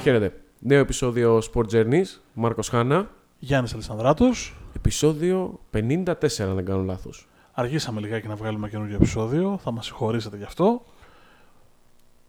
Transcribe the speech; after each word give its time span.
Χαίρετε, 0.00 0.24
χαίρετε. 0.24 0.42
Νέο 0.58 0.78
επεισόδιο 0.80 1.42
Sport 1.52 1.64
Journeys. 1.72 2.04
Μάρκος 2.34 2.68
Χάνα. 2.68 3.10
Γιάννης 3.38 3.74
Αλessandράτος. 3.74 4.54
Επεισόδιο 4.76 5.60
54, 5.70 6.48
αν 6.48 6.54
δεν 6.54 6.64
κάνω 6.64 6.82
λάθος. 6.82 7.28
Αργήσαμε 7.52 8.00
λιγάκι 8.00 8.28
να 8.28 8.34
βγάλουμε 8.34 8.68
καινούργιο 8.68 8.96
επεισόδιο. 8.96 9.58
Θα 9.62 9.70
μας 9.70 9.84
συγχωρήσετε 9.86 10.36
γι' 10.36 10.44
αυτό. 10.44 10.84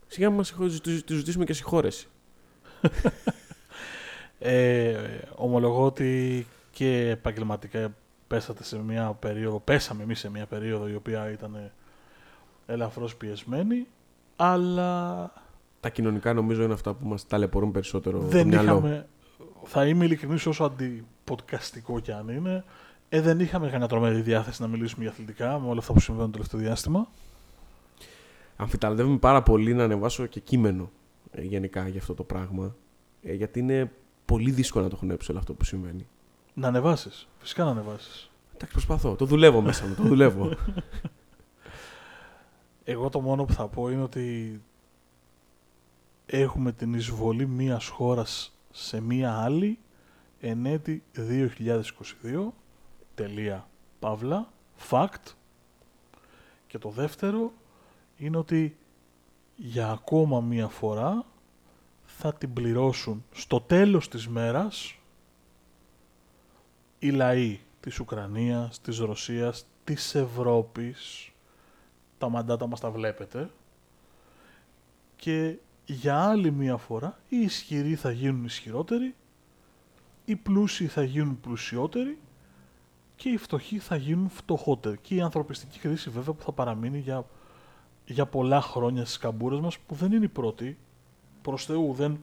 Σιγά 0.08 0.30
μας 0.30 0.48
συγχω- 0.48 0.82
τους 0.82 1.04
τους 1.04 1.16
ζητήσουμε 1.18 1.46
και 1.46 1.54
συγχώρεση. 1.54 2.08
Ε, 4.44 4.96
ομολογώ 5.36 5.86
ότι 5.86 6.48
και 6.72 7.10
επαγγελματικά 7.10 7.94
πέσατε 8.28 8.64
σε 8.64 8.78
μια 8.78 9.12
περίοδο, 9.20 9.60
πέσαμε 9.60 10.04
εμείς 10.04 10.20
σε 10.20 10.30
μια 10.30 10.46
περίοδο 10.46 10.88
η 10.88 10.96
οποία 10.96 11.32
ήταν 11.32 11.72
ελαφρώς 12.66 13.16
πιεσμένη, 13.16 13.88
αλλά 14.36 15.32
Τα 15.82 15.90
κοινωνικά 15.90 16.34
νομίζω 16.34 16.64
είναι 16.64 16.74
αυτά 16.74 16.94
που 16.94 17.08
μας 17.08 17.28
ταλαιπωρούν 17.28 17.72
περισσότερο 17.72 18.20
το 18.20 18.26
δεν 18.26 18.48
μυαλό. 18.48 18.64
είχαμε, 18.64 19.08
θα 19.64 19.86
είμαι 19.86 20.06
ειλικρινής 20.06 20.46
όσο 20.46 20.64
αντιποδκαστικό 20.64 22.00
κι 22.00 22.12
αν 22.12 22.30
είναι, 22.30 22.64
ε, 23.10 23.22
δεν 23.22 23.40
είχαμε 23.40 23.66
κανένα 23.66 23.88
τρομερή 23.88 24.22
διάθεση 24.22 24.62
να 24.62 24.68
μιλήσουμε 24.68 25.04
για 25.04 25.12
αθλητικά 25.12 25.60
με 25.60 25.68
όλα 25.68 25.80
αυτά 25.80 25.94
που 25.94 26.00
συμβαίνουν 26.00 26.32
το 26.32 26.38
τελευταίο 26.38 26.60
διάστημα. 26.60 27.08
Αμφιταλαντεύομαι 28.56 29.18
πάρα 29.18 29.44
πολύ 29.44 29.74
να 29.74 29.84
ανεβάσω 29.84 30.26
και 30.26 30.40
κείμενο 30.40 30.92
ε, 31.32 31.42
γενικά 31.42 31.88
για 31.88 32.00
αυτό 32.00 32.14
το 32.14 32.24
πράγμα. 32.24 32.76
ε, 33.22 33.34
γιατί 33.34 33.60
είναι 33.60 33.92
πολύ 34.26 34.52
δύσκολο 34.52 34.84
να 34.84 34.90
το 34.90 34.96
χωνέψω 34.96 35.28
όλο 35.32 35.40
αυτό 35.40 35.54
που 35.54 35.64
συμβαίνει. 35.64 36.08
Να 36.54 36.68
ανεβάσεις, 36.68 37.28
φυσικά 37.40 37.64
να 37.64 37.70
ανεβάσεις. 37.70 38.30
Εντάξει, 38.54 38.72
προσπαθώ. 38.72 39.16
Το 39.16 39.26
δουλεύω 39.26 39.62
μέσα 39.62 39.88
μου. 39.88 39.96
Το 39.96 40.04
δουλεύω. 40.04 40.50
Εγώ 42.84 43.10
το 43.10 43.22
μόνο 43.22 43.46
που 43.46 43.54
θα 43.54 43.68
πω 43.68 43.90
είναι 43.90 44.02
ότι 44.02 44.62
έχουμε 46.26 46.72
την 46.72 46.94
εισβολή 46.94 47.48
μίας 47.48 47.88
χώρας 47.88 48.58
σε 48.72 49.02
μία 49.02 49.40
άλλη 49.40 49.80
εν 50.40 50.66
έτη 50.66 51.04
2022, 51.16 52.54
τελεία, 53.16 53.70
παύλα, 54.00 54.52
fact. 54.90 55.34
Και 56.68 56.78
το 56.78 56.90
δεύτερο 56.90 57.52
είναι 58.18 58.38
ότι 58.38 58.78
για 59.56 59.90
ακόμα 59.90 60.42
μία 60.42 60.68
φορά 60.68 61.26
θα 62.04 62.34
την 62.34 62.54
πληρώσουν 62.54 63.26
στο 63.32 63.62
τέλος 63.62 64.08
της 64.08 64.28
μέρας 64.28 64.96
οι 67.00 67.10
λαοί 67.10 67.60
της 67.80 68.00
Ουκρανίας, 68.00 68.82
της 68.82 68.98
Ρωσίας, 69.00 69.66
της 69.84 70.16
Ευρώπης, 70.16 71.32
τα 72.18 72.30
μαντάτα 72.30 72.68
μας 72.68 72.80
τα 72.80 72.92
βλέπετε. 72.92 73.50
Και 75.16 75.58
για 75.92 76.20
άλλη 76.20 76.52
μία 76.52 76.78
φορά 76.78 77.20
οι 77.30 77.38
ισχυροί 77.38 77.96
θα 77.96 78.12
γίνουν 78.12 78.46
ισχυρότεροι, 78.46 79.16
οι 80.26 80.36
πλούσιοι 80.36 80.88
θα 80.88 81.04
γίνουν 81.04 81.40
πλουσιότεροι 81.40 82.18
και 83.16 83.30
οι 83.30 83.38
φτωχοί 83.38 83.80
θα 83.80 83.96
γίνουν 83.96 84.30
φτωχότεροι. 84.30 84.98
Και 85.02 85.16
η 85.16 85.22
ανθρωπιστική 85.22 85.80
κρίση 85.80 86.10
βέβαια 86.10 86.34
που 86.34 86.44
θα 86.44 86.52
παραμείνει 86.52 87.00
για, 87.00 87.26
για 88.06 88.26
πολλά 88.26 88.62
χρόνια 88.62 89.06
στις 89.06 89.18
καμπούρες 89.18 89.60
μας 89.60 89.78
που 89.80 89.96
δεν 89.96 90.12
είναι 90.12 90.26
η 90.26 90.28
πρώτη. 90.30 90.78
Προς 91.42 91.66
Θεού 91.66 91.94
δεν, 91.94 92.22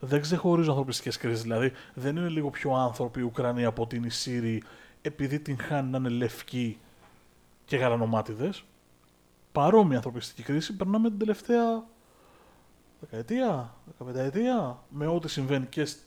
δεν 0.00 0.20
ξεχωρίζω 0.20 0.70
ανθρωπιστικές 0.70 1.16
κρίσεις. 1.16 1.42
Δηλαδή 1.42 1.72
δεν 1.94 2.16
είναι 2.16 2.28
λίγο 2.28 2.50
πιο 2.50 2.74
άνθρωποι 2.74 3.20
οι 3.20 3.22
Ουκρανοί 3.22 3.64
από 3.64 3.82
ότι 3.82 3.96
είναι 3.96 4.06
οι 4.06 4.10
Σύριοι 4.10 4.62
επειδή 5.02 5.40
την 5.40 5.58
χάνει 5.58 5.90
να 5.90 5.98
είναι 5.98 6.08
λευκοί 6.08 6.78
και 7.64 7.76
γαλανομάτιδες 7.76 8.64
παρόμοια 9.52 9.96
ανθρωπιστική 9.96 10.42
κρίση 10.42 10.76
περνάμε 10.76 11.08
την 11.08 11.18
τελευταία 11.18 11.84
δεκαετία, 13.08 13.74
δεκαπενταετία 13.86 14.82
με 14.88 15.06
ό,τι 15.06 15.28
συμβαίνει 15.28 15.66
και 15.66 15.84
σ- 15.84 15.98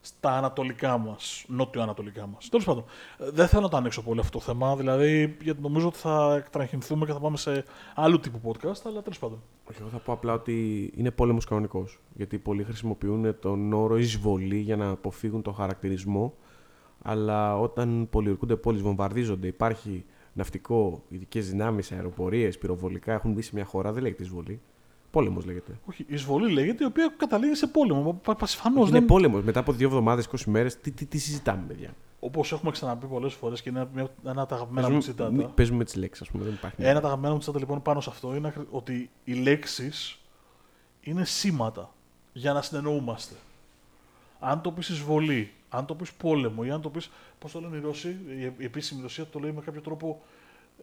στα 0.00 0.36
ανατολικά 0.36 0.98
μας, 0.98 1.44
νότιο-ανατολικά 1.48 2.26
μας. 2.26 2.48
Τέλος 2.48 2.64
πάντων, 2.64 2.84
ε, 3.18 3.30
δεν 3.30 3.46
θέλω 3.48 3.62
να 3.62 3.68
το 3.68 3.76
ανοίξω 3.76 4.02
πολύ 4.02 4.20
αυτό 4.20 4.38
το 4.38 4.44
θέμα, 4.44 4.76
δηλαδή 4.76 5.36
γιατί 5.42 5.60
νομίζω 5.60 5.86
ότι 5.86 5.98
θα 5.98 6.34
εκτραχυνθούμε 6.34 7.06
και 7.06 7.12
θα 7.12 7.20
πάμε 7.20 7.36
σε 7.36 7.64
άλλου 7.94 8.20
τύπου 8.20 8.40
podcast, 8.44 8.80
αλλά 8.86 9.02
τέλος 9.02 9.18
πάντων. 9.18 9.42
Όχι, 9.70 9.78
εγώ 9.80 9.90
θα 9.90 9.98
πω 9.98 10.12
απλά 10.12 10.32
ότι 10.32 10.90
είναι 10.96 11.10
πόλεμος 11.10 11.44
κανονικός. 11.44 11.98
Γιατί 12.14 12.38
πολλοί 12.38 12.64
χρησιμοποιούν 12.64 13.38
τον 13.40 13.72
όρο 13.72 13.96
εισβολή 13.98 14.58
για 14.58 14.76
να 14.76 14.88
αποφύγουν 14.88 15.42
τον 15.42 15.54
χαρακτηρισμό. 15.54 16.34
Αλλά 17.02 17.58
όταν 17.58 18.06
πολιορκούνται 18.10 18.56
πόλεις, 18.56 18.82
βομβαρδίζονται, 18.82 19.46
υπάρχει 19.46 20.04
ναυτικό, 20.32 21.02
ειδικές 21.08 21.50
δυνάμεις, 21.50 21.92
αεροπορίες, 21.92 22.58
πυροβολικά 22.58 23.12
έχουν 23.12 23.32
μπει 23.32 23.42
σε 23.42 23.50
μια 23.54 23.64
χώρα, 23.64 23.92
δεν 23.92 24.02
λέγεται 24.02 24.22
εισβολή. 24.22 24.60
Πόλεμος 25.10 25.44
λέγεται. 25.44 25.78
Όχι, 25.84 26.02
η 26.08 26.14
εισβολή 26.14 26.52
λέγεται, 26.52 26.84
η 26.84 26.86
οποία 26.86 27.14
καταλήγει 27.16 27.54
σε 27.54 27.66
πόλεμο. 27.66 28.20
Πασφανώ 28.38 28.80
είναι 28.80 28.90
δεν. 28.90 29.04
πόλεμος. 29.04 29.42
Μετά 29.42 29.60
από 29.60 29.72
δύο 29.72 29.86
εβδομάδες, 29.88 30.26
20 30.26 30.36
μέρες, 30.46 30.80
τι, 30.80 30.90
τι, 30.90 31.06
τι 31.06 31.18
συζητάμε, 31.18 31.64
παιδιά; 31.68 31.94
Όπως 32.20 32.52
έχουμε 32.52 32.70
ξαναπεί 32.70 33.06
πολλές 33.06 33.34
φορές 33.34 33.62
και 33.62 33.68
είναι 33.68 33.88
μια- 33.94 34.08
ένα 34.24 34.40
από 34.40 34.48
τα 34.50 34.54
αγαπημένα 34.54 34.86
μου 34.90 34.92
Παίζουμε, 34.98 35.26
τσιτάτα. 35.30 35.52
παίζουμε 35.54 35.78
με 35.78 35.84
τις 35.84 35.94
λέξεις, 35.96 36.22
ας 36.26 36.30
πούμε. 36.32 36.44
Δεν 36.44 36.52
υπάρχει. 36.52 36.76
Ένα 36.82 36.90
από 36.90 37.00
τα 37.00 37.06
αγαπημένα 37.06 37.32
μου 37.32 37.38
τσιτάτα 37.38 37.58
λοιπόν 37.60 37.82
πάνω 37.82 38.00
σε 38.00 38.10
αυτό 38.10 38.34
είναι 38.34 38.48
ακρι- 38.48 38.66
ότι 38.70 39.10
οι 39.24 39.32
λέξεις 39.34 40.18
είναι 41.00 41.24
σήματα 41.24 41.92
για 42.32 42.52
να 42.52 42.62
συνεννοούμαστε. 42.62 43.34
Αν 44.40 44.60
το 44.60 44.70
πεις 44.72 44.88
εισβολή, 44.88 45.52
αν 45.68 45.86
το 45.86 45.94
πεις 45.94 46.12
πόλεμο 46.12 46.62
ή 46.66 46.70
αν 46.70 46.80
το 46.80 46.88
πεις. 46.90 47.10
Πώς 47.38 47.52
το 47.52 47.60
λένε 47.60 47.76
οι 47.76 47.80
Ρώσοι, 47.80 48.08
η 48.08 48.52
η 48.58 48.64
επίσημη 48.64 49.02
Ρωσία 49.02 49.26
το 49.26 49.38
λέει 49.38 49.52
με 49.52 49.60
κάποιο 49.60 49.80
τρόπο. 49.80 50.22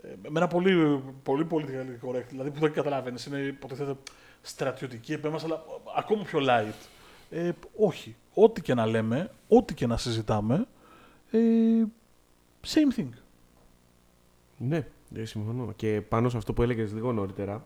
Ε, 0.01 0.07
Με 0.29 0.39
ένα 0.39 0.47
πολύ, 0.47 1.03
πολύ 1.23 1.45
πολιτικά 1.45 1.85
correct, 2.05 2.27
δηλαδή 2.29 2.51
που 2.51 2.59
δεν 2.59 2.71
καταλαβαίνεις. 2.71 3.25
Είναι 3.25 3.39
υποτίθεται 3.39 3.95
στρατιωτική 4.41 5.13
επέμβαση, 5.13 5.45
αλλά 5.45 5.63
ακόμα 5.97 6.23
πιο 6.23 6.39
light. 6.41 6.87
Ε, 7.29 7.51
όχι. 7.77 8.15
Ό,τι 8.33 8.61
και 8.61 8.73
να 8.73 8.85
λέμε, 8.85 9.31
ό,τι 9.47 9.73
και 9.73 9.87
να 9.87 9.97
συζητάμε, 9.97 10.67
ε, 11.31 11.39
same 12.67 12.99
thing. 12.99 13.09
Ναι, 14.57 14.87
δεν 15.09 15.25
συμφωνώ. 15.25 15.73
Και 15.75 16.01
πάνω 16.01 16.29
σε 16.29 16.37
αυτό 16.37 16.53
που 16.53 16.61
έλεγες 16.61 16.93
λίγο 16.93 17.13
νωρίτερα 17.13 17.65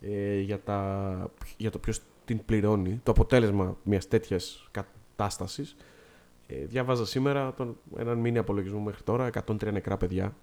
ε, 0.00 0.38
για, 0.38 0.60
τα, 0.60 1.30
για 1.56 1.70
το 1.70 1.78
ποιος 1.78 2.00
την 2.24 2.44
πληρώνει, 2.44 3.00
το 3.02 3.10
αποτέλεσμα 3.10 3.76
μιας 3.82 4.08
τέτοιας 4.08 4.68
κατάστασης. 4.70 5.76
Ε, 6.46 6.64
διάβαζα 6.64 7.06
σήμερα 7.06 7.54
τον, 7.54 7.76
έναν 7.96 8.18
μήνυμα 8.18 8.40
απολογισμό 8.40 8.80
μέχρι 8.80 9.02
τώρα, 9.02 9.30
103 9.46 9.72
νεκρά 9.72 9.96
παιδιά. 9.96 10.36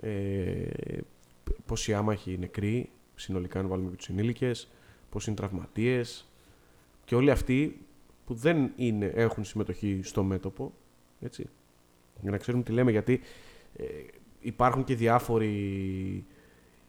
Ε, 0.00 0.68
πόσοι 1.66 1.94
άμαχοι 1.94 2.38
νεκροί, 2.38 2.90
συνολικά 3.14 3.60
αν 3.60 3.68
βάλουμε 3.68 3.90
και 3.90 3.96
τους 3.96 4.08
ενήλικες, 4.08 4.68
πόσοι 5.10 5.30
είναι 5.30 5.38
τραυματίες. 5.38 6.26
Και 7.04 7.14
όλοι 7.14 7.30
αυτοί 7.30 7.86
που 8.26 8.34
δεν 8.34 8.72
είναι, 8.76 9.12
έχουν 9.14 9.44
συμμετοχή 9.44 10.00
στο 10.02 10.22
μέτωπο, 10.22 10.72
έτσι, 11.20 11.48
για 12.20 12.30
να 12.30 12.36
ξέρουμε 12.36 12.62
τι 12.62 12.72
λέμε, 12.72 12.90
γιατί 12.90 13.20
ε, 13.76 13.84
υπάρχουν 14.40 14.84
και 14.84 14.94
διάφοροι 14.94 16.24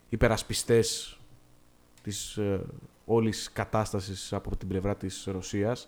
υπερασπιστές 0.10 1.20
της 2.02 2.38
ε, 2.38 2.66
όλης 3.06 3.52
κατάστασης 3.52 4.34
από 4.34 4.56
την 4.56 4.68
πλευρά 4.68 4.96
της 4.96 5.28
Ρωσίας 5.32 5.88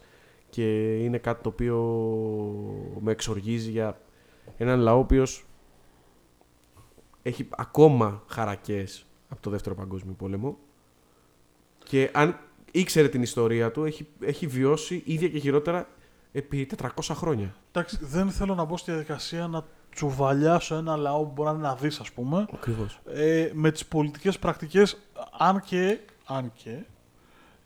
και 0.49 0.97
είναι 0.97 1.17
κάτι 1.17 1.43
το 1.43 1.49
οποίο 1.49 1.77
με 2.99 3.11
εξοργίζει 3.11 3.69
για 3.69 4.01
έναν 4.57 4.79
λαό 4.79 4.95
ο 4.95 4.99
οποίος 4.99 5.45
έχει 7.23 7.47
ακόμα 7.49 8.23
χαρακές 8.27 9.05
από 9.29 9.41
το 9.41 9.49
Δεύτερο 9.49 9.75
Παγκόσμιο 9.75 10.13
Πόλεμο 10.13 10.57
και 11.83 12.09
αν 12.13 12.39
ήξερε 12.71 13.09
την 13.09 13.21
ιστορία 13.21 13.71
του 13.71 13.83
έχει, 13.83 14.07
έχει 14.19 14.47
βιώσει 14.47 15.01
ίδια 15.05 15.29
και 15.29 15.39
χειρότερα 15.39 15.87
επί 16.31 16.69
400 16.77 16.87
χρόνια. 17.11 17.55
Εντάξει, 17.71 17.97
δεν 18.01 18.29
θέλω 18.29 18.55
να 18.55 18.63
μπω 18.63 18.77
στη 18.77 18.91
διαδικασία 18.91 19.47
να 19.47 19.65
τσουβαλιάσω 19.95 20.75
ένα 20.75 20.95
λαό 20.95 21.23
που 21.23 21.31
μπορεί 21.31 21.49
να 21.49 21.55
είναι 21.55 21.67
να 21.67 21.75
δεις, 21.75 21.99
ας 21.99 22.11
πούμε, 22.11 22.47
Ακριβώς. 22.53 22.99
ε, 23.05 23.49
με 23.53 23.71
τις 23.71 23.85
πολιτικές 23.85 24.39
πρακτικές, 24.39 24.97
αν 25.37 25.61
και, 25.61 25.99
αν 26.25 26.51
και 26.53 26.83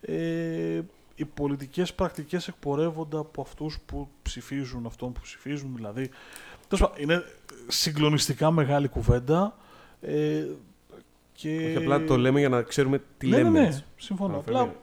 ε, 0.02 0.82
οι 1.16 1.26
πολιτικές 1.26 1.94
πρακτικές 1.94 2.48
εκπορεύονται 2.48 3.18
από 3.18 3.42
αυτούς 3.42 3.80
που 3.86 4.10
ψηφίζουν 4.22 4.86
αυτόν 4.86 5.12
που 5.14 5.22
ψηφίζουν, 5.22 5.76
δηλαδή, 5.76 6.02
τέλος 6.02 6.10
πάντων, 6.10 6.53
είναι 6.98 7.24
συγκλονιστικά 7.68 8.52
μεγάλη 8.52 8.88
κουβέντα 8.88 9.58
ε, 10.02 10.46
και... 11.34 11.50
Όχι 11.50 11.76
απλά 11.76 12.04
το 12.04 12.18
λέμε 12.18 12.40
για 12.40 12.50
να 12.50 12.62
ξέρουμε 12.62 13.02
τι 13.18 13.28
ναι, 13.28 13.38
λέμε. 13.38 13.50
ναι, 13.50 13.60
ναι, 13.60 13.68
έτσι. 13.68 13.86
συμφωνώ. 13.96 14.34
Αναφέρουμε. 14.34 14.62
Απλά 14.62 14.76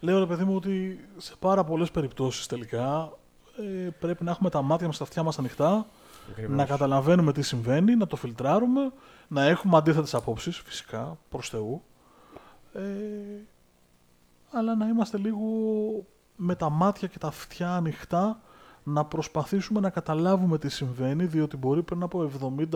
λέω 0.00 0.18
ρε 0.18 0.26
παιδί 0.26 0.44
μου 0.44 0.56
ότι 0.56 1.04
σε 1.16 1.34
πάρα 1.38 1.64
πολλές 1.64 1.90
περιπτώσεις 1.90 2.46
τελικά 2.46 3.12
ε, 3.56 3.88
πρέπει 3.98 4.24
να 4.24 4.30
έχουμε 4.30 4.50
τα 4.50 4.62
μάτια 4.62 4.86
μας, 4.86 4.98
τα 4.98 5.04
αυτιά 5.04 5.22
μας 5.22 5.38
ανοιχτά, 5.38 5.86
Ακριβώς. 6.30 6.56
να 6.56 6.64
καταλαβαίνουμε 6.64 7.32
τι 7.32 7.42
συμβαίνει, 7.42 7.96
να 7.96 8.06
το 8.06 8.16
φιλτράρουμε, 8.16 8.92
να 9.28 9.44
έχουμε 9.44 9.76
αντίθετες 9.76 10.14
απόψεις 10.14 10.58
φυσικά, 10.58 11.18
προς 11.28 11.48
Θεού, 11.48 11.82
ε, 12.72 12.80
αλλά 14.50 14.76
να 14.76 14.86
είμαστε 14.86 15.18
λίγο 15.18 15.46
με 16.36 16.54
τα 16.54 16.70
μάτια 16.70 17.08
και 17.08 17.18
τα 17.18 17.26
αυτιά 17.26 17.74
ανοιχτά 17.74 18.40
να 18.84 19.04
προσπαθήσουμε 19.04 19.80
να 19.80 19.90
καταλάβουμε 19.90 20.58
τι 20.58 20.68
συμβαίνει, 20.68 21.24
διότι 21.24 21.56
μπορεί 21.56 21.82
πριν 21.82 22.02
από 22.02 22.30
70, 22.58 22.66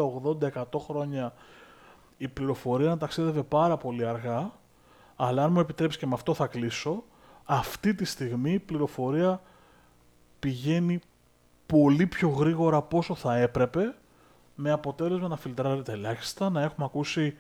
80, 0.41 0.51
100 0.53 0.81
χρόνια 0.87 1.33
η 2.17 2.29
πληροφορία 2.29 2.89
να 2.89 2.99
ταξίδευε 2.99 3.43
πάρα 3.43 3.77
πολύ 3.77 4.07
αργά, 4.07 4.53
αλλά 5.17 5.45
αν 5.45 5.53
μου 5.53 5.61
επιτρέψεις 5.61 6.01
και 6.01 6.07
με 6.07 6.15
αυτό 6.15 6.35
θα 6.35 6.47
κλείσω, 6.47 7.05
Αυτή 7.45 7.95
τη 7.95 8.05
στιγμή 8.05 8.53
η 8.53 8.59
πληροφορία 8.59 9.41
πηγαίνει 10.39 11.01
πολύ 11.67 12.07
πιο 12.07 12.29
γρήγορα 12.29 12.77
από 12.77 12.99
όσο 12.99 13.15
θα 13.15 13.37
έπρεπε 13.37 13.95
με 14.55 14.71
αποτέλεσμα 14.71 15.29
να 15.29 15.37
φιλτράρεται 15.37 15.93
ελάχιστα, 15.93 16.51
να 16.51 16.63
έχουμε 16.63 16.87
ακούσει 16.87 17.37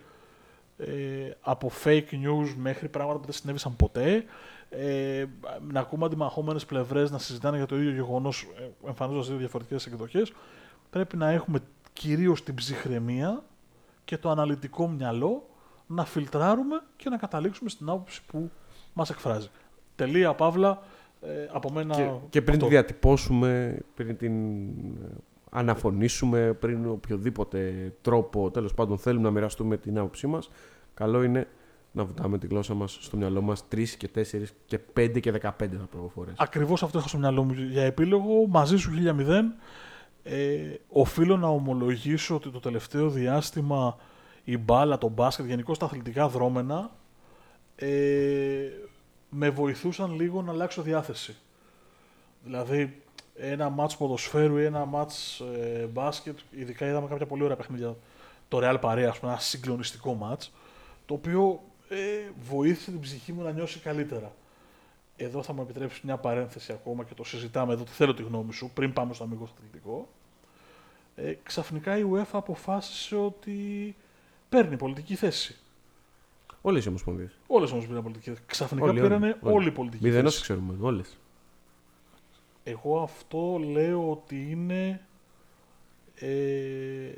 ε, 0.78 1.30
από 1.40 1.70
fake 1.84 2.10
news 2.10 2.54
μέχρι 2.56 2.88
πράγματα 2.88 3.18
που 3.18 3.24
δεν 3.24 3.34
συνέβησαν 3.34 3.76
ποτέ, 3.76 4.24
ε, 4.70 5.24
να 5.72 5.80
ακούμε 5.80 6.04
αντιμαχόμενες 6.04 6.66
πλευρές 6.66 7.10
να 7.10 7.18
συζητάνε 7.18 7.56
για 7.56 7.66
το 7.66 7.76
ίδιο 7.76 7.90
γεγονός 7.90 8.46
ε, 8.58 8.88
εμφανίζοντας 8.88 9.28
δύο 9.28 9.36
διαφορετικές 9.36 9.86
εκδοχές. 9.86 10.32
Πρέπει 10.90 11.16
να 11.16 11.30
έχουμε 11.30 11.58
κυρίως 11.92 12.42
την 12.42 12.54
ψυχραιμία 12.54 13.42
και 14.04 14.18
το 14.18 14.30
αναλυτικό 14.30 14.88
μυαλό 14.88 15.48
να 15.86 16.04
φιλτράρουμε 16.04 16.82
και 16.96 17.08
να 17.08 17.16
καταλήξουμε 17.16 17.70
στην 17.70 17.88
άποψη 17.88 18.22
που 18.26 18.50
μας 18.92 19.10
εκφράζει. 19.10 19.48
Τελεία, 19.96 20.34
Παύλα, 20.34 20.82
ε, 21.20 21.48
από 21.52 21.70
μένα 21.70 21.94
Και, 21.94 22.10
και 22.30 22.42
πριν 22.42 22.54
αυτό. 22.54 22.66
τη 22.66 22.72
διατυπώσουμε, 22.72 23.78
πριν 23.94 24.16
την 24.16 24.34
αναφωνήσουμε, 25.50 26.52
πριν 26.52 26.88
οποιοδήποτε 26.88 27.92
τρόπο 28.02 28.50
τέλος 28.50 28.74
πάντων 28.74 28.98
θέλουμε 28.98 29.24
να 29.24 29.30
μοιραστούμε 29.30 29.76
την 29.76 29.98
άποψή 29.98 30.26
μας, 30.26 30.50
καλό 30.94 31.22
είναι 31.22 31.48
να 31.96 32.04
βουτάμε 32.04 32.38
τη 32.38 32.46
γλώσσα 32.46 32.74
μας 32.74 32.98
στο 33.00 33.16
μυαλό 33.16 33.42
μας 33.42 33.64
3 33.72 33.88
και 33.88 34.08
4 34.14 34.22
και 34.66 34.80
5 34.96 35.20
και 35.20 35.32
15 35.32 35.38
θα 35.58 35.88
πω 35.90 36.10
φορές. 36.14 36.34
Ακριβώς 36.36 36.82
αυτό 36.82 36.98
είχα 36.98 37.08
στο 37.08 37.18
μυαλό 37.18 37.44
μου 37.44 37.52
για 37.52 37.82
επίλογο. 37.82 38.46
Μαζί 38.46 38.76
σου 38.76 38.90
1000. 38.90 39.54
Ε, 40.22 40.74
οφείλω 40.88 41.36
να 41.36 41.48
ομολογήσω 41.48 42.34
ότι 42.34 42.50
το 42.50 42.60
τελευταίο 42.60 43.10
διάστημα 43.10 43.96
η 44.44 44.58
μπάλα, 44.58 44.98
το 44.98 45.08
μπάσκετ, 45.08 45.46
γενικώ 45.46 45.76
τα 45.76 45.84
αθλητικά 45.84 46.28
δρόμενα 46.28 46.90
ε, 47.76 47.88
με 49.28 49.50
βοηθούσαν 49.50 50.14
λίγο 50.14 50.42
να 50.42 50.52
αλλάξω 50.52 50.82
διάθεση. 50.82 51.36
Δηλαδή, 52.44 53.02
ένα 53.34 53.68
μάτς 53.68 53.96
ποδοσφαίρου 53.96 54.56
ή 54.56 54.64
ένα 54.64 54.84
μάτς 54.84 55.40
ε, 55.40 55.88
μπάσκετ, 55.92 56.38
ειδικά 56.50 56.86
είδαμε 56.86 57.08
κάποια 57.08 57.26
πολύ 57.26 57.42
ωραία 57.42 57.56
παιχνίδια, 57.56 57.96
το 58.48 58.58
Real 58.62 58.76
Παρέα, 58.80 59.08
ας 59.10 59.18
πούμε, 59.18 59.32
ένα 59.32 59.40
συγκλονιστικό 59.40 60.14
μάτς, 60.14 60.52
το 61.06 61.14
οποίο 61.14 61.60
ε, 61.88 62.30
βοήθησε 62.48 62.90
την 62.90 63.00
ψυχή 63.00 63.32
μου 63.32 63.42
να 63.42 63.50
νιώσει 63.52 63.78
καλύτερα. 63.78 64.34
Εδώ 65.16 65.42
θα 65.42 65.52
μου 65.52 65.62
επιτρέψεις 65.62 66.00
μια 66.00 66.16
παρένθεση 66.16 66.72
ακόμα 66.72 67.04
και 67.04 67.14
το 67.14 67.24
συζητάμε 67.24 67.72
εδώ, 67.72 67.84
τι 67.84 67.90
θέλω 67.90 68.14
τη 68.14 68.22
γνώμη 68.22 68.52
σου, 68.52 68.70
πριν 68.74 68.92
πάμε 68.92 69.14
στο 69.14 69.24
αμυγός 69.24 69.50
αθλητικό. 69.56 70.08
Ε, 71.16 71.34
ξαφνικά 71.42 71.98
η 71.98 72.04
UEFA 72.12 72.24
αποφάσισε 72.32 73.16
ότι 73.16 73.96
παίρνει 74.48 74.76
πολιτική 74.76 75.14
θέση. 75.14 75.56
Όλες 76.62 76.84
οι 76.84 76.88
ομοσπονδίες. 76.88 77.38
Όλες 77.46 77.70
όμως 77.70 77.86
πήραν 77.86 78.02
πολιτική 78.02 78.30
θέση. 78.30 78.42
Ξαφνικά 78.46 78.86
Όλοι, 78.86 79.00
πήραν 79.00 79.22
όλοι, 79.22 79.36
όλοι, 79.40 79.54
όλοι. 79.54 79.70
πολιτική 79.70 80.04
Μηδενός 80.04 80.32
θέση. 80.32 80.42
ξέρουμε, 80.42 80.76
όλες. 80.80 81.18
Εγώ 82.64 83.00
αυτό 83.02 83.60
λέω 83.70 84.10
ότι 84.10 84.50
είναι 84.50 85.00
ε, 86.14 87.12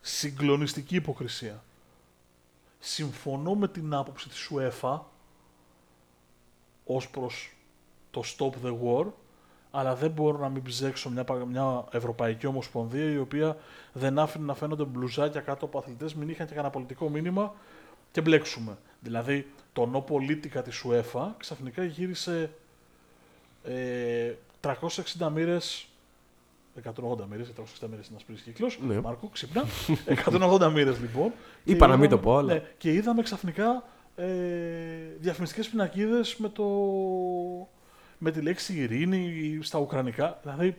συγκλονιστική 0.00 0.96
υποκρισία. 0.96 1.64
Συμφωνώ 2.80 3.54
με 3.54 3.68
την 3.68 3.94
άποψη 3.94 4.28
της 4.28 4.50
UEFA 4.54 5.00
ως 6.84 7.10
προς 7.10 7.56
το 8.10 8.22
Stop 8.24 8.66
the 8.66 8.74
War, 8.84 9.06
αλλά 9.70 9.94
δεν 9.94 10.10
μπορώ 10.10 10.38
να 10.38 10.48
μην 10.48 10.62
ψέξω 10.62 11.10
μια, 11.10 11.24
πα- 11.24 11.46
μια 11.46 11.84
Ευρωπαϊκή 11.90 12.46
Ομοσπονδία 12.46 13.10
η 13.10 13.18
οποία 13.18 13.56
δεν 13.92 14.18
άφηνε 14.18 14.44
να 14.44 14.54
φαίνονται 14.54 14.84
μπλουζάκια 14.84 15.40
κάτω 15.40 15.64
από 15.64 15.78
αθλητές, 15.78 16.14
μην 16.14 16.28
είχαν 16.28 16.46
και 16.46 16.54
κανένα 16.54 16.72
πολιτικό 16.72 17.08
μήνυμα 17.08 17.54
και 18.10 18.20
μπλέξουμε. 18.20 18.78
Δηλαδή, 19.00 19.52
το 19.72 19.90
no 19.94 20.12
politica 20.14 20.62
της 20.64 20.84
UEFA 20.86 21.28
ξαφνικά 21.36 21.84
γύρισε 21.84 22.50
ε, 23.64 24.34
360 24.60 25.28
μοίρες 25.32 25.88
180 26.80 27.26
μοίρες, 27.30 27.48
360 27.48 27.86
μοίρες 27.88 28.06
είναι 28.06 28.10
ένας 28.10 28.24
πλήρης 28.24 28.42
κύκλος. 28.42 28.78
Ναι. 28.86 29.00
Μάρκο, 29.00 29.28
ξύπνα. 29.32 29.64
180 30.06 30.70
μοίρες 30.72 31.00
λοιπόν. 31.00 31.32
Και 31.64 31.72
Είπα 31.72 31.86
να 31.86 31.96
μην 31.96 32.04
είδαμε- 32.04 32.22
το 32.22 32.28
πω, 32.30 32.36
αλλά- 32.36 32.52
Ναι, 32.52 32.62
και 32.78 32.92
είδαμε 32.92 33.22
ξαφνικά 33.22 33.84
ε, 34.16 34.26
διαφημιστικές 35.18 35.68
πινακίδες 35.68 36.36
με, 36.36 36.48
το, 36.48 36.64
με 38.18 38.30
τη 38.30 38.40
λέξη 38.40 38.74
ειρήνη 38.76 39.58
στα 39.62 39.78
ουκρανικά. 39.78 40.38
Δηλαδή, 40.42 40.76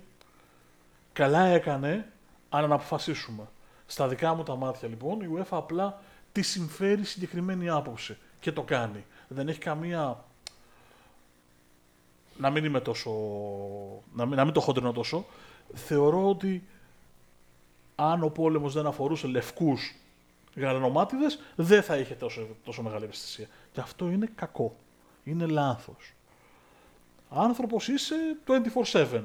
καλά 1.14 1.46
έκανε 1.46 2.06
αν 2.50 2.70
να 2.70 2.76
αποφασίσουμε. 2.76 3.44
Στα 3.86 4.08
δικά 4.08 4.34
μου 4.34 4.44
τα 4.44 4.56
μάτια 4.56 4.88
λοιπόν, 4.88 5.20
η 5.22 5.28
UEFA 5.38 5.44
απλά 5.50 6.02
τη 6.32 6.42
συμφέρει 6.42 7.04
συγκεκριμένη 7.04 7.70
άποψη 7.70 8.18
και 8.40 8.52
το 8.52 8.62
κάνει. 8.62 9.06
Δεν 9.28 9.48
έχει 9.48 9.60
καμία 9.60 10.24
να 12.38 12.50
μην 12.50 12.66
είμαι 12.66 12.80
τόσο. 12.80 13.12
να 14.14 14.26
μην, 14.26 14.36
να 14.36 14.44
μην 14.46 14.54
το 14.54 14.60
χοντρινώ 14.60 14.92
τόσο. 14.92 15.26
Θεωρώ 15.74 16.30
ότι 16.30 16.64
αν 17.96 18.24
ο 18.24 18.30
πόλεμος 18.30 18.74
δεν 18.74 18.86
αφορούσε 18.86 19.28
λευκούς 19.28 19.96
γαλανομάτιδες, 20.56 21.40
δεν 21.56 21.84
θα 21.84 21.98
είχε 21.98 22.14
τόσο, 22.14 22.48
τόσο 22.64 22.82
μεγάλη 22.82 23.04
ευαισθησία. 23.04 23.48
Και 23.72 23.80
αυτό 23.80 24.10
είναι 24.10 24.30
κακό. 24.36 24.76
Είναι 25.24 25.46
λάθος. 25.46 26.14
Άνθρωπος 27.30 27.88
είσαι 27.88 28.16
24-7. 28.46 29.22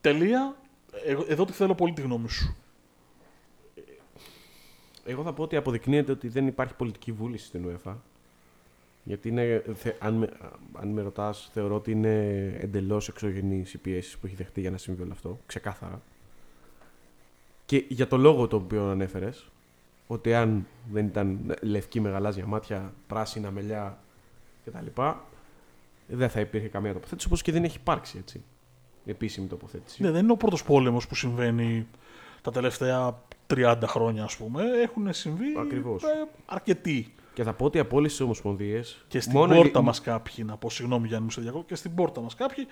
Τελεία. 0.00 0.56
Εγώ- 1.04 1.24
Εδώ 1.28 1.44
τη 1.44 1.52
θέλω 1.52 1.74
πολύ 1.74 1.92
τη 1.92 2.02
γνώμη 2.02 2.28
σου. 2.28 2.56
Εγώ 5.04 5.22
θα 5.22 5.32
πω 5.32 5.42
ότι 5.42 5.56
αποδεικνύεται 5.56 6.12
ότι 6.12 6.28
δεν 6.28 6.46
υπάρχει 6.46 6.74
πολιτική 6.74 7.12
βούληση 7.12 7.46
στην 7.46 7.66
UEFA. 7.84 7.94
Γιατί 9.04 9.28
είναι, 9.28 9.62
θε- 9.74 9.96
αν, 10.04 10.14
με, 10.14 10.28
αν 10.72 10.88
με 10.88 11.02
ρωτάς, 11.02 11.50
θεωρώ 11.52 11.74
ότι 11.74 11.90
είναι 11.90 12.44
εντελώς 12.60 13.08
εξωγενή 13.08 13.64
οι 13.74 13.78
πιέσεις 13.78 14.16
που 14.18 14.26
έχει 14.26 14.34
δεχτεί 14.34 14.60
για 14.60 14.70
να 14.70 14.76
συμβεί 14.78 15.02
όλο 15.02 15.12
αυτό. 15.12 15.38
Ξεκάθαρα. 15.46 16.00
Και 17.66 17.84
για 17.88 18.06
το 18.06 18.16
λόγο 18.16 18.46
το 18.48 18.56
οποίο 18.56 18.90
ανέφερες, 18.90 19.50
ότι 20.06 20.34
αν 20.34 20.66
δεν 20.92 21.06
ήταν 21.06 21.56
λευκή 21.60 22.00
με 22.00 22.10
γαλάζια 22.10 22.46
μάτια, 22.46 22.92
πράσινα 23.06 23.50
μελιά 23.50 23.98
κτλ., 24.64 25.00
δεν 26.06 26.28
θα 26.28 26.40
υπήρχε 26.40 26.68
καμία 26.68 26.92
τοποθέτηση, 26.92 27.26
όπως 27.26 27.42
και 27.42 27.52
δεν 27.52 27.64
έχει 27.64 27.76
υπάρξει 27.76 28.18
έτσι. 28.18 28.42
Επίσημη 29.06 29.46
τοποθέτηση. 29.46 30.02
Ναι, 30.02 30.10
δεν 30.10 30.22
είναι 30.22 30.32
ο 30.32 30.36
πρώτος 30.36 30.64
πόλεμος 30.64 31.06
που 31.06 31.14
συμβαίνει 31.14 31.86
τα 32.42 32.50
τελευταία 32.50 33.22
30 33.54 33.76
χρόνια, 33.86 34.24
ας 34.24 34.36
πούμε. 34.36 34.62
Έχουν 34.82 35.12
συμβεί 35.12 35.46
Ακριβώς. 35.58 36.02
ε, 36.02 36.08
αρκετοί. 36.46 37.12
Και 37.34 37.42
θα 37.42 37.52
πω 37.52 37.64
ότι 37.64 37.78
από 37.78 37.96
όλες 37.96 38.10
τις 38.10 38.20
ομοσπονδίες. 38.20 39.04
Και 39.08 39.20
στην 39.20 39.32
πόρτα 39.32 39.82
μας 39.82 40.00
κάποιοι, 40.00 40.44
να 40.46 40.56
πω 40.56 40.70
συγγνώμη 40.70 41.06
Γιάννη 41.06 41.24
μου 41.24 41.30
σε 41.30 41.40
διακόπτω, 41.40 41.66
και 41.66 41.74
στην 41.74 41.94
πόρτα 41.94 42.20
μας 42.20 42.34
κάποιοι 42.34 42.66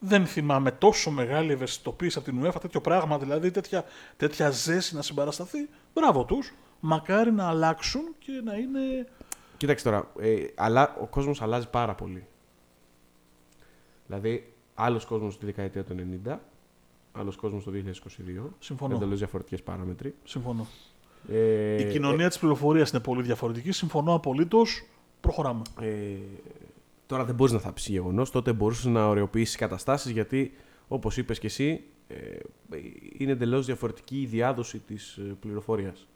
δεν 0.00 0.26
θυμάμαι 0.26 0.70
τόσο 0.70 1.10
μεγάλη 1.10 1.52
ευαισθητοποίηση 1.52 2.18
από 2.18 2.30
την 2.30 2.44
UEFA, 2.44 2.60
τέτοιο 2.60 2.80
πράγμα, 2.80 3.18
δηλαδή 3.18 3.50
τέτοια, 3.50 3.84
τέτοια 4.16 4.50
ζέση 4.50 4.94
να 4.94 5.02
συμπαρασταθεί. 5.02 5.68
Μπράβο 5.94 6.24
τους. 6.24 6.54
Μακάρι 6.80 7.32
να 7.32 7.48
αλλάξουν 7.48 8.02
και 8.18 8.40
να 8.44 8.54
είναι. 8.54 9.08
Κοίταξε 9.56 9.84
τώρα, 9.84 10.12
ε, 10.20 10.46
αλλά 10.54 10.96
ο 11.00 11.06
κόσμος 11.06 11.42
αλλάζει 11.42 11.68
πάρα 11.68 11.94
πολύ. 11.94 12.26
Δηλαδή, 14.06 14.52
άλλος 14.74 15.04
κόσμος 15.04 15.34
στη 15.34 15.46
δεκαετία 15.46 15.84
του 15.84 15.94
90, 16.26 16.38
άλλος 17.12 17.36
κόσμος 17.36 17.64
το 17.64 17.70
2022. 17.70 18.54
Συμφωνώ. 18.58 18.94
Εντελώς 18.94 19.18
διαφορετικές 19.18 19.62
παράμετροι. 19.62 20.14
Συμφωνώ. 20.24 20.66
Ε, 21.28 21.80
Η 21.80 21.90
κοινωνία 21.90 22.28
της 22.28 22.38
πληροφορίας 22.38 22.90
είναι 22.90 23.00
πολύ 23.00 23.22
διαφορετική. 23.22 23.72
Συμφωνώ 23.72 24.14
απολύτως. 24.14 24.84
Προχωράμε. 25.20 25.62
Ε, 25.80 26.16
τώρα 27.06 27.24
δεν 27.24 27.34
μπορείς 27.34 27.52
να 27.52 27.58
θάψεις 27.58 27.88
γεγονός. 27.88 28.30
Τότε 28.30 28.52
μπορούσες 28.52 28.84
να 28.84 29.08
ωρεοποιήσει 29.08 29.58
καταστάσεις 29.58 30.10
γιατί, 30.10 30.52
όπως 30.88 31.16
είπες 31.16 31.38
και 31.38 31.46
εσύ, 31.46 31.84
ε, 32.08 32.16
είναι 33.18 33.32
εντελώς 33.32 33.66
διαφορετική 33.66 34.20
η 34.20 34.26
διάδοση 34.26 34.78
της 34.78 35.20
πληροφορίας. 35.40 36.08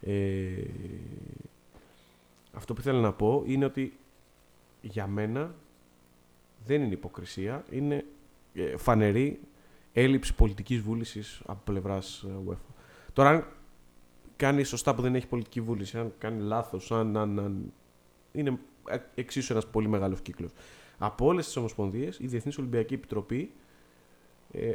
Ε, 0.00 0.62
αυτό 2.52 2.74
που 2.74 2.80
ήθελα 2.80 3.00
να 3.00 3.12
πω 3.12 3.42
είναι 3.46 3.64
ότι 3.64 3.98
για 4.80 5.06
μένα 5.06 5.54
δεν 6.64 6.82
είναι 6.82 6.92
υποκρισία, 6.92 7.64
είναι 7.70 8.04
ε, 8.54 8.76
φανερή 8.76 9.40
έλλειψη 9.92 10.34
πολιτικής 10.34 10.80
βούλησης 10.80 11.40
από 11.46 11.60
πλευράς 11.64 12.26
ε, 12.28 12.50
UEFA. 12.50 12.74
Τώρα, 13.12 13.30
αν 13.30 13.46
κάνει 14.38 14.62
σωστά 14.62 14.94
που 14.94 15.02
δεν 15.02 15.14
έχει 15.14 15.26
πολιτική 15.26 15.60
βούληση, 15.60 15.98
αν 15.98 16.12
κάνει 16.18 16.42
λάθος, 16.42 16.92
αν, 16.92 17.16
αν, 17.16 17.38
αν... 17.38 17.72
είναι 18.32 18.58
ε, 18.88 18.96
εξίσου 19.14 19.52
ένας 19.52 19.66
πολύ 19.66 19.88
μεγάλος 19.88 20.20
κύκλος. 20.20 20.50
Από 20.98 21.26
όλες 21.26 21.44
τις 21.44 21.56
ομοσπονδίες, 21.56 22.18
η 22.18 22.26
Διεθνής 22.26 22.58
Ολυμπιακή 22.58 22.94
Επιτροπή 22.94 23.50
ε, 24.52 24.74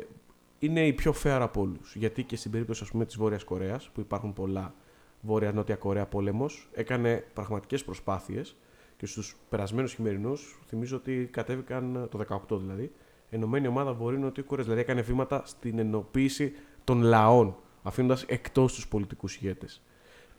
είναι 0.59 0.87
η 0.87 0.93
πιο 0.93 1.13
fair 1.23 1.37
από 1.41 1.61
όλους. 1.61 1.95
Γιατί 1.95 2.23
και 2.23 2.35
στην 2.35 2.51
περίπτωση 2.51 2.83
ας 2.83 2.89
πούμε, 2.89 3.05
της 3.05 3.17
Βόρειας 3.17 3.43
Κορέας, 3.43 3.89
που 3.93 3.99
υπάρχουν 3.99 4.33
πολλά 4.33 4.73
Βόρεια-Νότια 5.21 5.75
Κορέα 5.75 6.05
πόλεμος, 6.05 6.69
έκανε 6.73 7.23
πραγματικές 7.33 7.83
προσπάθειες 7.83 8.55
και 8.97 9.05
στους 9.05 9.35
περασμένους 9.49 9.93
χειμερινούς, 9.93 10.59
θυμίζω 10.67 10.95
ότι 10.95 11.29
κατέβηκαν 11.31 12.07
το 12.11 12.17
18 12.17 12.57
δηλαδή, 12.57 12.91
ενωμένη 13.29 13.67
ομάδα 13.67 13.93
Βορείου-Νότιου 13.93 14.45
Κορέας. 14.45 14.67
Δηλαδή 14.67 14.83
έκανε 14.83 15.01
βήματα 15.01 15.41
στην 15.45 15.79
ενοποίηση 15.79 16.53
των 16.83 17.01
λαών, 17.01 17.55
αφήνοντας 17.83 18.23
εκτός 18.23 18.73
τους 18.73 18.87
πολιτικούς 18.87 19.35
ηγέτες. 19.35 19.81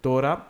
Τώρα, 0.01 0.49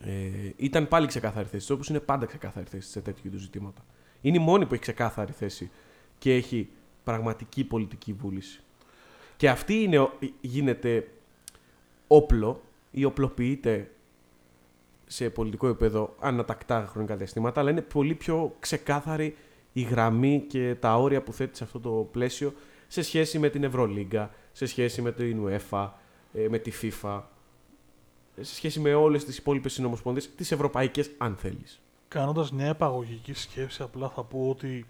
Ε, 0.00 0.52
ήταν 0.56 0.88
πάλι 0.88 1.06
ξεκάθαρη 1.06 1.48
θέση, 1.48 1.72
όπω 1.72 1.82
είναι 1.88 2.00
πάντα 2.00 2.26
ξεκάθαρη 2.26 2.66
θέση 2.68 2.90
σε 2.90 3.00
τέτοιου 3.00 3.22
είδους 3.26 3.40
ζητήματα. 3.40 3.84
Είναι 4.20 4.36
η 4.36 4.40
μόνη 4.40 4.66
που 4.66 4.72
έχει 4.74 4.82
ξεκάθαρη 4.82 5.32
θέση 5.32 5.70
και 6.18 6.34
έχει 6.34 6.68
πραγματική 7.04 7.64
πολιτική 7.64 8.12
βούληση. 8.12 8.60
Και 9.36 9.48
αυτή 9.50 9.82
είναι, 9.82 9.98
ο- 9.98 10.12
γίνεται 10.40 11.08
όπλο 12.06 12.62
ή 12.90 13.04
οπλοποιείται 13.04 13.90
σε 15.06 15.30
πολιτικό 15.30 15.68
επίπεδο 15.68 16.14
ανατακτά 16.20 16.86
χρονικά 16.90 17.16
διαστήματα, 17.16 17.60
αλλά 17.60 17.70
είναι 17.70 17.82
πολύ 17.82 18.14
πιο 18.14 18.56
ξεκάθαρη 18.60 19.36
η 19.72 19.80
γραμμή 19.82 20.44
και 20.48 20.74
τα 20.80 20.96
όρια 20.96 21.22
που 21.22 21.32
θέτει 21.32 21.56
σε 21.56 21.64
αυτό 21.64 21.80
το 21.80 21.90
πλαίσιο 21.90 22.54
σε 22.88 23.02
σχέση 23.02 23.38
με 23.38 23.48
την 23.48 23.64
Ευρωλίγκα, 23.64 24.30
σε 24.56 24.66
σχέση 24.66 25.02
με 25.02 25.12
την 25.12 25.44
UEFA, 25.46 25.90
ε, 26.32 26.48
με 26.48 26.58
τη 26.58 26.72
FIFA, 26.82 27.22
ε, 28.36 28.42
σε 28.42 28.54
σχέση 28.54 28.80
με 28.80 28.94
όλες 28.94 29.24
τις 29.24 29.38
υπόλοιπες 29.38 29.72
συνομοσπονδίες, 29.72 30.34
τις 30.34 30.52
ευρωπαϊκές 30.52 31.10
αν 31.18 31.36
θέλεις. 31.36 31.80
Κάνοντας 32.08 32.52
μια 32.52 32.66
επαγωγική 32.66 33.32
σκέψη, 33.32 33.82
απλά 33.82 34.08
θα 34.08 34.24
πω 34.24 34.48
ότι 34.48 34.86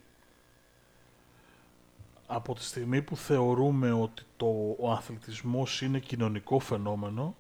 από 2.27 2.55
τη 2.55 2.63
στιγμή 2.63 3.03
που 3.03 3.17
θεωρούμε 3.17 3.93
ότι 3.93 4.23
το, 4.37 4.77
ο 4.79 4.91
αθλητισμός 4.91 5.83
είναι 5.83 5.99
κοινωνικό 5.99 6.59
φαινόμενο, 6.59 7.37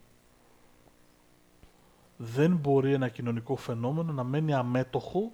δεν 2.16 2.56
μπορεί 2.56 2.92
ένα 2.92 3.08
κοινωνικό 3.08 3.56
φαινόμενο 3.56 4.12
να 4.12 4.24
μένει 4.24 4.54
αμέτωχο 4.54 5.32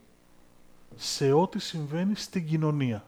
σε 0.97 1.33
ό,τι 1.33 1.59
συμβαίνει 1.59 2.15
στην 2.15 2.47
κοινωνία. 2.47 3.07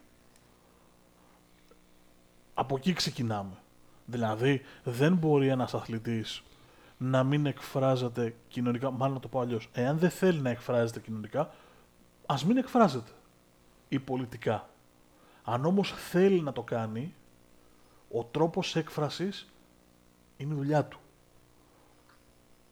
Από 2.55 2.77
εκεί 2.77 2.93
ξεκινάμε. 2.93 3.59
Δηλαδή, 4.07 4.63
δεν 4.85 5.15
μπορεί 5.15 5.49
ένας 5.49 5.75
αθλητής 5.75 6.43
να 6.99 7.25
μην 7.25 7.47
εκφράζεται 7.47 8.35
κοινωνικά, 8.49 8.91
μάλλον 8.91 9.15
να 9.15 9.21
το 9.21 9.29
πω 9.29 9.41
αλλιώς. 9.41 9.69
Εάν 9.73 9.99
δεν 9.99 10.11
θέλει 10.11 10.41
να 10.41 10.51
εκφράζεται 10.51 11.01
κοινωνικά, 11.01 11.51
ας 12.27 12.45
μην 12.45 12.57
εκφράζεται 12.57 13.11
ή 13.89 13.99
πολιτικά. 13.99 14.69
Αν 15.45 15.65
όμως 15.65 15.95
θέλει 15.97 16.41
να 16.41 16.53
το 16.53 16.63
κάνει, 16.63 17.15
ο 18.11 18.25
τρόπος 18.25 18.77
έκφρασης 18.77 19.49
είναι 20.37 20.55
η 20.55 20.57
δουλειά 20.57 20.85
του. 20.85 20.99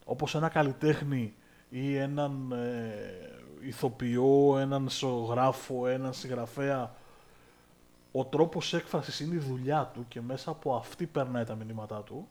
Όπως 0.04 0.34
ένα 0.34 0.48
καλλιτέχνη 0.48 1.34
ή 1.68 1.96
έναν 1.96 2.52
ε, 2.52 3.66
ηθοποιό, 3.66 4.58
έναν 4.58 4.90
ζωγράφο, 4.90 5.86
έναν 5.86 6.12
συγγραφέα, 6.12 6.94
ο 8.12 8.24
τρόπος 8.24 8.74
έκφρασης 8.74 9.20
είναι 9.20 9.34
η 9.34 9.38
δουλειά 9.38 9.90
του 9.94 10.04
και 10.08 10.20
μέσα 10.20 10.50
από 10.50 10.74
αυτή 10.74 11.06
περνάει 11.06 11.44
τα 11.44 11.54
μηνύματά 11.54 12.02
του, 12.02 12.28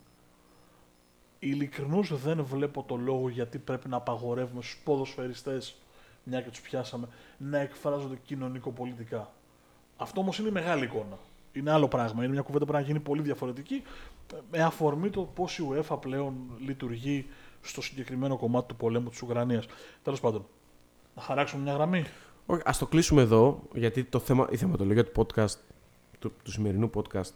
ειλικρινώς 1.38 2.20
δεν 2.22 2.44
βλέπω 2.44 2.82
το 2.82 2.96
λόγο 2.96 3.28
γιατί 3.28 3.58
πρέπει 3.58 3.88
να 3.88 3.96
απαγορεύουμε 3.96 4.62
στους 4.62 4.80
ποδοσφαιριστές, 4.84 5.76
μια 6.24 6.40
και 6.40 6.50
τους 6.50 6.60
πιάσαμε, 6.60 7.08
να 7.38 7.58
εκφράζονται 7.58 8.16
κοινωνικο-πολιτικά. 8.24 9.32
Αυτό 9.96 10.20
όμως 10.20 10.38
είναι 10.38 10.48
η 10.48 10.52
μεγάλη 10.52 10.84
εικόνα. 10.84 11.18
Είναι 11.52 11.70
άλλο 11.70 11.88
πράγμα. 11.88 12.24
Είναι 12.24 12.32
μια 12.32 12.42
κουβέντα 12.42 12.64
που 12.64 12.70
πρέπει 12.70 12.86
να 12.86 12.92
γίνει 12.92 13.04
πολύ 13.04 13.22
διαφορετική 13.22 13.82
με 14.50 14.62
αφορμή 14.62 15.10
το 15.10 15.22
πώς 15.22 15.58
η 15.58 15.64
UEFA 15.70 15.96
πλέον 16.00 16.34
λειτουργεί 16.58 17.26
στο 17.62 17.82
συγκεκριμένο 17.82 18.36
κομμάτι 18.36 18.68
του 18.68 18.76
πολέμου 18.76 19.08
της 19.08 19.22
Ουκρανίας. 19.22 19.66
Τέλος 20.02 20.20
πάντων, 20.20 20.46
να 21.14 21.22
χαράξουμε 21.22 21.62
μια 21.62 21.72
γραμμή. 21.72 22.04
Όχι, 22.46 22.62
ας 22.64 22.78
το 22.78 22.86
κλείσουμε 22.86 23.22
εδώ, 23.22 23.62
γιατί 23.74 24.04
το 24.04 24.18
θέμα, 24.18 24.48
η 24.50 24.56
θεματολογία 24.56 25.04
του 25.04 25.12
podcast, 25.26 25.56
του, 26.22 26.32
του 26.44 26.50
σημερινού 26.50 26.90
podcast, 26.94 27.30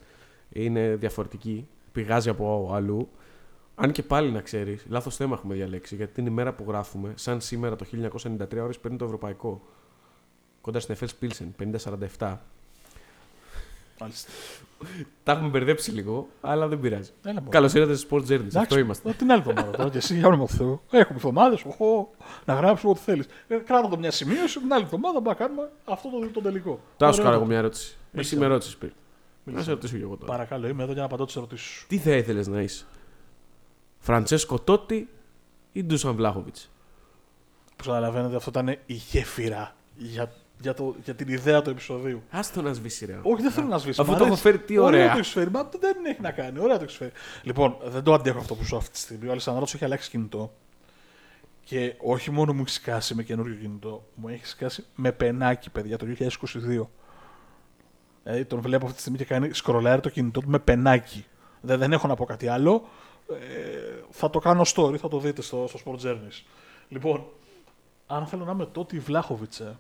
είναι 0.53 0.97
διαφορετική, 0.97 1.67
πηγάζει 1.93 2.29
από 2.29 2.71
αλλού. 2.75 3.09
Αν 3.75 3.93
και 3.93 4.03
πάλι 4.03 4.31
να 4.31 4.41
ξέρεις, 4.41 4.85
λάθος 4.89 5.17
θέμα 5.17 5.35
έχουμε 5.35 5.55
διαλέξει, 5.55 5.95
γιατί 5.97 6.13
την 6.13 6.27
ημέρα 6.27 6.53
που 6.53 6.65
γράφουμε, 6.69 7.13
σαν 7.15 7.41
σήμερα 7.41 7.77
το 7.77 7.85
1993 7.93 8.63
ώρες 8.63 8.79
παίρνει 8.79 8.97
το 8.97 9.05
ευρωπαϊκό. 9.05 9.61
Κοντά 10.61 10.81
στην 10.81 10.95
Εφέλ 10.95 11.09
Πίλσεν, 11.19 11.55
50-47. 12.19 12.37
Μάλιστα. 14.01 14.31
Τα 15.25 15.33
έχουμε 15.33 15.49
μπερδέψει 15.49 15.91
λίγο, 15.91 16.29
αλλά 16.41 16.69
δεν 16.69 16.81
πειράζει. 16.81 17.11
Έλα, 17.25 17.35
μωρέ. 17.41 17.51
Καλώς 17.51 17.75
ήρθατε 17.75 17.95
στο 17.97 18.17
Sport 18.17 18.21
Journeys. 18.21 18.31
Εντάξει, 18.31 18.59
Αυτό 18.59 18.79
είμαστε. 18.79 19.09
ε, 19.11 19.13
Την 19.13 19.31
άλλη 19.33 19.41
εβδομάδα 19.41 19.71
τώρα 19.77 19.91
και 19.91 19.97
εσύ, 19.99 20.15
για 20.19 20.27
όνομα 20.27 20.47
του 20.47 20.53
Θεού. 20.53 20.81
Έχουμε 20.91 21.17
εβδομάδες, 21.17 21.65
να 22.45 22.55
γράψουμε 22.55 22.93
ό,τι 22.93 23.01
θέλεις. 23.01 23.27
Κράτα 23.65 23.89
το 23.89 23.99
μια 23.99 24.11
σημείωση, 24.11 24.59
την 24.61 24.73
άλλη 24.73 24.83
εβδομάδα 24.85 25.21
να 25.21 25.35
κάνουμε 25.35 25.71
αυτό 25.85 26.09
το, 26.11 26.27
το 26.33 26.41
τελικό. 26.41 26.81
Τώρα 26.97 27.13
σου 27.13 27.19
Ωραίο. 27.19 27.25
κάνω 27.31 27.37
εγώ 27.43 27.45
μια 27.51 27.59
ερώτηση. 27.59 27.97
Μίλησε. 28.17 28.35
Εσύ 28.35 28.37
με 28.37 28.47
ρώτησες 28.47 28.77
πριν. 28.77 28.93
Να 29.45 29.53
Μίλησε. 29.53 29.65
σε 29.65 29.71
ρωτήσω 29.71 29.97
και 29.97 30.03
εγώ 30.03 30.17
τώρα. 30.17 30.33
Παρακαλώ, 30.33 30.69
είμαι 30.69 30.83
εδώ 30.83 30.93
για 30.93 31.01
να 31.01 31.07
απαντώ 31.07 31.25
τις 31.25 31.37
ερωτήσεις 31.37 31.67
σου. 31.67 31.87
Τι 31.87 31.99
θα 31.99 32.11
ήθελες 32.11 32.47
να 32.47 32.61
είσαι, 32.61 32.85
Φραντσέσκο 33.99 34.59
Τότι 34.61 35.09
ή 35.73 35.85
Ντούσαν 35.85 36.15
Βλάχοβιτς; 36.15 36.71
Που 37.77 37.85
καταλαβαίνετε, 37.85 38.37
αυτό 38.37 38.51
ήταν 38.51 38.69
η 38.69 38.93
γέφυρα 38.93 39.77
για, 39.97 40.33
για, 40.61 40.75
το, 40.75 40.95
για 41.05 41.15
την 41.15 41.29
ιδέα 41.29 41.63
του 41.63 41.71
επεισοδίου. 41.71 42.23
Άστο 42.31 42.63
να 42.63 42.73
σβήσει, 42.73 43.07
ρε. 43.07 43.19
Όχι, 43.23 43.43
δεν 43.43 43.51
θέλω 43.51 43.67
να 43.67 43.79
σβήσω. 43.79 44.03
Αφού 44.03 44.11
Μ' 44.11 44.15
το 44.15 44.21
έχω 44.21 44.27
αρέσει. 44.33 44.43
φέρει, 44.43 44.59
τι 44.59 44.79
Ωραία 44.79 45.01
ωραία. 45.01 45.13
το 45.13 45.19
έχεις 45.19 45.31
φέρει. 45.33 45.51
Μα 45.51 45.69
δεν 45.81 45.97
έχει 46.07 46.21
να 46.21 46.31
κάνει. 46.31 46.59
Ωραία 46.59 46.77
το 46.77 46.83
έχεις 46.83 46.97
φέρει. 46.97 47.13
Λοιπόν, 47.43 47.77
δεν 47.87 48.03
το 48.03 48.13
αντέχω 48.15 48.39
αυτό 48.39 48.55
που 48.55 48.65
σου 48.65 48.77
αυτή 48.77 48.91
τη 48.91 48.99
στιγμή. 48.99 49.29
Ο 49.29 49.33
Αλessandro 49.33 49.63
έχει 49.75 49.85
αλλάξει 49.85 50.11
κινητό. 50.11 50.53
Και 51.65 51.95
όχι 51.99 52.31
μόνο 52.31 52.53
μου 52.53 52.61
έχει 52.61 52.71
σκάσει 52.71 53.15
με 53.15 53.23
καινούριο 53.23 53.55
κινητό, 53.55 54.07
μου 54.15 54.29
έχει 54.29 54.47
σκάσει 54.47 54.85
με 54.95 55.13
πενάκι, 55.13 55.71
παιδιά, 55.71 55.97
το 55.99 56.07
2022. 56.19 56.87
Δηλαδή 58.27 58.45
τον 58.45 58.61
βλέπω 58.61 58.85
αυτή 58.85 58.95
τη 58.97 59.01
στιγμή 59.01 59.19
και 59.19 59.25
κάνει 59.25 59.53
σκρολάρει 59.53 60.01
το 60.01 60.09
κινητό 60.09 60.41
του 60.41 60.49
με 60.49 60.59
πενάκι. 60.59 61.27
Δεν, 61.61 61.79
δεν 61.79 61.93
έχω 61.93 62.07
να 62.07 62.15
πω 62.15 62.25
κάτι 62.25 62.49
άλλο. 62.49 62.89
Ε, 63.31 64.03
θα 64.11 64.31
το 64.31 64.39
κάνω 64.39 64.63
story, 64.67 64.97
θα 64.97 65.09
το 65.09 65.19
δείτε 65.19 65.43
στο, 65.43 65.67
στο 65.69 65.79
Sport 65.85 66.07
Journeys. 66.07 66.45
Λοιπόν, 66.89 67.27
αν 68.07 68.27
θέλω 68.27 68.45
να 68.45 68.53
είμαι 68.53 68.67
τότε 68.67 68.97
η 68.97 68.99
Βλάχοβιτς, 68.99 69.61
ε, 69.61 69.79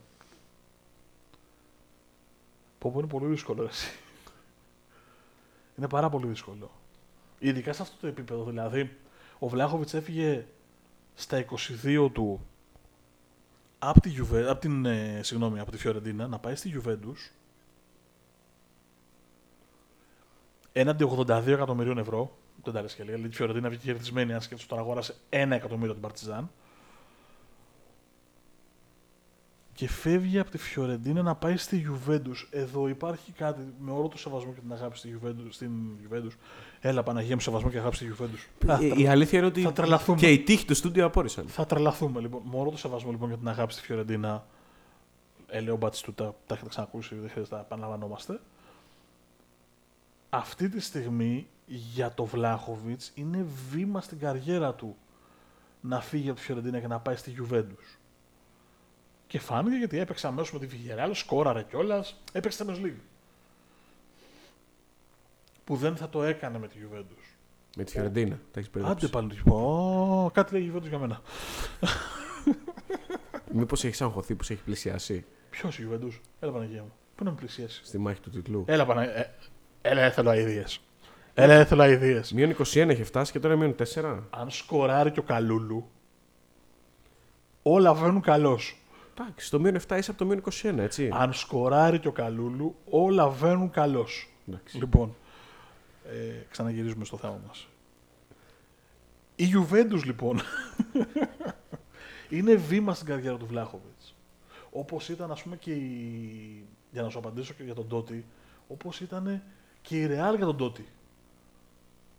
Πω 2.78 2.90
πω 2.90 2.98
είναι 2.98 3.08
πολύ 3.08 3.26
δύσκολο 3.26 3.64
εσύ. 3.64 3.98
Είναι 5.76 5.88
πάρα 5.88 6.08
πολύ 6.08 6.26
δύσκολο. 6.26 6.70
Ειδικά 7.38 7.72
σε 7.72 7.82
αυτό 7.82 7.96
το 8.00 8.06
επίπεδο 8.06 8.44
δηλαδή. 8.44 8.96
Ο 9.38 9.48
Βλάχοβιτς 9.48 9.94
έφυγε 9.94 10.46
στα 11.14 11.44
22 11.84 12.10
του 12.12 12.46
από, 13.78 14.00
τη 14.00 14.10
Juve, 14.18 14.42
από 14.48 14.60
την, 14.60 14.84
ε, 14.84 15.20
συγγνώμη, 15.22 15.60
από 15.60 15.70
τη 15.70 15.76
Φιωρεντίνα 15.76 16.26
να 16.26 16.38
πάει 16.38 16.54
στη 16.54 16.74
Juventus 16.76 17.30
έναντι 20.80 21.04
82 21.18 21.46
εκατομμυρίων 21.46 21.98
ευρώ. 21.98 22.36
Δεν 22.64 22.74
τα 22.74 22.82
λες 22.82 22.94
και 22.94 23.02
λίγα. 23.02 23.14
Δηλαδή 23.14 23.32
η 23.32 23.36
Φιωρεντίνα 23.36 23.68
βγήκε 23.68 23.86
κερδισμένη 23.86 24.32
αν 24.32 24.40
σκέφτεσαι 24.40 24.68
τον 24.68 24.78
αγόρασε 24.78 25.14
1 25.30 25.36
εκατομμύριο 25.50 25.92
την 25.92 26.02
Παρτιζάν. 26.02 26.50
και 29.72 29.88
φεύγει 29.88 30.38
από 30.38 30.50
τη 30.50 30.58
Φιωρεντίνα 30.58 31.22
να 31.22 31.34
πάει 31.34 31.56
στη 31.56 31.86
Juventus. 31.88 32.46
Εδώ 32.50 32.88
υπάρχει 32.88 33.32
κάτι 33.32 33.60
με 33.78 33.90
όλο 33.90 34.08
το 34.08 34.18
σεβασμό 34.18 34.52
και 34.52 34.60
την 34.60 34.72
αγάπη 34.72 34.96
στη 34.98 35.18
Juventus, 35.22 35.46
στην 35.48 35.70
Juventus. 36.02 36.30
Έλα 36.80 37.02
Παναγία 37.02 37.34
μου, 37.34 37.40
σεβασμό 37.40 37.70
και 37.70 37.78
αγάπη 37.78 37.96
στη 37.96 38.14
Juventus. 38.18 38.64
Θα, 38.66 38.78
Η, 38.82 39.02
η 39.02 39.06
αλήθεια 39.08 39.38
είναι 39.38 39.46
ότι 39.46 39.60
θα 39.62 39.72
τρελαθούμε. 39.72 40.18
και 40.18 40.30
οι 40.30 40.38
τύχοι 40.38 40.64
του 40.64 40.74
στούντιο 40.74 41.04
απόρρισαν. 41.04 41.48
θα 41.48 41.66
τρελαθούμε 41.66 42.20
λοιπόν. 42.20 42.42
Με 42.50 42.58
όλο 42.58 42.70
το 42.70 42.76
σεβασμό 42.78 43.10
λοιπόν 43.10 43.28
για 43.28 43.38
την 43.38 43.48
αγάπη 43.48 43.72
στη 43.72 43.82
Φιωρεντίνα. 43.82 44.46
Ελέω 45.48 45.76
Μπατιστούτα, 45.76 46.34
τα 46.46 46.54
έχετε 46.54 46.68
ξανακούσει, 46.68 47.14
δεν 47.14 47.30
χρειάζεται 47.30 47.54
να 47.54 47.60
επαναλαμβανόμαστε. 47.60 48.40
Αυτή 50.36 50.68
τη 50.68 50.80
στιγμή 50.80 51.48
για 51.66 52.14
το 52.14 52.24
Βλάχοβιτς 52.24 53.12
είναι 53.14 53.46
βήμα 53.70 54.00
στην 54.00 54.18
καριέρα 54.18 54.74
του 54.74 54.96
να 55.80 56.00
φύγει 56.00 56.28
από 56.28 56.38
τη 56.38 56.44
Φιωρεντίνα 56.44 56.80
και 56.80 56.86
να 56.86 56.98
πάει 56.98 57.16
στη 57.16 57.34
Juventus. 57.40 57.96
Και 59.26 59.38
φάνηκε 59.38 59.76
γιατί 59.76 59.98
έπαιξε 59.98 60.26
αμέσως 60.26 60.52
με 60.52 60.58
τη 60.58 60.66
Villarreal, 60.66 61.10
σκόραρε 61.12 61.62
κιόλας, 61.62 62.22
έπαιξε 62.32 62.64
Champions 62.66 62.84
League. 62.84 63.00
Που 65.64 65.76
δεν 65.76 65.96
θα 65.96 66.08
το 66.08 66.22
έκανε 66.22 66.58
με 66.58 66.68
τη 66.68 66.76
Juventus. 66.82 67.36
Με 67.76 67.84
τη 67.84 67.90
Φιωρεντίνα. 67.92 68.40
Τα 68.50 68.60
έχεις 68.60 68.70
Άντε 68.74 68.78
μπερδέψει. 68.78 69.10
πάλι. 69.10 69.40
Ω, 69.50 70.30
κάτι 70.30 70.52
λέει 70.52 70.62
η 70.62 70.72
Juventus 70.74 70.88
για 70.88 70.98
μένα. 70.98 71.20
Μήπως 73.52 73.84
έχει 73.84 74.02
αγχωθεί 74.02 74.34
που 74.34 74.42
σε 74.44 74.52
έχει 74.52 74.62
πλησιάσει; 74.62 75.24
Ποιος 75.50 75.78
η 75.78 75.88
Juventus, 75.90 76.20
έλα 76.40 76.52
Παναγία 76.52 76.82
μου. 76.82 76.92
Πού 77.14 77.24
να 77.24 77.30
με 77.30 77.36
πλησιάσει; 77.36 77.84
στη 77.84 77.98
μάχη 77.98 78.20
του 78.20 78.30
τίτλου. 78.30 78.64
Έλα 78.66 78.86
Παναγία. 78.86 79.14
Ε, 79.16 79.34
έλα, 79.86 80.00
δεν 80.00 80.12
θέλω 80.12 80.30
αειδίε. 80.30 80.64
Έλα, 81.34 81.56
δεν 81.56 81.66
θέλω 81.66 81.82
αειδίε. 81.82 82.20
Μείον 82.32 82.56
21 82.58 82.88
έχει 82.88 83.04
φτάσει 83.04 83.32
και 83.32 83.40
τώρα 83.40 83.56
μείον 83.56 83.74
4. 83.94 84.18
Αν 84.30 84.50
σκοράρει 84.50 85.10
και 85.10 85.18
ο 85.18 85.22
Καλούλου, 85.22 85.90
όλα 87.62 87.94
βαίνουν 87.94 88.20
καλώς. 88.20 88.80
Εντάξει, 89.18 89.46
στο 89.46 89.60
μείον 89.60 89.76
7 89.88 89.96
είσαι 89.98 90.10
από 90.10 90.18
το 90.18 90.26
μείον 90.26 90.42
21, 90.62 90.78
έτσι. 90.78 91.10
Αν 91.12 91.32
σκοράρει 91.32 91.98
και 91.98 92.08
ο 92.08 92.12
Καλούλου, 92.12 92.76
όλα 92.90 93.28
βαίνουν 93.28 93.70
καλώς. 93.70 94.30
Εντάξει. 94.48 94.78
Λοιπόν, 94.78 95.16
ε, 96.04 96.44
ξαναγυρίζουμε 96.50 97.04
στο 97.04 97.16
θέμα 97.16 97.40
μας. 97.46 97.68
Η 99.36 99.44
Juventus 99.54 100.04
λοιπόν 100.04 100.40
είναι 102.36 102.54
βήμα 102.54 102.94
στην 102.94 103.06
καριέρα 103.06 103.36
του 103.36 103.46
Βλάχοβιτς. 103.46 104.14
Όπως 104.70 105.08
ήταν 105.08 105.30
ας 105.30 105.42
πούμε 105.42 105.56
και 105.56 105.72
η... 105.72 106.64
Για 106.90 107.02
να 107.02 107.08
σου 107.08 107.18
απαντήσω 107.18 107.52
και 107.52 107.62
για 107.62 107.74
τον 107.74 107.88
Τότι, 107.88 108.24
όπως 108.68 109.00
ήταν 109.00 109.42
και 109.86 110.00
η 110.00 110.06
Real 110.06 110.36
για 110.36 110.46
τον 110.46 110.56
Τότι. 110.56 110.88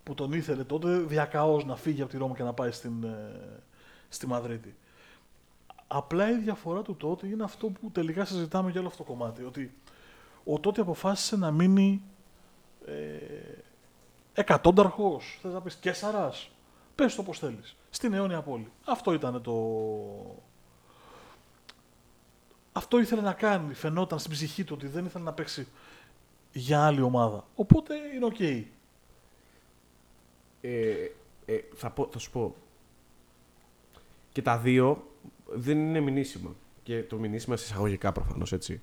Που 0.03 0.13
τον 0.13 0.31
ήθελε 0.31 0.63
τότε 0.63 0.97
διακαώς 0.97 1.65
να 1.65 1.75
φύγει 1.75 2.01
από 2.01 2.11
τη 2.11 2.17
Ρώμη 2.17 2.33
και 2.33 2.43
να 2.43 2.53
πάει 2.53 2.71
στην, 2.71 3.03
ε, 3.03 3.61
στη 4.09 4.27
Μαδρίτη. 4.27 4.75
Απλά 5.87 6.29
η 6.29 6.37
διαφορά 6.37 6.81
του 6.81 6.95
τότε 6.95 7.27
είναι 7.27 7.43
αυτό 7.43 7.67
που 7.67 7.91
τελικά 7.91 8.25
συζητάμε 8.25 8.71
για 8.71 8.79
όλο 8.79 8.89
αυτό 8.89 9.03
το 9.03 9.09
κομμάτι. 9.09 9.43
Ότι 9.43 9.73
ο 10.43 10.59
τότε 10.59 10.81
αποφάσισε 10.81 11.37
να 11.37 11.51
μείνει 11.51 12.03
ε, 12.85 12.93
εκατόνταρχος, 14.33 15.39
θες 15.41 15.53
να 15.53 15.61
πεις 15.61 15.75
και 15.75 15.93
σαράς. 15.93 16.49
Πες 16.95 17.15
το 17.15 17.23
πώς 17.23 17.39
θέλεις. 17.39 17.75
Στην 17.89 18.13
αιώνια 18.13 18.41
πόλη. 18.41 18.71
Αυτό 18.85 19.13
ήταν 19.13 19.41
το... 19.41 19.55
Αυτό 22.71 22.99
ήθελε 22.99 23.21
να 23.21 23.33
κάνει. 23.33 23.73
Φαινόταν 23.73 24.19
στην 24.19 24.31
ψυχή 24.31 24.63
του 24.63 24.73
ότι 24.77 24.87
δεν 24.87 25.05
ήθελε 25.05 25.23
να 25.23 25.33
παίξει 25.33 25.67
για 26.53 26.85
άλλη 26.85 27.01
ομάδα. 27.01 27.47
Οπότε 27.55 27.95
είναι 28.15 28.25
οκ. 28.25 28.39
Ε, 30.61 31.11
ε, 31.45 31.59
θα, 31.75 31.89
πω, 31.89 32.07
θα 32.11 32.19
σου 32.19 32.31
πω. 32.31 32.55
Και 34.31 34.41
τα 34.41 34.57
δύο 34.57 35.07
δεν 35.53 35.77
είναι 35.77 35.99
μηνύσιμα. 35.99 36.55
Και 36.83 37.03
το 37.03 37.17
μηνύσιμα 37.17 37.55
σε 37.55 37.65
εισαγωγικά 37.65 38.11
προφανώς 38.11 38.51
έτσι. 38.51 38.81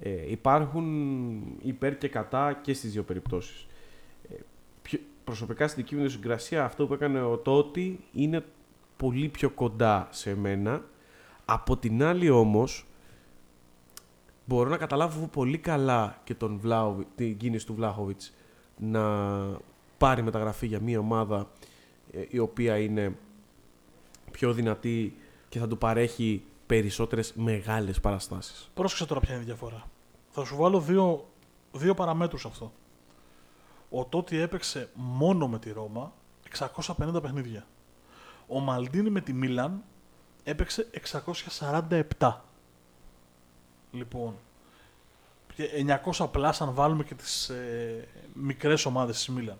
Ε, 0.00 0.30
υπάρχουν 0.30 0.86
υπέρ 1.62 1.98
και 1.98 2.08
κατά 2.08 2.52
και 2.52 2.74
στις 2.74 2.92
δύο 2.92 3.02
περιπτώσεις. 3.02 3.66
Ε, 4.30 4.34
πιο, 4.82 4.98
προσωπικά 5.24 5.68
στην 5.68 5.82
δική 5.82 5.96
μου 5.96 6.08
συγκρασία 6.08 6.64
αυτό 6.64 6.86
που 6.86 6.94
έκανε 6.94 7.22
ο 7.22 7.36
Τότι 7.36 8.00
είναι 8.12 8.44
πολύ 8.96 9.28
πιο 9.28 9.50
κοντά 9.50 10.08
σε 10.10 10.34
μένα. 10.34 10.84
Από 11.44 11.76
την 11.76 12.02
άλλη 12.02 12.30
όμως 12.30 12.86
μπορώ 14.44 14.68
να 14.68 14.76
καταλάβω 14.76 15.26
πολύ 15.26 15.58
καλά 15.58 16.20
και 16.24 16.34
τον 16.34 16.58
Βλάου, 16.58 17.06
την 17.14 17.36
κίνηση 17.36 17.66
του 17.66 17.74
Βλάχοβιτς 17.74 18.34
να 18.76 19.02
πάρει 19.98 20.22
μεταγραφή 20.22 20.66
για 20.66 20.80
μια 20.80 20.98
ομάδα 20.98 21.50
ε, 22.12 22.24
η 22.28 22.38
οποία 22.38 22.78
είναι 22.78 23.16
πιο 24.30 24.52
δυνατή 24.52 25.16
και 25.48 25.58
θα 25.58 25.68
του 25.68 25.78
παρέχει 25.78 26.42
περισσότερες 26.66 27.32
μεγάλες 27.34 28.00
παραστάσεις. 28.00 28.70
Πρόσεξε 28.74 29.06
τώρα 29.06 29.20
ποια 29.20 29.34
είναι 29.34 29.42
η 29.42 29.46
διαφορά. 29.46 29.84
Θα 30.30 30.44
σου 30.44 30.56
βάλω 30.56 30.80
δύο, 30.80 31.28
δύο 31.72 31.94
παραμέτρους 31.94 32.44
αυτό. 32.44 32.72
Ο 33.90 34.04
Τότι 34.04 34.38
έπαιξε 34.38 34.88
μόνο 34.94 35.48
με 35.48 35.58
τη 35.58 35.72
Ρώμα 35.72 36.12
650 36.58 37.22
παιχνίδια. 37.22 37.66
Ο 38.46 38.58
Μαλντίνη 38.60 39.10
με 39.10 39.20
τη 39.20 39.32
Μίλαν 39.32 39.82
έπαιξε 40.44 40.90
647. 42.18 42.32
Λοιπόν, 43.94 44.34
900 46.16 46.28
plus 46.30 46.60
αν 46.60 46.74
βάλουμε 46.74 47.04
και 47.04 47.14
τις 47.14 47.48
ε, 47.48 48.08
μικρές 48.32 48.84
ομάδες 48.84 49.16
της 49.16 49.28
Μίλαν. 49.28 49.58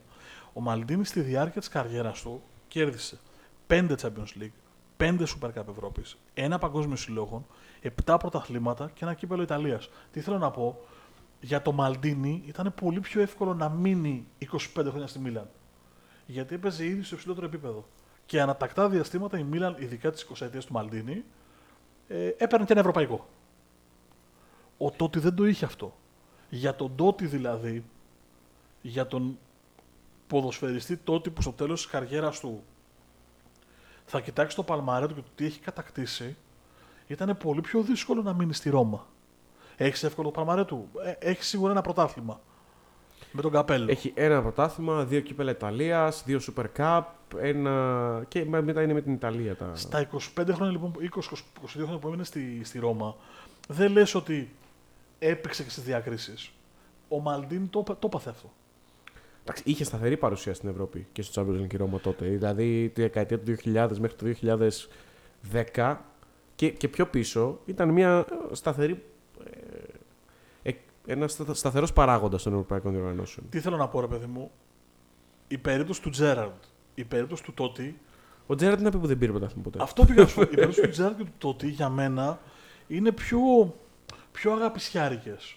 Ο 0.53 0.61
Μαλντίνη 0.61 1.05
στη 1.05 1.21
διάρκεια 1.21 1.61
της 1.61 1.69
καριέρας 1.69 2.21
του 2.21 2.43
κέρδισε 2.69 3.19
5 3.67 3.95
Champions 4.03 4.41
League, 4.41 4.51
5 4.97 5.19
Super 5.19 5.49
Cup 5.49 5.69
Ευρώπης, 5.71 6.17
ένα 6.35 6.59
παγκόσμιο 6.59 6.97
συλλόγων, 6.97 7.47
7 8.05 8.17
πρωταθλήματα 8.19 8.91
και 8.95 9.05
ένα 9.05 9.15
κύπελο 9.15 9.43
Ιταλίας. 9.43 9.91
Τι 10.13 10.21
θέλω 10.21 10.39
να 10.39 10.51
πω, 10.51 10.81
για 11.41 11.63
το 11.63 11.73
Μαλντίνη 11.73 12.43
ήταν 12.47 12.75
πολύ 12.75 13.01
πιο 13.01 13.21
εύκολο 13.21 13.55
να 13.55 13.69
μείνει 13.69 14.27
25 14.53 14.57
χρόνια 14.75 15.07
στη 15.07 15.19
Μίλαν. 15.19 15.49
Γιατί 16.27 16.55
έπαιζε 16.55 16.85
ήδη 16.85 17.03
στο 17.03 17.15
υψηλότερο 17.15 17.47
επίπεδο. 17.47 17.89
Και 18.27 18.41
ανατακτά 18.41 18.89
διαστήματα 18.89 19.39
η 19.39 19.43
Μίλαν, 19.43 19.77
ειδικά 19.79 20.11
τις 20.11 20.27
20 20.33 20.47
ετίε 20.47 20.61
του 20.61 20.73
Μαλντίνη, 20.73 21.25
ε, 22.09 22.27
έπαιρνε 22.27 22.65
και 22.65 22.73
ένα 22.73 22.81
ευρωπαϊκό. 22.81 23.29
Ο 24.79 24.91
Τότι 24.91 25.19
δεν 25.19 25.35
το 25.35 25.47
είχε 25.47 25.65
αυτό. 25.65 25.97
Για 26.49 26.75
τον 26.75 26.95
Τότι 26.97 27.27
δηλαδή, 27.27 27.85
για 28.83 29.07
τον 29.07 29.39
ποδοσφαιριστή 30.27 30.97
Τότι 30.97 31.31
που 31.31 31.43
στο 31.43 31.53
τέλος 31.53 31.83
της 31.83 31.91
καριέρας 31.91 32.41
του 32.41 32.63
θα 34.05 34.21
κοιτάξει 34.21 34.57
το 34.57 34.63
παλμαρέ 34.63 35.07
του 35.07 35.15
και 35.15 35.21
το 35.21 35.29
τι 35.35 35.45
έχει 35.45 35.61
κατακτήσει, 35.61 36.37
ήταν 37.07 37.37
πολύ 37.37 37.61
πιο 37.61 37.83
δύσκολο 37.83 38.23
να 38.23 38.33
μείνει 38.33 38.55
στη 38.55 38.71
Ρώμα. 38.71 39.07
Έχεις 39.77 40.03
εύκολο 40.03 40.31
το 40.31 40.35
παλμαρέ 40.35 40.65
του; 40.65 40.89
Ε, 41.05 41.31
έχεις 41.31 41.47
σίγουρα 41.47 41.71
ένα 41.71 41.81
πρωτάθλημα. 41.81 42.41
Με 43.33 43.43
τον 43.43 43.51
καπέλο. 43.51 43.91
Έχει 43.91 44.13
ένα 44.17 44.43
πρωτάθλημα, 44.43 45.05
δύο 45.05 45.21
κύπελα 45.21 45.51
Ιταλίας, 45.51 46.23
δύο 46.25 46.41
Super 46.41 46.65
Cup, 46.77 47.03
ένα. 47.37 48.25
και 48.29 48.45
μετά 48.45 48.83
είναι 48.83 48.93
με 48.93 49.01
την 49.01 49.13
Ιταλία 49.13 49.57
τα. 49.57 49.71
Στα 49.75 50.09
25 50.13 50.19
χρόνια 50.53 50.71
λοιπόν, 50.71 50.93
20-22 51.01 51.07
χρόνια 51.73 51.99
που 51.99 52.07
έμεινε 52.07 52.25
στη, 52.25 52.61
στη 52.65 52.79
Ρώμα, 52.79 53.17
δεν 53.69 53.93
λες 53.93 54.15
ότι 54.15 54.57
έπαιξε 55.29 55.63
και 55.63 55.71
στις 55.71 55.83
διακρίσεις. 55.83 56.53
Ο 57.09 57.21
Μαλντίν 57.21 57.71
το, 57.71 57.83
το 57.83 58.07
έπαθε 58.07 58.31
αυτό. 58.31 58.53
Εντάξει, 59.43 59.63
είχε 59.67 59.85
σταθερή 59.85 60.17
παρουσία 60.17 60.55
στην 60.55 60.69
Ευρώπη 60.69 61.07
και 61.13 61.23
στο 61.23 61.43
Champions 61.43 61.61
League 61.61 61.77
Ρώμα 61.77 62.01
τότε. 62.01 62.27
Δηλαδή 62.27 62.91
τη 62.95 63.01
δεκαετία 63.01 63.41
του 63.41 63.57
2000 63.65 63.89
μέχρι 63.99 64.17
το 64.17 64.55
2010 65.75 65.97
και, 66.55 66.71
και 66.71 66.89
πιο 66.89 67.07
πίσω 67.07 67.61
ήταν 67.65 67.89
μια 67.89 68.27
σταθερή. 68.53 69.05
Ε, 69.45 70.73
ένας 71.07 71.41
σταθερός 71.53 71.93
παράγοντας 71.93 72.43
των 72.43 72.53
ευρωπαϊκών 72.53 72.93
διοργανώσεων. 72.93 73.49
Τι 73.49 73.61
θέλω 73.61 73.77
να 73.77 73.89
πω, 73.89 74.01
ρε 74.01 74.07
παιδί 74.07 74.27
μου. 74.27 74.51
Η 75.49 75.59
περίπτωση 75.59 76.03
του 76.03 76.11
Τζέραρντ, 76.11 76.63
η 76.95 77.05
περίπτωση 77.05 77.43
του 77.43 77.55
Τότι. 77.55 78.01
Ο 78.47 78.55
Τζέραρντ 78.55 78.81
είναι 78.81 78.91
που 78.91 79.07
δεν 79.07 79.19
πήρε 79.19 79.31
πρωτάθλημα 79.31 79.63
ποτέ. 79.63 79.79
Αυτό 79.83 80.05
πήγα 80.05 80.27
σου. 80.27 80.41
η 80.41 80.47
περίπτωση 80.47 80.81
του 80.81 80.89
Τζέραρντ 80.89 81.17
και 81.17 81.25
του 81.25 81.33
Τότι 81.39 81.69
για 81.69 81.89
μένα 81.89 82.41
είναι 82.87 83.13
πιο, 83.13 83.39
πιο 84.35 84.53
αγαπησιάρικες. 84.53 85.57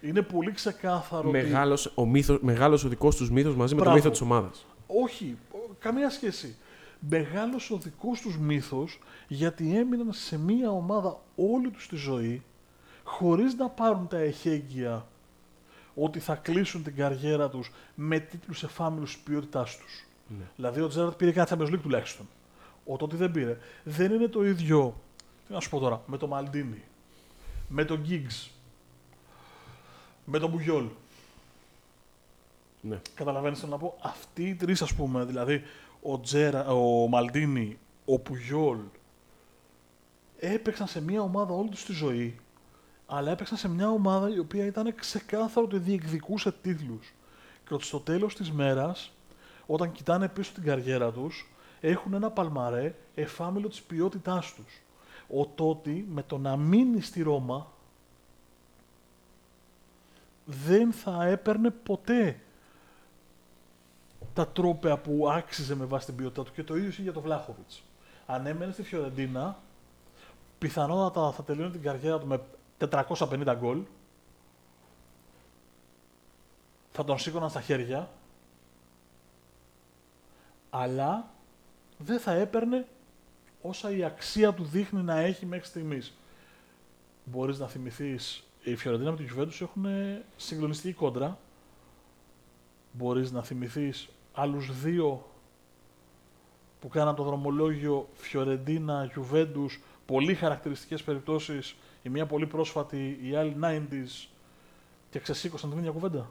Είναι 0.00 0.22
πολύ 0.22 0.52
ξεκάθαρο. 0.52 1.30
Μεγάλος, 1.30 1.92
ο, 1.94 2.06
μύθος, 2.06 2.38
μεγάλος 2.40 2.84
ο 2.84 2.88
δικός 2.88 3.16
τους 3.16 3.30
μύθος 3.30 3.56
μαζί 3.56 3.74
Μπράβο. 3.74 3.90
με 3.90 3.96
το 3.96 4.02
μύθο 4.02 4.10
της 4.10 4.20
ομάδας. 4.20 4.66
Όχι, 4.86 5.36
καμία 5.78 6.10
σχέση. 6.10 6.56
Μεγάλος 6.98 7.70
ο 7.70 7.76
δικός 7.76 8.20
τους 8.20 8.38
μύθος 8.38 8.98
γιατί 9.28 9.76
έμειναν 9.76 10.12
σε 10.12 10.38
μία 10.38 10.70
ομάδα 10.70 11.20
όλη 11.36 11.70
τους 11.70 11.88
τη 11.88 11.96
ζωή 11.96 12.42
χωρίς 13.04 13.54
να 13.54 13.68
πάρουν 13.68 14.08
τα 14.08 14.18
εχέγγυα 14.18 15.06
ότι 15.94 16.18
θα 16.20 16.34
κλείσουν 16.34 16.82
την 16.82 16.96
καριέρα 16.96 17.48
τους 17.48 17.72
με 17.94 18.18
τίτλους 18.18 18.62
εφάμιλους 18.62 19.12
της 19.12 19.22
ποιότητάς 19.22 19.76
τους. 19.76 20.06
Ναι. 20.38 20.44
Δηλαδή 20.56 20.80
ο 20.80 20.88
Τζέραρτ 20.88 21.16
πήρε 21.16 21.32
κάτι 21.32 21.54
Champions 21.54 21.72
League 21.74 21.80
τουλάχιστον. 21.82 22.28
Ο 22.84 22.96
τότε 22.96 23.16
δεν 23.16 23.30
πήρε. 23.30 23.58
Δεν 23.84 24.12
είναι 24.12 24.28
το 24.28 24.44
ίδιο, 24.44 24.94
τι 25.46 25.52
να 25.52 25.60
σου 25.60 25.70
πω 25.70 25.78
τώρα, 25.78 26.02
με 26.06 26.16
τον 26.16 26.28
Μαλντίνι, 26.28 26.82
με 27.68 27.84
τον 27.84 28.04
Giggs, 28.08 28.48
με 30.24 30.38
τον 30.38 30.50
Μπουγιόλ. 30.50 30.86
Ναι. 32.80 33.00
Καταλαβαίνεις 33.14 33.60
τι 33.60 33.66
να 33.66 33.78
πω. 33.78 33.98
Αυτοί 34.02 34.48
οι 34.48 34.54
τρεις 34.54 34.82
ας 34.82 34.94
πούμε, 34.94 35.24
δηλαδή 35.24 35.62
ο, 36.02 36.20
Τζέρα, 36.20 36.66
ο 36.66 37.06
Μαλντίνι, 37.08 37.78
ο 38.04 38.18
Πουγιόλ, 38.18 38.78
έπαιξαν 40.38 40.86
σε 40.86 41.02
μια 41.02 41.20
ομάδα 41.20 41.54
όλη 41.54 41.68
τους 41.68 41.84
τη 41.84 41.92
ζωή, 41.92 42.38
αλλά 43.06 43.30
έπαιξαν 43.30 43.56
σε 43.58 43.68
μια 43.68 43.88
ομάδα 43.88 44.34
η 44.34 44.38
οποία 44.38 44.64
ήταν 44.64 44.94
ξεκάθαρο 44.94 45.66
ότι 45.66 45.78
διεκδικούσε 45.78 46.52
τίτλους. 46.52 47.14
Και 47.68 47.74
ότι 47.74 47.84
στο 47.84 48.00
τέλος 48.00 48.34
της 48.34 48.52
μέρας, 48.52 49.12
όταν 49.66 49.92
κοιτάνε 49.92 50.28
πίσω 50.28 50.52
την 50.54 50.62
καριέρα 50.62 51.12
τους, 51.12 51.50
έχουν 51.80 52.14
ένα 52.14 52.30
παλμαρέ 52.30 52.94
εφάμιλο 53.14 53.68
της 53.68 53.82
ποιότητάς 53.82 54.54
τους. 54.54 54.82
Ο 55.28 55.46
Τότι 55.46 56.06
με 56.10 56.22
το 56.22 56.38
να 56.38 56.56
μείνει 56.56 57.00
στη 57.00 57.22
Ρώμα 57.22 57.66
δεν 60.44 60.92
θα 60.92 61.24
έπαιρνε 61.24 61.70
ποτέ 61.70 62.40
τα 64.34 64.48
τρόπαια 64.48 64.98
που 64.98 65.30
άξιζε 65.30 65.74
με 65.74 65.84
βάση 65.84 66.06
την 66.06 66.16
ποιότητά 66.16 66.42
του 66.42 66.52
και 66.52 66.62
το 66.62 66.76
ίδιο 66.76 66.88
ισχύει 66.88 67.02
για 67.02 67.12
τον 67.12 67.22
Βλάχοβιτς. 67.22 67.82
Αν 68.26 68.46
έμενε 68.46 68.72
στη 68.72 68.82
Φιωρεντίνα, 68.82 69.58
πιθανότατα 70.58 71.32
θα 71.32 71.42
τελειώνει 71.42 71.70
την 71.70 71.82
καριέρα 71.82 72.18
του 72.18 72.26
με 72.26 72.40
450 72.78 73.54
γκολ. 73.58 73.82
Θα 76.92 77.04
τον 77.04 77.18
σήκωναν 77.18 77.50
στα 77.50 77.60
χέρια. 77.60 78.10
Αλλά 80.70 81.30
δεν 81.98 82.20
θα 82.20 82.32
έπαιρνε 82.32 82.86
όσα 83.68 83.90
η 83.90 84.04
αξία 84.04 84.52
του 84.52 84.64
δείχνει 84.64 85.02
να 85.02 85.18
έχει 85.18 85.46
μέχρι 85.46 85.66
στιγμής. 85.66 86.12
Μπορείς 87.24 87.58
να 87.58 87.66
θυμηθείς, 87.66 88.44
η 88.62 88.76
Φιωρεντίνα 88.76 89.10
με 89.10 89.16
τη 89.16 89.24
Juventus 89.36 89.60
έχουν 89.60 89.86
συγκλονιστική 90.36 90.94
κόντρα. 90.94 91.38
Μπορείς 92.92 93.32
να 93.32 93.42
θυμηθείς 93.42 94.08
άλλους 94.32 94.80
δύο 94.82 95.26
που 96.80 96.88
κάναν 96.88 97.14
το 97.14 97.22
δρομολόγιο 97.22 98.08
Φιωρεντίνα, 98.14 99.12
Juventus, 99.16 99.78
πολύ 100.06 100.34
χαρακτηριστικές 100.34 101.02
περιπτώσεις, 101.02 101.76
η 102.02 102.08
μία 102.08 102.26
πολύ 102.26 102.46
πρόσφατη, 102.46 103.18
η 103.22 103.34
άλλη 103.34 103.56
90s 103.62 104.28
και 105.10 105.18
ξεσήκωσαν 105.18 105.70
την 105.70 105.78
ίδια 105.78 105.90
κουβέντα. 105.90 106.30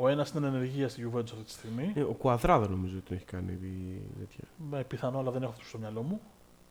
Ο 0.00 0.08
ένας 0.08 0.30
είναι 0.30 0.46
ενεργεία 0.46 0.88
στη 0.88 1.08
Juventus 1.12 1.22
αυτή 1.22 1.42
τη 1.44 1.50
στιγμή. 1.50 1.92
Ε, 1.94 2.00
ο 2.02 2.12
Κουαδράδο 2.12 2.66
νομίζω 2.68 2.96
ότι 2.96 3.06
τον 3.06 3.16
έχει 3.16 3.26
κάνει 3.26 3.52
η- 3.52 4.02
τέτοια. 4.18 4.44
Με 4.70 4.84
πιθανό, 4.84 5.18
αλλά 5.18 5.30
δεν 5.30 5.42
έχω 5.42 5.50
αυτό 5.52 5.64
στο 5.64 5.78
μυαλό 5.78 6.02
μου. 6.02 6.20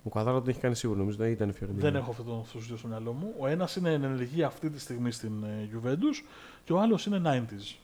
Ο 0.03 0.09
Κουαδράδο 0.09 0.39
τον 0.39 0.49
έχει 0.49 0.59
κάνει 0.59 0.75
σίγουρα, 0.75 0.99
νομίζω 0.99 1.17
ότι 1.21 1.31
ήταν 1.31 1.49
η 1.49 1.51
Φιωρεντίνα. 1.51 1.83
Δεν 1.91 1.95
έχω 2.01 2.11
αυτού 2.11 2.23
του 2.23 2.59
δύο 2.59 2.77
στο 2.77 2.87
μυαλό 2.87 3.11
μου. 3.11 3.33
Ο 3.39 3.47
ένας 3.47 3.75
είναι 3.75 3.93
εν 3.93 4.03
ενεργεία 4.03 4.47
αυτή 4.47 4.69
τη 4.69 4.79
στιγμή 4.79 5.11
στην 5.11 5.43
ε, 5.43 5.69
Juventus 5.73 6.23
και 6.63 6.73
ο 6.73 6.79
άλλος 6.79 7.05
είναι 7.05 7.21
90s. 7.49 7.75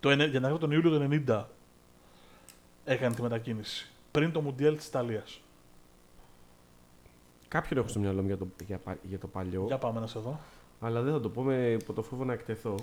Το, 0.00 0.10
ενε- 0.10 0.30
για 0.30 0.40
να 0.40 0.48
πω 0.50 0.58
τον 0.58 0.70
Ιούλιο 0.70 0.90
του 0.90 1.22
90 1.26 1.44
έκανε 2.84 3.14
τη 3.14 3.22
μετακίνηση. 3.22 3.90
πριν 4.10 4.32
το 4.32 4.40
Μουντιέλ 4.40 4.76
της 4.76 4.86
Ιταλίας. 4.86 5.40
Κάποιον 7.48 7.78
έχω 7.80 7.88
στο 7.88 7.98
μυαλό 8.00 8.20
μου 8.20 8.26
για 8.26 8.36
το, 8.36 8.46
για, 8.66 8.78
πα- 8.78 8.98
για 9.02 9.18
το 9.18 9.26
παλιό, 9.26 9.64
Για 9.66 9.78
πάμε 9.78 10.00
να 10.00 10.06
σε 10.06 10.18
δω. 10.18 10.40
αλλά 10.80 11.02
δεν 11.02 11.12
θα 11.12 11.20
το 11.20 11.28
πω 11.28 11.42
με 11.42 11.54
υπό 11.80 11.92
το 11.92 12.02
φόβο 12.02 12.24
να 12.24 12.32
εκτεθώ. 12.32 12.74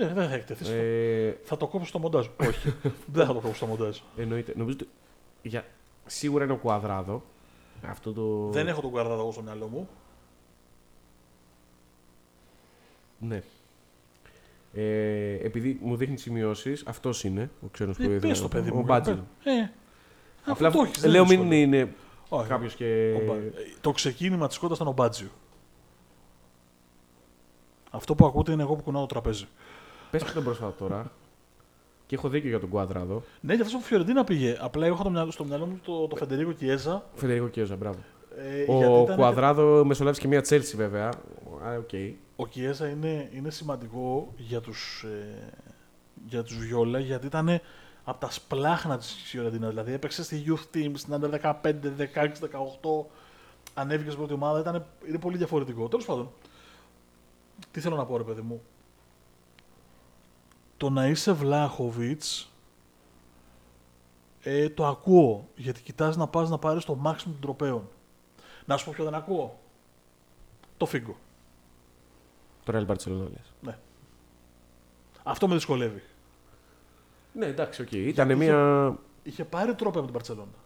Ε, 0.00 0.06
δεν 0.14 0.28
θα 0.28 0.34
εκτεθείς. 0.34 0.68
Ε, 0.68 1.38
Θα 1.44 1.56
το 1.56 1.66
κόψω 1.66 1.86
στο 1.86 1.98
μοντάζ. 1.98 2.26
Όχι. 2.48 2.74
δεν 3.14 3.26
θα 3.26 3.32
το 3.32 3.40
κόψω 3.40 3.54
στο 3.56 3.66
μοντάζ. 3.66 3.98
εννοείται. 4.16 4.52
Νομίζω 4.56 4.76
ότι 4.80 4.88
για, 5.42 5.64
σίγουρα 6.06 6.44
είναι 6.44 6.52
ο 6.52 6.56
Κουαδράδο. 6.56 7.22
Αυτό 7.86 8.12
το... 8.12 8.48
Δεν 8.50 8.68
έχω 8.68 8.80
τον 8.80 8.90
Κουαρδάδο 8.90 9.20
εγώ 9.20 9.32
στο 9.32 9.42
μυαλό 9.42 9.66
μου. 9.66 9.88
Ναι. 13.18 13.42
Ε, 14.72 15.32
επειδή 15.32 15.78
μου 15.82 15.96
δείχνει 15.96 16.18
σημειώσεις, 16.18 16.82
αυτός 16.86 17.24
είναι 17.24 17.50
ο 17.64 17.66
ξένος 17.70 17.96
που 17.96 18.02
Ε, 18.02 18.06
είδα. 18.12 18.28
πες 18.28 18.40
το 18.40 18.48
παιδί 18.48 18.70
ο 18.70 18.74
μου. 18.74 18.82
Μπάτζελ. 18.82 19.18
Ε, 19.44 19.70
Απλά 20.44 20.66
αυτό 20.68 20.78
το 20.80 20.84
έχεις, 20.86 21.00
δεν 21.02 21.10
λέω 21.10 21.22
είναι 21.24 21.36
μην 21.36 21.48
δύσκολο. 21.50 21.78
είναι 21.80 21.94
Όχι. 22.28 22.48
κάποιος 22.48 22.74
και. 22.74 23.14
Ο 23.22 23.24
Μπα- 23.26 23.34
ε, 23.36 23.52
Το 23.80 23.90
ξεκίνημα 23.92 24.48
της 24.48 24.58
κότα 24.58 24.74
ήταν 24.74 24.86
ο 24.86 24.92
Μπάτζιου. 24.92 25.30
Αυτό 27.90 28.14
που 28.14 28.26
ακούτε 28.26 28.52
είναι 28.52 28.62
εγώ 28.62 28.74
που 28.76 28.82
κουνάω 28.82 29.00
το 29.00 29.06
τραπέζι. 29.06 29.46
Πες 30.10 30.24
που 30.24 30.32
τον 30.32 30.44
πρόσφατα 30.44 30.74
τώρα. 30.78 31.12
Και 32.06 32.14
έχω 32.14 32.28
δίκιο 32.28 32.48
για 32.48 32.60
τον 32.60 32.68
Κουαδράδο. 32.68 33.22
Ναι, 33.40 33.54
για 33.54 33.64
αυτό 33.64 33.76
που 33.76 33.82
Φιωρεντίνα 33.84 34.24
πήγε. 34.24 34.56
Απλά 34.60 34.86
εγώ 34.86 34.94
είχα 34.94 35.04
το 35.04 35.10
μυαλό- 35.10 35.32
στο 35.32 35.44
μυαλό 35.44 35.66
μου 35.66 35.80
το, 35.84 36.06
το 36.06 36.16
Φεντερίκο 36.16 36.52
Κιέζα. 36.52 37.04
Φεντερικό 37.14 37.48
Κιέζα, 37.48 37.76
μπράβο. 37.76 37.98
Ε, 38.38 38.64
γιατί 38.64 38.84
Ο 38.84 39.02
ήταν- 39.02 39.16
Κουαδράδο 39.16 39.84
μεσολάβησε 39.84 40.20
και 40.22 40.28
μια 40.28 40.40
Τσέλσι 40.40 40.76
βέβαια. 40.76 41.08
Α, 41.66 41.76
οκ. 41.78 41.90
Ο 42.36 42.46
Κιέζα 42.46 42.88
είναι, 42.88 43.30
είναι 43.34 43.50
σημαντικό 43.50 44.32
για 44.36 44.60
τους, 44.60 45.04
ε, 45.06 45.52
για 46.26 46.42
τους 46.42 46.56
Βιόλα 46.56 46.98
γιατί 46.98 47.26
ήταν 47.26 47.60
από 48.04 48.20
τα 48.20 48.30
σπλάχνα 48.30 48.98
της 48.98 49.12
Φιωρεντίνας. 49.26 49.68
Δηλαδή 49.68 49.92
έπαιξε 49.92 50.22
στη 50.22 50.44
Youth 50.46 50.76
Team, 50.76 50.90
στην 50.94 51.14
Under 51.14 51.30
15, 51.30 51.92
16, 51.96 52.40
18. 52.40 53.06
Ανέβηκε 53.74 54.06
στην 54.10 54.18
πρώτη 54.18 54.32
ομάδα. 54.34 54.60
Ήταν, 54.60 54.86
είναι 55.08 55.18
πολύ 55.18 55.36
διαφορετικό. 55.36 55.88
Τέλος 55.88 56.04
πάντων, 56.04 56.30
τι 57.70 57.80
θέλω 57.80 57.96
να 57.96 58.04
πω 58.04 58.16
ρε 58.16 58.22
παιδί 58.22 58.40
μου. 58.40 58.62
Το 60.78 60.90
να 60.90 61.06
είσαι 61.06 61.32
Βλάχοβιτς 61.32 62.52
ε, 64.42 64.68
το 64.68 64.86
ακούω 64.86 65.48
γιατί 65.56 65.82
κοιτάς 65.82 66.16
να 66.16 66.28
πας 66.28 66.50
να 66.50 66.58
πάρεις 66.58 66.84
το 66.84 67.00
maximum 67.04 67.22
των 67.22 67.40
τροπαίων. 67.40 67.88
Να 68.64 68.76
σου 68.76 68.84
πω 68.84 68.92
ποιο 68.94 69.04
δεν 69.04 69.14
ακούω. 69.14 69.58
Το 70.76 70.86
Φίγκο. 70.86 71.16
Το 72.64 72.72
Real 72.76 72.86
Barcelona 72.86 73.30
λες. 73.62 73.76
Αυτό 75.28 75.48
με 75.48 75.54
δυσκολεύει. 75.54 76.02
Ναι, 77.32 77.46
εντάξει, 77.46 77.82
οκ. 77.82 77.92
Ήταν 77.92 78.26
Γιατί 78.26 78.44
μια. 78.44 78.98
Είχε 79.22 79.44
πάρει 79.44 79.74
τρόπαιο 79.74 79.98
από 79.98 80.06
την 80.06 80.16
Μπαρσελόνα. 80.16 80.58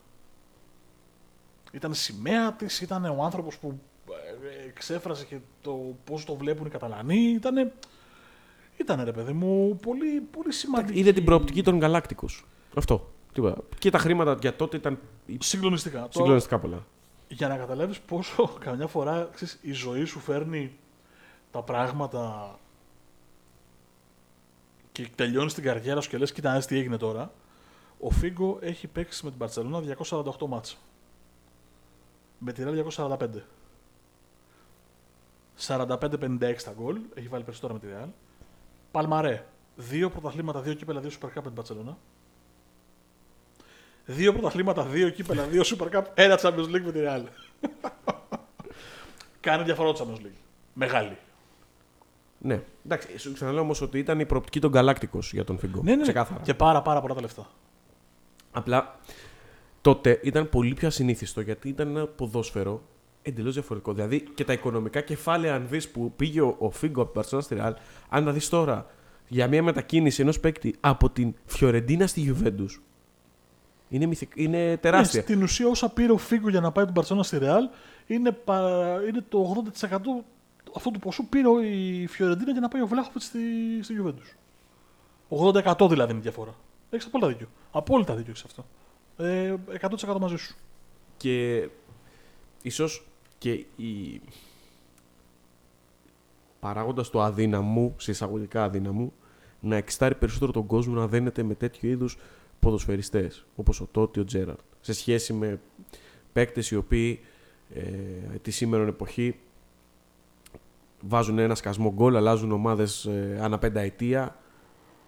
Ήταν 1.72 1.94
σημαία 1.94 2.52
της, 2.52 2.80
ήταν 2.80 3.04
ο 3.04 3.22
άνθρωπος 3.22 3.58
που 3.58 3.80
ε, 4.08 4.66
εξέφρασε 4.68 5.24
και 5.24 5.38
το 5.62 5.94
πώς 6.04 6.24
το 6.24 6.34
βλέπουν 6.34 6.66
οι 6.66 6.70
Καταλανοί. 6.70 7.20
Ήταν. 7.20 7.72
Ήταν 8.76 9.04
ρε 9.04 9.12
παιδί 9.12 9.32
μου 9.32 9.76
πολύ, 9.82 10.20
πολύ 10.20 10.52
σημαντικό. 10.52 10.98
Είδε 10.98 11.12
την 11.12 11.24
προοπτική 11.24 11.62
των 11.62 11.78
galácticos. 11.78 12.46
Αυτό. 12.74 13.10
Τίποτα. 13.32 13.56
Και 13.78 13.90
τα 13.90 13.98
χρήματα 13.98 14.36
για 14.40 14.56
τότε 14.56 14.76
ήταν 14.76 14.98
Συγκλονιστικά. 15.38 15.98
Τώρα, 15.98 16.10
συγκλονιστικά 16.12 16.58
πολλά. 16.58 16.86
για 17.28 17.48
να 17.48 17.56
καταλάβεις 17.56 18.00
πόσο 18.00 18.50
καμιά 18.64 18.86
φορά 18.86 19.28
ξέρεις, 19.34 19.58
η 19.62 19.72
ζωή 19.72 20.04
σου 20.04 20.18
φέρνει 20.18 20.72
τα 21.50 21.62
πράγματα 21.62 22.54
και 24.92 25.08
τελειώνεις 25.14 25.54
την 25.54 25.62
καριέρα 25.64 26.00
σου 26.00 26.08
και 26.10 26.18
λες 26.18 26.32
κοίτα 26.32 26.52
δες 26.52 26.66
τι 26.66 26.76
έγινε 26.78 26.96
τώρα. 26.96 27.32
Ο 28.00 28.10
Φίγκο 28.10 28.58
έχει 28.60 28.86
παίξει 28.86 29.24
με 29.24 29.30
την 29.30 29.38
Παρσελόνα 29.38 29.96
248 30.08 30.46
μάτς. 30.48 30.78
Με 32.38 32.52
τη 32.52 32.62
Real 32.66 32.84
245. 32.96 33.28
45-56 35.66 36.38
τα 36.64 36.72
γκολ, 36.76 37.00
έχει 37.14 37.28
βάλει 37.28 37.44
περισσότερα 37.44 37.72
με 37.72 37.78
τη 37.78 37.86
Real. 37.90 38.08
Παλμαρέ, 38.92 39.44
δύο 39.76 40.10
πρωταθλήματα, 40.10 40.60
δύο 40.60 40.74
κύπελα, 40.74 41.00
δύο 41.00 41.10
Super 41.20 41.26
Cup 41.26 41.34
με 41.34 41.42
την 41.42 41.54
Παρσελόνα. 41.54 41.98
Δύο 44.04 44.32
πρωταθλήματα, 44.32 44.82
δύο 44.84 45.10
κύπελα, 45.10 45.46
δύο 45.46 45.62
Super 45.64 45.96
Cup, 45.96 46.02
ένα 46.14 46.38
Champions 46.42 46.66
League 46.66 46.82
με 46.84 46.92
τη 46.92 46.98
Real. 47.02 47.22
Κάνει 49.40 49.64
διαφορά 49.64 49.92
το 49.92 50.06
Champions 50.06 50.26
League. 50.26 50.40
Μεγάλη. 50.72 51.16
Ναι. 52.38 52.62
Εντάξει, 52.84 53.18
σου 53.18 53.32
ξαναλέω 53.32 53.62
όμως 53.62 53.80
ότι 53.80 53.98
ήταν 53.98 54.20
η 54.20 54.26
προοπτική 54.26 54.60
των 54.60 54.72
Γαλάκτικος 54.72 55.32
για 55.32 55.44
τον 55.44 55.58
Φιγκό. 55.58 55.82
Ναι, 55.82 55.90
ναι, 55.90 55.96
ναι. 55.96 56.02
Ξεκάθαρα. 56.02 56.40
Και 56.40 56.54
πάρα 56.54 56.82
πάρα 56.82 57.00
πολλά 57.00 57.14
τα 57.14 57.20
λεφτά. 57.20 57.46
Απλά 58.52 58.98
τότε 59.80 60.20
ήταν 60.22 60.48
πολύ 60.48 60.74
πιο 60.74 60.88
ασυνήθιστο 60.88 61.40
γιατί 61.40 61.68
ήταν 61.68 61.88
ένα 61.88 62.06
ποδόσφαιρο 62.06 62.82
εντελώς 63.22 63.54
διαφορετικό. 63.54 63.92
Δηλαδή 63.92 64.20
και 64.20 64.44
τα 64.44 64.52
οικονομικά 64.52 65.00
κεφάλαια, 65.00 65.54
αν 65.54 65.68
δεις 65.68 65.88
που 65.88 66.12
πήγε 66.16 66.40
ο, 66.40 66.56
ο 66.58 66.70
Φίγκο 66.70 67.02
από 67.02 67.10
την 67.10 67.20
Παρσελόνα 67.20 67.46
στη 67.46 67.54
Ρεάλ, 67.54 67.74
αν 68.08 68.24
τα 68.24 68.32
δεις 68.32 68.48
τώρα 68.48 68.86
για 69.28 69.48
μια 69.48 69.62
μετακίνηση 69.62 70.22
ενός 70.22 70.40
παίκτη 70.40 70.74
από 70.80 71.10
την 71.10 71.34
Φιωρεντίνα 71.44 72.06
στη 72.06 72.20
Γιουβέντους. 72.20 72.82
Είναι, 73.88 74.06
μυθικ... 74.06 74.32
είναι 74.34 74.76
τεράστια. 74.76 75.20
Ναι, 75.20 75.26
στην 75.26 75.42
ουσία, 75.42 75.68
όσα 75.68 75.88
πήρε 75.88 76.12
ο 76.12 76.16
Φίγκο 76.16 76.48
για 76.48 76.60
να 76.60 76.72
πάει 76.72 76.84
την 76.84 76.94
Παρσελόνα 76.94 77.24
στη 77.24 77.38
Ρεάλ 77.38 77.68
είναι, 78.06 78.32
πα- 78.32 79.02
είναι 79.08 79.24
το 79.28 79.64
80% 79.80 79.96
αυτού 80.76 80.90
του 80.90 80.98
ποσού 80.98 81.26
πήρε 81.26 81.66
η 81.66 82.06
Φιωρεντίνα 82.06 82.52
για 82.52 82.60
να 82.60 82.68
πάει 82.68 82.82
ο 82.82 82.86
Βλάχοβιτς 82.86 83.24
στη, 83.24 83.38
στη 83.82 83.94
Juventus. 84.02 84.36
80% 85.84 85.88
δηλαδή 85.88 86.10
είναι 86.10 86.20
η 86.20 86.22
διαφορά. 86.22 86.54
Έχεις 86.90 87.06
απόλυτα 87.06 87.28
δίκιο. 87.28 87.48
Απόλυτα 87.70 88.14
δίκιο 88.14 88.30
έχεις 88.30 88.44
αυτό. 88.44 88.66
Ε, 89.16 89.54
100% 90.14 90.20
μαζί 90.20 90.36
σου. 90.36 90.56
Και 91.16 91.68
ίσως 92.62 93.06
και 93.42 93.50
η... 93.76 94.20
παράγοντας 96.60 97.10
το 97.10 97.22
αδύναμο, 97.22 97.94
σε 97.96 98.10
εισαγωγικά 98.10 98.64
αδύναμο, 98.64 99.12
να 99.60 99.76
εξτάρει 99.76 100.14
περισσότερο 100.14 100.52
τον 100.52 100.66
κόσμο 100.66 100.94
να 100.94 101.06
δένεται 101.06 101.42
με 101.42 101.54
τέτοιου 101.54 101.88
είδους 101.88 102.18
ποδοσφαιριστές, 102.60 103.44
όπως 103.56 103.80
ο 103.80 103.88
Τότι, 103.92 104.20
ο 104.20 104.24
Τζέραρτ, 104.24 104.60
σε 104.80 104.92
σχέση 104.92 105.32
με 105.32 105.60
παίκτες 106.32 106.70
οι 106.70 106.76
οποίοι 106.76 107.20
ε, 107.74 107.82
τη 108.42 108.50
σήμερα 108.50 108.86
εποχή 108.86 109.36
βάζουν 111.00 111.38
ένα 111.38 111.54
σκασμό 111.54 111.92
γκολ, 111.92 112.16
αλλάζουν 112.16 112.52
ομάδες 112.52 113.04
ε, 113.04 113.38
ανά 113.40 113.58
πενταετία 113.58 114.36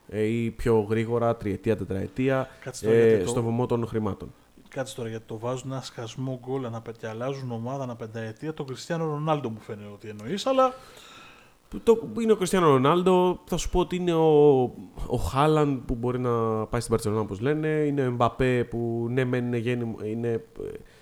ε, 0.09 0.23
ή 0.23 0.51
πιο 0.51 0.81
γρήγορα, 0.81 1.37
τριετία, 1.37 1.77
τετραετία, 1.77 2.49
Κάτσε 2.61 2.85
τώρα, 2.85 2.97
ε, 2.97 3.09
γιατί 3.09 3.25
το- 3.25 3.31
στο 3.31 3.43
βωμό 3.43 3.67
των 3.67 3.87
χρημάτων. 3.87 4.35
Κάτσε 4.75 4.95
τώρα 4.95 5.09
γιατί 5.09 5.25
το 5.27 5.39
βάζουν 5.39 5.73
ένα 5.73 5.81
σκασμό 5.81 6.41
γκολ 6.43 6.65
ανά 6.65 6.81
πε- 6.81 6.97
και 6.97 7.07
αλλάζουν 7.09 7.51
ομάδα 7.51 7.83
ανά 7.83 7.97
πενταετία. 7.97 8.55
Τον 8.55 8.67
Κριστιανό 8.67 9.05
Ρονάλντο 9.05 9.51
μου 9.51 9.61
φαίνεται 9.61 9.89
ότι 9.93 10.09
εννοείς, 10.09 10.47
αλλά 10.47 10.75
Το, 11.83 11.99
είναι 12.21 12.33
ο 12.33 12.37
Κριστιανό 12.37 12.67
Ρονάλντο. 12.67 13.41
Θα 13.45 13.57
σου 13.57 13.71
πω 13.71 13.81
ότι 13.81 13.97
είναι 13.97 14.13
ο, 14.13 14.63
ο 15.07 15.17
Χάλαντ 15.17 15.79
που 15.87 15.95
μπορεί 15.95 16.19
να 16.19 16.31
πάει 16.67 16.81
στην 16.81 16.93
Παρσελόνα 16.93 17.21
όπως 17.21 17.41
λένε. 17.41 17.69
Είναι 17.69 18.01
ο 18.01 18.05
Εμπαπέ 18.05 18.65
που 18.65 19.07
ναι, 19.11 19.25
μεν 19.25 19.47
είναι, 19.47 19.57
γέννη, 19.57 19.95
είναι 20.05 20.29
ε, 20.29 20.43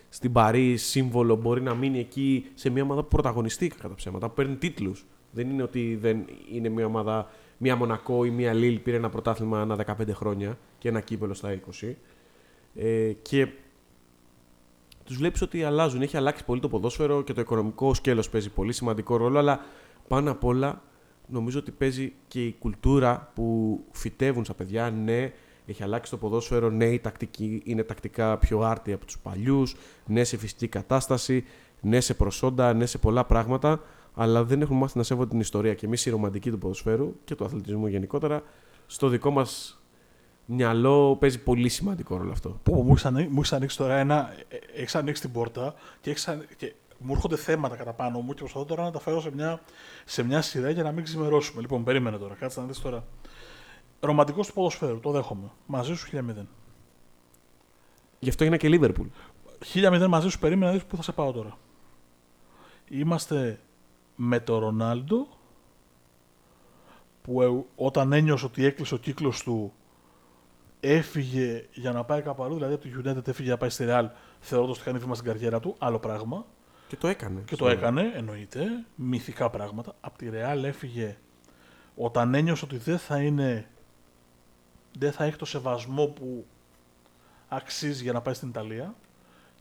στην 0.09 0.33
Παρή 0.33 0.77
σύμβολο. 0.77 1.37
Μπορεί 1.37 1.63
να 1.63 1.75
μείνει 1.75 1.99
εκεί 1.99 2.51
σε 2.55 2.71
μια 2.71 2.83
ομάδα 2.83 3.03
που 3.03 3.09
πρωταγωνιστεί 3.09 3.69
κατά 3.69 3.95
ψέματα, 3.95 4.29
που 4.29 4.35
παίρνει 4.35 4.57
τίτλους. 4.57 5.07
Δεν 5.31 5.51
είναι 5.51 5.63
ότι 5.63 5.99
δεν 6.01 6.25
είναι 6.53 6.69
μια 6.69 6.87
ομάδα, 6.87 7.31
μια 7.59 7.77
Μονακό 7.77 8.25
ή 8.25 8.31
μια 8.31 8.53
Λίλ 8.53 8.79
πήρε 8.79 8.97
ένα 8.97 9.09
πρωτάθλημα 9.09 9.61
ανά 9.61 9.97
15 10.01 10.09
χρόνια 10.13 10.59
και 10.79 10.89
ένα 10.89 11.01
κύπελο 11.01 11.35
στα 11.35 11.61
20. 11.83 11.93
Ε, 12.75 13.13
και 13.23 13.49
τους 15.05 15.17
βλέπεις 15.17 15.43
ότι 15.43 15.65
αλλάζουν. 15.65 16.03
Έχει 16.03 16.17
αλλάξει 16.17 16.45
πολύ 16.45 16.61
το 16.61 16.69
ποδόσφαιρο 16.69 17.23
και 17.23 17.33
το 17.33 17.41
οικονομικό 17.41 17.95
σκέλος 17.95 18.31
παίζει 18.31 18.51
πολύ 18.51 18.73
σημαντικό 18.73 19.17
ρόλο, 19.17 19.39
αλλά 19.39 19.61
πάνω 20.09 20.31
απ' 20.31 20.45
όλα 20.45 20.83
νομίζω 21.27 21.59
ότι 21.59 21.71
παίζει 21.71 22.13
και 22.29 22.45
η 22.45 22.57
κουλτούρα 22.59 23.31
που 23.35 23.79
φυτεύουν 23.91 24.45
στα 24.45 24.55
παιδιά. 24.55 24.91
Ναι, 24.91 25.33
έχει 25.67 25.83
αλλάξει 25.83 26.11
το 26.11 26.17
ποδόσφαιρο, 26.17 26.71
ναι, 26.71 26.85
η 26.85 26.99
τακτική 26.99 27.63
είναι 27.65 27.83
τακτικά 27.83 28.39
πιο 28.39 28.61
άρτια 28.61 28.95
από 28.95 29.05
τους 29.05 29.19
παλιούς, 29.19 29.77
ναι, 30.07 30.25
σε 30.25 30.37
φυσική 30.37 30.69
κατάσταση, 30.69 31.45
ναι, 31.81 32.01
σε 32.01 32.15
προσόντα, 32.15 32.75
ναι, 32.75 32.87
σε 32.87 32.99
πολλά 32.99 33.25
πράγματα, 33.25 33.81
αλλά 34.15 34.45
δεν 34.45 34.61
έχουν 34.61 34.77
μάθει 34.77 34.99
να 34.99 35.03
σέβονται 35.05 35.31
την 35.31 35.41
ιστορία. 35.41 35.75
Και 35.75 35.87
εμείς 35.87 36.07
οι 36.07 36.11
ρομαντικοί 36.11 36.51
του 36.51 36.59
ποδοσφαίρου 36.59 37.15
και 37.25 37.35
του 37.35 37.45
αθλητισμού 37.45 37.87
γενικότερα, 37.87 38.43
στο 38.87 39.09
δικό 39.09 39.31
μας 39.31 39.82
μυαλό 40.55 41.17
παίζει 41.17 41.43
πολύ 41.43 41.69
σημαντικό 41.69 42.17
ρόλο 42.17 42.31
αυτό. 42.31 42.49
Πω, 42.49 42.73
πω, 42.75 42.83
μου 42.83 42.91
έχεις 42.91 43.05
ανοίξει, 43.05 43.33
μου 43.33 43.39
έχεις 43.39 43.53
ανοίξει 43.53 43.77
τώρα 43.77 43.97
ένα. 43.97 44.35
Έχεις 44.75 44.95
ανοίξει 44.95 45.23
την 45.23 45.33
πόρτα 45.33 45.75
και, 46.01 46.11
έχεις, 46.11 46.29
ανε- 46.29 46.49
και 46.57 46.75
μου 46.99 47.13
έρχονται 47.13 47.37
θέματα 47.37 47.77
κατά 47.77 47.93
πάνω 47.93 48.21
μου 48.21 48.33
και 48.33 48.39
προσπαθώ 48.39 48.65
τώρα 48.65 48.83
να 48.83 48.91
τα 48.91 49.01
φέρω 49.01 49.21
σε 49.21 49.31
μια, 49.35 49.61
σε 50.05 50.23
μια 50.23 50.43
σειρά 50.43 50.71
για 50.71 50.83
να 50.83 50.93
μην 50.93 51.05
ξημερώσουμε. 51.05 51.61
Λοιπόν, 51.61 51.85
περίμενε 51.85 52.19
τώρα, 52.19 52.35
κάτσε 52.35 52.61
να 52.61 52.67
δεις 52.67 52.81
τώρα. 52.81 53.05
Ρομαντικός 54.01 54.47
του 54.47 54.53
ποδοσφαίρου, 54.53 55.01
το 55.01 55.11
δέχομαι. 55.11 55.51
Μαζί 55.67 55.95
σου 55.95 56.09
1000. 56.13 56.47
Γι' 58.19 58.29
αυτό 58.29 58.43
έγινα 58.43 58.59
και 58.59 58.69
Λίβερπουλ. 58.69 59.07
1000 59.75 60.07
μαζί 60.09 60.29
σου, 60.29 60.39
περίμενα 60.39 60.67
να 60.67 60.73
δεις 60.77 60.85
πού 60.87 60.97
θα 60.97 61.03
σε 61.03 61.13
πάω 61.13 61.33
τώρα. 61.33 61.59
Είμαστε 62.89 63.61
με 64.17 64.41
το 64.41 64.59
Ρονάλντο 64.59 65.27
που 67.23 67.43
ε, 67.43 67.65
όταν 67.77 68.13
ένιωσε 68.13 68.45
ότι 68.45 68.65
έκλεισε 68.65 68.95
ο 68.95 68.97
κύκλος 68.97 69.43
του 69.43 69.73
έφυγε 70.85 71.67
για 71.73 71.93
να 71.93 72.05
πάει 72.05 72.23
κάπου 72.23 72.43
αλλού, 72.43 72.55
δηλαδή 72.55 72.75
από 72.75 72.83
το 72.83 72.91
United 72.99 73.29
έφυγε 73.29 73.43
για 73.43 73.53
να 73.53 73.59
πάει 73.59 73.71
στη 73.71 73.85
Real, 73.89 74.07
θεωρώντας 74.41 74.77
ότι 74.77 74.85
κάνει 74.85 74.99
βήμα 74.99 75.15
στην 75.15 75.27
καριέρα 75.27 75.61
του, 75.61 75.75
άλλο 75.79 75.99
πράγμα. 75.99 76.47
Και 76.89 76.97
το 76.97 77.09
έκανε. 77.09 77.43
Και 77.47 77.57
το 77.57 77.69
έκανε, 77.69 78.13
εννοείται. 78.15 78.67
Μυθικά 78.95 79.51
πράγματα. 79.51 79.95
Από 80.01 80.19
τη 80.19 80.29
Real 80.33 80.63
έφυγε 80.63 81.17
όταν 81.97 82.35
ένιωσε 82.35 82.65
ότι 82.65 82.77
δεν 82.77 82.99
θα 82.99 83.23
είναι. 83.23 83.69
Δεν 84.99 85.13
θα 85.13 85.25
έχει 85.25 85.37
το 85.37 85.45
σεβασμό 85.45 86.07
που 86.07 86.47
αξίζει 87.49 88.03
για 88.03 88.13
να 88.13 88.21
πάει 88.21 88.35
στην 88.35 88.49
Ιταλία. 88.49 88.95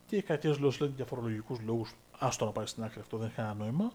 Και 0.06 0.16
οι 0.16 0.22
κακές 0.22 0.60
λόγου 0.60 0.74
λένε 0.80 0.94
για 0.96 1.06
φορολογικούς 1.06 1.60
λόγους. 1.66 1.96
Άστο 2.20 2.46
να 2.46 2.52
πάει 2.52 2.66
στην 2.66 2.84
άκρη, 2.84 3.00
αυτό 3.00 3.18
δεν 3.18 3.26
έχει 3.28 3.36
κανένα 3.36 3.56
νόημα. 3.56 3.92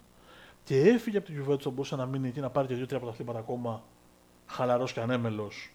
Και 0.64 0.80
έφυγε 0.80 1.18
από 1.18 1.26
τη 1.26 1.32
Juventus, 1.40 1.60
θα 1.60 1.70
μπορούσε 1.70 1.96
να 1.96 2.06
μείνει 2.06 2.28
εκεί 2.28 2.40
να 2.40 2.50
πάρει 2.50 2.66
και 2.66 2.74
δύο-τρία 2.74 2.98
πρωταθλήματα 2.98 3.38
ακόμα 3.38 3.82
χαλαρός 4.46 4.92
και 4.92 5.00
ανέμελος. 5.00 5.70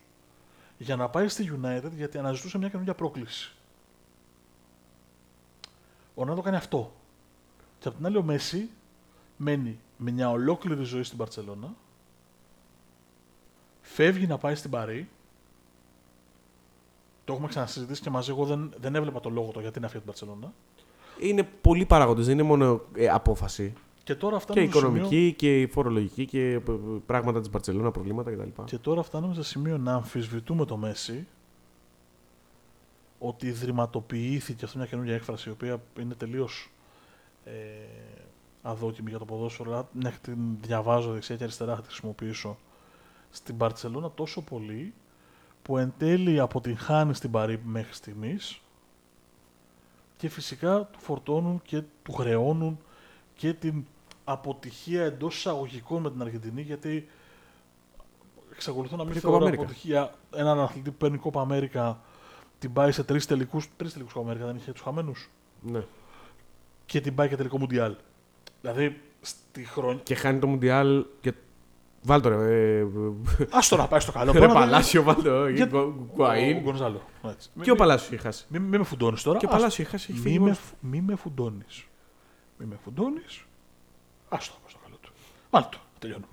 Για 0.81 0.95
να 0.95 1.09
πάει 1.09 1.27
στη 1.27 1.51
United 1.61 1.91
γιατί 1.95 2.17
αναζητούσε 2.17 2.57
μια 2.57 2.69
καινούργια 2.69 2.93
πρόκληση. 2.93 3.55
Ο 6.15 6.21
Ρονάλντο 6.21 6.41
κάνει 6.41 6.55
αυτό. 6.55 6.91
Και 7.79 7.87
από 7.87 7.97
την 7.97 8.05
άλλη 8.05 8.17
ο 8.17 8.23
Μέση 8.23 8.69
μένει 9.37 9.79
με 9.97 10.11
μια 10.11 10.29
ολόκληρη 10.29 10.83
ζωή 10.83 11.03
στην 11.03 11.17
Παρσελώνα. 11.17 11.73
Φεύγει 13.81 14.27
να 14.27 14.37
πάει 14.37 14.55
στην 14.55 14.69
Παρή. 14.69 15.09
Το 17.25 17.33
έχουμε 17.33 17.47
ξανασυζητήσει 17.47 18.01
και 18.01 18.09
μαζί. 18.09 18.31
Εγώ 18.31 18.45
δεν, 18.45 18.73
δεν 18.77 18.95
έβλεπα 18.95 19.19
το 19.19 19.29
λόγο 19.29 19.51
το 19.51 19.59
γιατί 19.59 19.79
να 19.79 19.87
φύγει 19.87 20.03
από 20.03 20.11
την 20.11 20.21
Παρσελώνα. 20.27 20.53
Είναι 21.19 21.43
πολλοί 21.43 21.85
παράγοντες, 21.85 22.25
δεν 22.25 22.33
είναι 22.33 22.47
μόνο 22.47 22.81
ε, 22.95 23.09
απόφαση. 23.09 23.73
Και 24.03 24.15
τώρα 24.15 24.37
Και 24.37 24.43
φτάνουμε 24.43 24.67
στο 24.67 24.79
οικονομική 24.79 25.15
σημείο, 25.15 25.31
και 25.31 25.69
φορολογική 25.71 26.25
και 26.25 26.51
ε, 26.51 26.61
πράγματα 27.05 27.39
της 27.39 27.49
Μπαρσελόνα, 27.49 27.91
προβλήματα 27.91 28.31
κτλ. 28.31 28.63
και 28.65 28.77
τώρα 28.77 29.03
φτάνουμε 29.03 29.33
σε 29.33 29.43
σημείο 29.43 29.77
να 29.77 29.93
αμφισβητούμε 29.93 30.65
το 30.65 30.77
Μέση 30.77 31.27
ότι 33.19 33.47
ιδρυματοποιήθηκε 33.47 34.65
αυτή 34.65 34.77
μια 34.77 34.85
καινούργια 34.85 35.15
έκφραση 35.15 35.49
η 35.49 35.51
οποία 35.51 35.81
είναι 35.99 36.13
τελείως 36.13 36.71
ε, 37.45 37.51
αδόκιμη 38.61 39.09
για 39.09 39.19
το 39.19 39.25
ποδόσφαιρο. 39.25 39.71
αλλά 39.71 39.89
Μια 39.91 40.09
και 40.09 40.17
την 40.21 40.37
διαβάζω 40.61 41.11
δεξιά 41.11 41.35
και 41.35 41.43
αριστερά 41.43 41.75
θα 41.75 41.81
τη 41.81 41.87
χρησιμοποιήσω 41.87 42.57
στην 43.29 43.55
Μπαρτσελώνα 43.55 44.11
τόσο 44.11 44.41
πολύ 44.41 44.93
που 45.61 45.77
εν 45.77 45.93
τέλει 45.97 46.39
αποτυγχάνει 46.39 47.13
στην 47.13 47.31
Παρή 47.31 47.61
μέχρι 47.63 47.93
στιγμής 47.93 48.61
και 50.17 50.29
φυσικά 50.29 50.85
του 50.85 50.99
φορτώνουν 50.99 51.61
και 51.63 51.81
του 52.03 52.11
χρεώνουν 52.11 52.79
και 53.35 53.53
την 53.53 53.83
αποτυχία 54.23 55.03
εντός 55.03 55.35
εισαγωγικών 55.37 56.01
με 56.01 56.11
την 56.11 56.21
Αργεντινή 56.21 56.61
γιατί 56.61 57.07
εξακολουθώ 58.53 58.95
να 58.95 59.03
μην 59.03 59.11
Πριν 59.11 59.21
θεωρώ 59.21 59.45
Copa 59.45 59.49
America. 59.49 59.53
αποτυχία 59.53 60.11
έναν 60.35 60.59
αθλητή 60.59 60.89
που 60.91 60.97
παίρνει 60.97 61.19
Copa 61.23 61.47
America 61.47 61.95
την 62.59 62.73
πάει 62.73 62.91
σε 62.91 63.03
τρεις 63.03 63.25
τελικούς, 63.25 63.67
τρεις 63.77 63.93
τελικούς 63.93 64.13
Copa 64.15 64.31
America 64.31 64.35
δεν 64.45 64.55
είχε 64.55 64.71
τους 64.71 64.81
χαμένους 64.81 65.29
Ναι. 65.61 65.83
και 66.85 67.01
την 67.01 67.15
πάει 67.15 67.27
και 67.29 67.35
τελικό 67.35 67.57
Μουντιάλ. 67.57 67.95
Δηλαδή 68.61 69.01
στη 69.21 69.63
χρόνια... 69.65 70.01
Και 70.03 70.15
χάνει 70.15 70.39
το 70.39 70.47
Μουντιάλ. 70.47 71.05
Και... 71.21 71.33
Βάλτο 72.03 72.29
ρε. 72.29 72.79
Ε, 72.79 72.85
Άστο 73.49 73.75
να 73.77 73.87
πάει 73.87 73.99
στο 73.99 74.11
καλό. 74.11 74.31
ρε 74.31 74.39
Μπορεί 74.39 74.51
να 74.51 74.53
το- 74.59 74.59
Παλάσιο, 74.65 75.03
βάλτο. 75.03 75.47
Για- 75.47 75.65
Γκου- 75.65 75.75
Ο 75.75 76.07
Γκουαΐν. 76.17 76.59
Γκονζάλο. 76.63 77.01
Έτσι. 77.23 77.49
Μη- 77.53 77.63
Και 77.63 77.69
ο 77.69 77.73
μη- 77.73 77.79
Παλάσιο 77.79 78.13
έχει 78.13 78.23
χάσει. 78.23 78.45
Μη, 78.49 78.59
μη 78.59 78.77
με 78.77 78.83
φουντώνεις 78.83 79.21
τώρα. 79.23 79.37
Και 79.37 79.45
ο 79.45 79.49
Άστο. 79.49 79.59
Παλάσιο 79.61 79.83
έχει 79.83 79.91
χάσει. 79.91 80.07
Έχει 80.11 80.19
Μη 80.19 80.25
φύγει 80.25 80.39
με, 80.39 81.17
μόνος. 81.37 81.89
Φου- 82.61 82.67
μη 82.67 82.67
με 82.67 82.79
φουντώνεις. 82.83 83.13
Μη 83.17 83.25
με 83.25 83.35
φουντώνεις. 83.35 83.45
Άστο 84.29 84.53
να 84.53 84.59
πάει 84.61 84.69
στο 84.69 84.79
καλό 84.83 84.95
του. 85.01 85.11
Μάλτο. 85.51 85.77
Τελειώνουμε. 85.99 86.27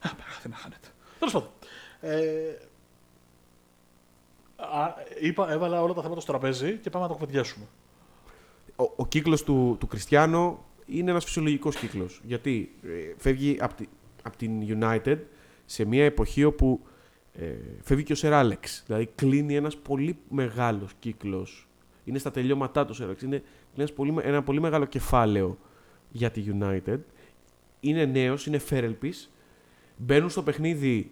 Α, 0.00 0.10
δεν 0.42 0.50
να 0.50 0.56
χάνεται. 0.56 0.88
Τέλος 1.18 1.32
πάντων. 1.32 1.48
Ε, 2.00 2.58
α, 4.56 4.94
είπα, 5.20 5.50
έβαλα 5.52 5.82
όλα 5.82 5.94
τα 5.94 6.02
θέματα 6.02 6.20
στο 6.20 6.32
τραπέζι 6.32 6.76
και 6.78 6.90
πάμε 6.90 7.04
να 7.04 7.10
το 7.10 7.18
κουβεντιάσουμε. 7.18 7.64
ο, 8.76 8.92
ο 8.96 9.06
κύκλος 9.06 9.42
του, 9.42 9.76
του 9.80 9.86
Κριστιανό 9.86 10.64
είναι 10.86 11.10
ένας 11.10 11.24
φυσιολογικός 11.24 11.76
κύκλος. 11.76 12.20
Γιατί 12.24 12.74
ε, 12.82 13.14
φεύγει 13.16 13.56
από 13.60 13.74
τη, 13.74 13.86
απ' 14.22 14.36
την 14.36 14.80
United 14.80 15.18
σε 15.66 15.84
μια 15.84 16.04
εποχή 16.04 16.44
όπου 16.44 16.86
ε, 17.34 17.54
φεύγει 17.82 18.04
και 18.04 18.12
ο 18.12 18.16
Σερ 18.16 18.32
Άλεξ. 18.32 18.82
Δηλαδή 18.86 19.06
κλείνει 19.14 19.54
ένας 19.56 19.76
πολύ 19.76 20.18
μεγάλος 20.28 20.90
κύκλος. 20.98 21.66
Είναι 22.04 22.18
στα 22.18 22.30
τελειώματά 22.30 22.82
του 22.84 22.88
ο 22.92 22.94
Σερ 22.94 23.06
Άλεξ. 23.06 23.22
Είναι 23.22 23.36
ένας 23.36 23.42
πολύ, 23.42 23.42
με- 23.42 23.42
ένα 24.22 24.42
πολύ 24.42 24.60
μεγάλο 24.60 24.84
κεφάλαιο 24.84 25.58
για 26.10 26.30
τη 26.30 26.44
United. 26.60 26.98
Είναι 27.80 28.04
νέος, 28.04 28.46
είναι 28.46 28.58
φέρελπης. 28.58 29.30
Μπαίνουν 29.96 30.30
στο 30.30 30.42
παιχνίδι, 30.42 31.10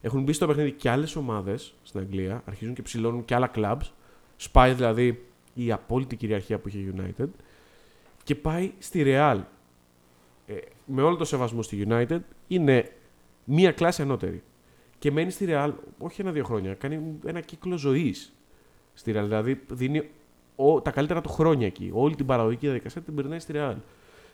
έχουν 0.00 0.22
μπει 0.22 0.32
στο 0.32 0.46
παιχνίδι 0.46 0.72
και 0.72 0.90
άλλες 0.90 1.16
ομάδες 1.16 1.74
στην 1.82 2.00
Αγγλία. 2.00 2.42
Αρχίζουν 2.44 2.74
και 2.74 2.82
ψηλώνουν 2.82 3.24
και 3.24 3.34
άλλα 3.34 3.50
clubs. 3.54 3.90
Σπάει 4.36 4.72
δηλαδή 4.72 5.24
η 5.54 5.72
απόλυτη 5.72 6.16
κυριαρχία 6.16 6.58
που 6.58 6.68
είχε 6.68 6.78
η 6.78 6.94
United 6.96 7.28
και 8.24 8.34
πάει 8.34 8.72
στη 8.78 9.02
Real. 9.06 9.40
Ε, 10.46 10.54
με 10.84 11.02
όλο 11.02 11.16
το 11.16 11.24
σεβασμό 11.24 11.62
στη 11.62 11.86
United 11.88 12.20
είναι 12.48 12.92
μία 13.44 13.72
κλάση 13.72 14.02
ανώτερη. 14.02 14.42
Και 14.98 15.10
μένει 15.10 15.30
στη 15.30 15.46
Real 15.48 15.72
όχι 15.98 16.20
ένα-δύο 16.20 16.44
χρόνια, 16.44 16.74
κάνει 16.74 17.18
ένα 17.24 17.40
κύκλο 17.40 17.76
ζωής 17.76 18.32
στη 18.94 19.12
Real. 19.16 19.22
Δηλαδή 19.22 19.60
δίνει 19.68 20.10
ο, 20.56 20.80
τα 20.80 20.90
καλύτερα 20.90 21.20
του 21.20 21.28
χρόνια 21.28 21.66
εκεί. 21.66 21.90
Όλη 21.92 22.14
την 22.14 22.26
παραγωγική 22.26 22.66
διαδικασία 22.66 23.02
την 23.02 23.14
περνάει 23.14 23.38
στη 23.38 23.52
Real. 23.56 23.74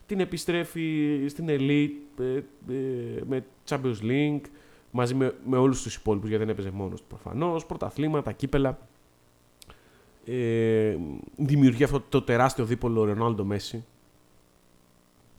Την 0.06 0.20
επιστρέφει 0.20 1.20
στην 1.28 1.46
Elite 1.48 2.20
ε, 2.20 2.36
ε, 2.74 3.22
με 3.26 3.44
Champions 3.68 4.00
League 4.02 4.40
μαζί 4.90 5.14
με, 5.14 5.34
με 5.46 5.56
όλους 5.56 5.82
τους 5.82 5.94
υπόλοιπους 5.94 6.28
γιατί 6.28 6.44
δεν 6.44 6.52
έπαιζε 6.52 6.70
μόνος 6.70 7.00
του 7.00 7.06
προφανώς, 7.06 7.66
πρωταθλήματα, 7.66 8.32
κύπελα. 8.32 8.78
Ε, 10.24 10.96
δημιουργεί 11.36 11.84
αυτό 11.84 12.00
το 12.08 12.22
τεράστιο 12.22 12.64
δίπολο 12.64 13.04
Ρονάλντο 13.04 13.44
Μέση 13.44 13.84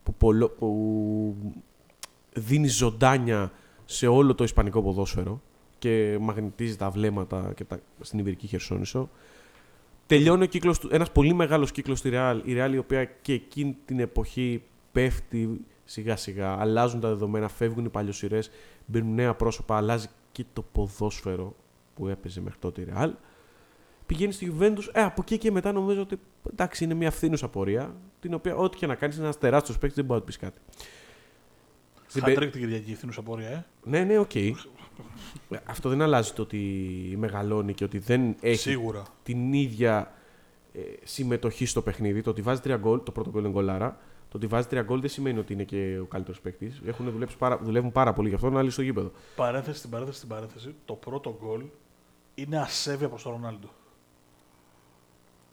που, 0.02 0.14
πολλο- 0.14 0.48
που 0.48 1.36
δίνει 2.32 2.68
ζωντάνια 2.68 3.52
σε 3.84 4.06
όλο 4.06 4.34
το 4.34 4.44
ισπανικό 4.44 4.82
ποδόσφαιρο 4.82 5.40
και 5.78 6.18
μαγνητίζει 6.20 6.76
τα 6.76 6.90
βλέμματα 6.90 7.52
και 7.56 7.64
τα, 7.64 7.80
στην 8.00 8.18
Ιβηρική 8.18 8.46
Χερσόνησο. 8.46 9.08
Τελειώνει 10.06 10.42
ο 10.42 10.46
κύκλος 10.46 10.78
του, 10.78 10.88
ένας 10.92 11.10
πολύ 11.12 11.34
μεγάλος 11.34 11.72
κύκλος 11.72 11.98
στη 11.98 12.10
Real, 12.12 12.40
η 12.44 12.54
Real 12.58 12.70
η 12.72 12.78
οποία 12.78 13.04
και 13.04 13.32
εκείνη 13.32 13.76
την 13.84 14.00
εποχή 14.00 14.62
πέφτει 14.92 15.60
σιγά 15.84 16.16
σιγά, 16.16 16.56
αλλάζουν 16.60 17.00
τα 17.00 17.08
δεδομένα, 17.08 17.48
φεύγουν 17.48 17.84
οι 17.84 17.88
παλιοσυρές, 17.88 18.50
μπαίνουν 18.86 19.14
νέα 19.14 19.34
πρόσωπα, 19.34 19.76
αλλάζει 19.76 20.06
και 20.32 20.44
το 20.52 20.62
ποδόσφαιρο 20.72 21.54
που 21.94 22.08
έπαιζε 22.08 22.40
μέχρι 22.40 22.58
τότε 22.58 22.80
η 22.80 22.86
Real. 22.94 23.10
Πηγαίνει 24.06 24.32
στη 24.32 24.54
Juventus, 24.58 24.88
ε, 24.92 25.02
από 25.02 25.20
εκεί 25.22 25.38
και 25.38 25.50
μετά 25.50 25.72
νομίζω 25.72 26.00
ότι 26.00 26.18
εντάξει 26.50 26.84
είναι 26.84 26.94
μια 26.94 27.10
φθίνουσα 27.10 27.48
πορεία, 27.48 27.94
την 28.20 28.34
οποία 28.34 28.54
ό,τι 28.56 28.76
και 28.76 28.86
να 28.86 28.94
κάνεις 28.94 29.14
είναι 29.16 29.24
ένας 29.24 29.38
τεράστιος 29.38 29.78
παίκτης, 29.78 29.96
δεν 29.96 30.04
μπορεί 30.04 30.20
να 30.20 30.26
του 30.26 30.32
πεις 30.32 30.36
κάτι. 30.36 30.60
Στην 32.06 32.22
πε- 32.22 32.34
Χατ 32.34 32.43
τρικ 32.43 32.52
την 32.52 32.60
Κυριακή, 32.60 32.90
η 32.90 32.94
φθίνουσα 32.94 33.22
πορεία, 33.22 33.48
ε. 33.48 33.64
Ναι, 33.84 34.04
ναι, 34.04 34.18
οκ. 34.18 34.30
Αυτό 35.64 35.88
δεν 35.88 36.02
αλλάζει 36.02 36.32
το 36.32 36.42
ότι 36.42 36.58
μεγαλώνει 37.18 37.74
και 37.74 37.84
ότι 37.84 37.98
δεν 37.98 38.36
έχει 38.40 38.56
Σίγουρα. 38.56 39.02
την 39.22 39.52
ίδια 39.52 40.12
ε, 40.72 40.80
συμμετοχή 41.04 41.66
στο 41.66 41.82
παιχνίδι. 41.82 42.22
Το 42.22 42.30
ότι 42.30 42.42
βάζει 42.42 42.60
τρία 42.60 42.76
γκολ, 42.76 43.02
το 43.02 43.12
πρώτο 43.12 43.30
γκολ 43.30 43.42
είναι 43.42 43.52
γκολάρα. 43.52 43.98
Το 44.28 44.36
ότι 44.36 44.46
βάζει 44.46 44.66
τρία 44.66 44.82
γκολ 44.82 45.00
δεν 45.00 45.10
σημαίνει 45.10 45.38
ότι 45.38 45.52
είναι 45.52 45.64
και 45.64 45.98
ο 46.02 46.04
καλύτερος 46.04 46.40
παίκτης. 46.40 46.82
Πάρα, 47.38 47.58
δουλεύουν 47.62 47.92
πάρα 47.92 48.12
πολύ 48.12 48.28
γι' 48.28 48.34
αυτό 48.34 48.50
να 48.50 48.58
άλλη 48.58 48.70
στο 48.70 48.82
γήπεδο. 48.82 49.12
Παρένθεση 49.36 49.78
στην 49.78 49.90
παρένθεση 49.90 50.16
στην 50.18 50.28
παρένθεση, 50.28 50.74
το 50.84 50.94
πρώτο 50.94 51.38
γκολ 51.40 51.62
είναι 52.34 52.58
ασέβεια 52.58 53.08
προς 53.08 53.22
τον 53.22 53.32
Ρονάλντο. 53.32 53.68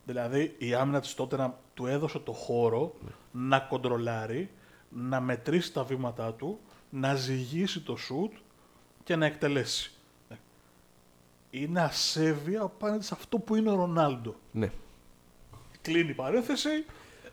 Δηλαδή 0.06 0.56
η 0.58 0.73
άμυνα 0.73 0.99
της 0.99 1.13
τότε 1.13 1.38
να 1.38 1.60
του 1.73 1.86
έδωσε 1.86 2.19
το 2.19 2.32
χώρο 2.32 2.93
να 3.32 3.60
κοντρολάρει, 3.60 4.49
να 4.89 5.21
μετρήσει 5.21 5.73
τα 5.73 5.84
βήματά 5.84 6.34
του, 6.34 6.60
να 6.89 7.15
ζυγίσει 7.15 7.82
το 7.82 7.95
σουτ 7.95 8.32
και 9.04 9.16
να 9.16 9.26
εκτελέσει. 9.26 9.92
Ναι. 10.30 10.38
Είναι 11.52 11.82
ασέβεια 11.82 12.62
απέναντι 12.62 13.04
σε 13.04 13.14
αυτό 13.18 13.38
που 13.40 13.56
είναι 13.56 13.70
ο 13.72 13.76
Ρονάλντο. 13.76 14.36
Ναι. 14.52 14.72
Κλείνει 15.82 16.10
η 16.10 16.14
παρένθεση. 16.14 16.70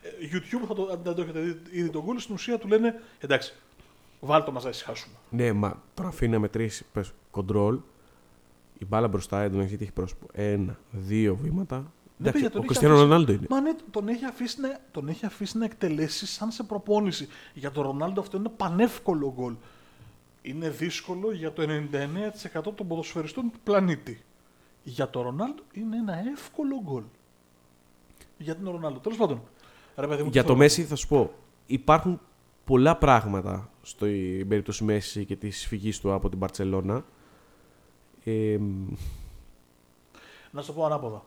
ε, 0.01 0.09
YouTube, 0.31 0.65
θα 0.67 0.73
το, 0.73 0.89
αν 0.91 0.99
δεν 1.03 1.15
το 1.15 1.21
έχετε 1.21 1.39
δει 1.39 1.61
ήδη 1.71 1.89
τον 1.89 2.03
γκολ, 2.03 2.19
στην 2.19 2.35
ουσία 2.35 2.57
του 2.57 2.67
λένε 2.67 3.01
εντάξει, 3.19 3.53
βάλτε 4.19 4.51
μας 4.51 4.63
να 4.63 4.69
ησυχάσουμε. 4.69 5.15
Ναι, 5.29 5.53
μα 5.53 5.81
τώρα 5.93 6.09
αφήνει 6.09 6.31
να 6.31 6.39
μετρήσει 6.39 6.85
πες, 6.93 7.13
κοντρόλ. 7.31 7.79
Η 8.77 8.85
μπάλα 8.85 9.07
μπροστά 9.07 9.41
εντωμεταξύ 9.41 9.77
τι 9.77 9.83
έχει 9.83 9.91
πρόσωπο. 9.93 10.27
Ένα, 10.33 10.79
δύο 10.91 11.35
βήματα. 11.35 11.75
Εντάξει, 12.21 12.41
παιδιά, 12.41 12.49
τον 12.49 12.59
ο 12.59 12.63
έχει 12.63 12.65
Κριστιανό 12.65 12.93
αφήσει- 12.93 13.09
Ρονάλντο 13.11 13.31
είναι. 13.31 13.45
Μα 13.49 13.61
ναι, 13.61 13.73
τον 13.91 14.07
έχει 14.07 14.25
αφήσει 14.25 14.61
να, 14.61 14.79
τον 14.91 15.07
έχει 15.07 15.25
αφήσει 15.25 15.57
να 15.57 15.65
εκτελέσει 15.65 16.25
σαν 16.25 16.51
σε 16.51 16.63
προπόνηση. 16.63 17.27
Για 17.53 17.71
τον 17.71 17.83
Ρονάλντο 17.83 18.21
αυτό 18.21 18.37
είναι 18.37 18.49
πανεύκολο 18.57 19.33
γκολ. 19.35 19.53
Είναι 20.41 20.69
δύσκολο 20.69 21.31
για 21.31 21.53
το 21.53 21.61
99% 22.61 22.73
των 22.75 22.87
ποδοσφαιριστών 22.87 23.51
του 23.51 23.59
πλανήτη. 23.63 24.21
Για 24.83 25.09
τον 25.09 25.21
Ρονάλντο 25.23 25.63
είναι 25.73 25.97
ένα 25.97 26.13
εύκολο 26.33 26.81
γκολ. 26.83 27.03
Για 28.37 28.55
τον 28.55 28.71
Ρονάλντο. 28.71 28.99
Τέλος 28.99 29.17
πάντων. 29.17 29.41
Ρε, 29.95 30.07
παιδί 30.07 30.23
μου, 30.23 30.29
Για 30.29 30.41
τι 30.41 30.47
το 30.47 30.53
θέλω. 30.53 30.57
Μέση 30.57 30.83
θα 30.83 30.95
σου 30.95 31.07
πω. 31.07 31.31
Υπάρχουν 31.65 32.21
πολλά 32.65 32.95
πράγματα 32.97 33.69
στην 33.81 34.47
περίπτωση 34.47 34.83
Μέση 34.83 35.25
και 35.25 35.35
της 35.35 35.65
φυγής 35.67 35.99
του 35.99 36.13
από 36.13 36.29
την 36.29 36.39
Παρσελώνα. 36.39 37.05
Ε, 38.23 38.57
Να 40.51 40.61
σου 40.61 40.73
πω 40.73 40.85
ανάποδα. 40.85 41.23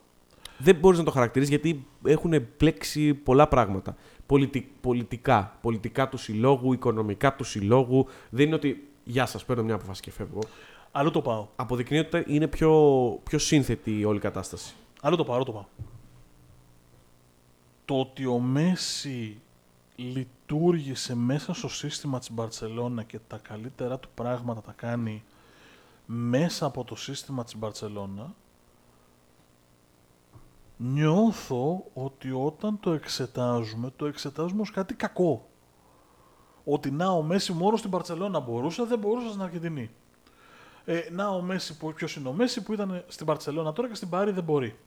Δεν 0.59 0.75
μπορείς 0.77 0.99
να 0.99 1.05
το 1.05 1.11
χαρακτηρίσει 1.11 1.51
γιατί 1.51 1.87
έχουν 2.05 2.47
πλέξει 2.57 3.15
πολλά 3.15 3.49
πράγματα. 3.49 3.97
Πολιτι- 4.27 4.71
πολιτικά. 4.81 5.59
Πολιτικά 5.61 6.09
του 6.09 6.17
συλλόγου, 6.17 6.73
οικονομικά 6.73 7.35
του 7.35 7.45
συλλόγου. 7.45 8.07
Δεν 8.31 8.47
είναι 8.47 8.55
ότι. 8.55 8.87
Γεια 9.05 9.27
σας, 9.27 9.45
παίρνω 9.45 9.63
μια 9.63 9.75
αποφάση 9.75 10.03
και 10.03 10.11
φεύγω. 10.11 10.41
Αλλού 10.93 11.11
το 11.11 11.23
πάω. 11.23 11.47
Αποδεικνύεται 11.57 12.19
ότι 12.19 12.35
είναι 12.35 12.47
πιο, 12.47 12.71
πιο 13.25 13.39
σύνθετη 13.39 13.99
η 13.99 14.05
όλη 14.05 14.19
κατάσταση. 14.19 14.75
Αλλού 15.01 15.17
το 15.17 15.25
πάω, 15.25 15.35
αλλού 15.35 15.45
το 15.45 15.53
πάω. 15.53 15.65
Το 17.85 18.01
ότι 18.01 18.27
ο 18.27 18.39
Μέση 18.39 19.41
λειτουργήσε 19.97 21.15
μέσα 21.15 21.55
στο 21.55 21.69
σύστημα 21.69 22.19
της 22.19 22.31
Μπαρτσελώνα 22.31 23.03
και 23.03 23.19
τα 23.29 23.37
καλύτερα 23.37 23.99
του 23.99 24.09
πράγματα 24.15 24.61
τα 24.61 24.73
κάνει 24.77 25.23
μέσα 26.07 26.67
από 26.67 26.85
το 26.85 26.97
σύστημα 26.97 27.45
της 27.45 27.57
Μπαρτσελώνα 27.57 28.35
νιώθω 30.83 31.85
ότι 31.95 32.31
όταν 32.31 32.81
το 32.81 32.93
εξετάζουμε, 32.93 33.93
το 33.97 34.07
εξετάζουμε 34.07 34.61
ως 34.61 34.71
κάτι 34.71 34.95
κακό. 34.95 35.47
Ότι 36.65 36.91
να 36.91 37.09
ο 37.09 37.23
Μέση 37.23 37.53
μόνο 37.53 37.77
στην 37.77 37.91
Μπαρτσελώνα 37.91 38.41
μπορούσε, 38.41 38.85
δεν 38.85 38.99
μπορούσε 38.99 39.29
στην 39.29 39.43
Αργεντινή. 39.43 39.91
Ε, 40.85 41.01
να 41.11 41.29
ο 41.29 41.41
Μέση, 41.41 41.77
που- 41.77 41.93
ποιος 41.93 42.17
είναι 42.17 42.29
ο 42.29 42.33
Μέση 42.33 42.63
που 42.63 42.73
ήταν 42.73 43.05
στην 43.09 43.27
Μπαρτσελώνα 43.27 43.73
τώρα 43.73 43.89
και 43.89 43.95
στην 43.95 44.09
Πάρη 44.09 44.31
δεν 44.31 44.45
μπορεί. 44.45 44.79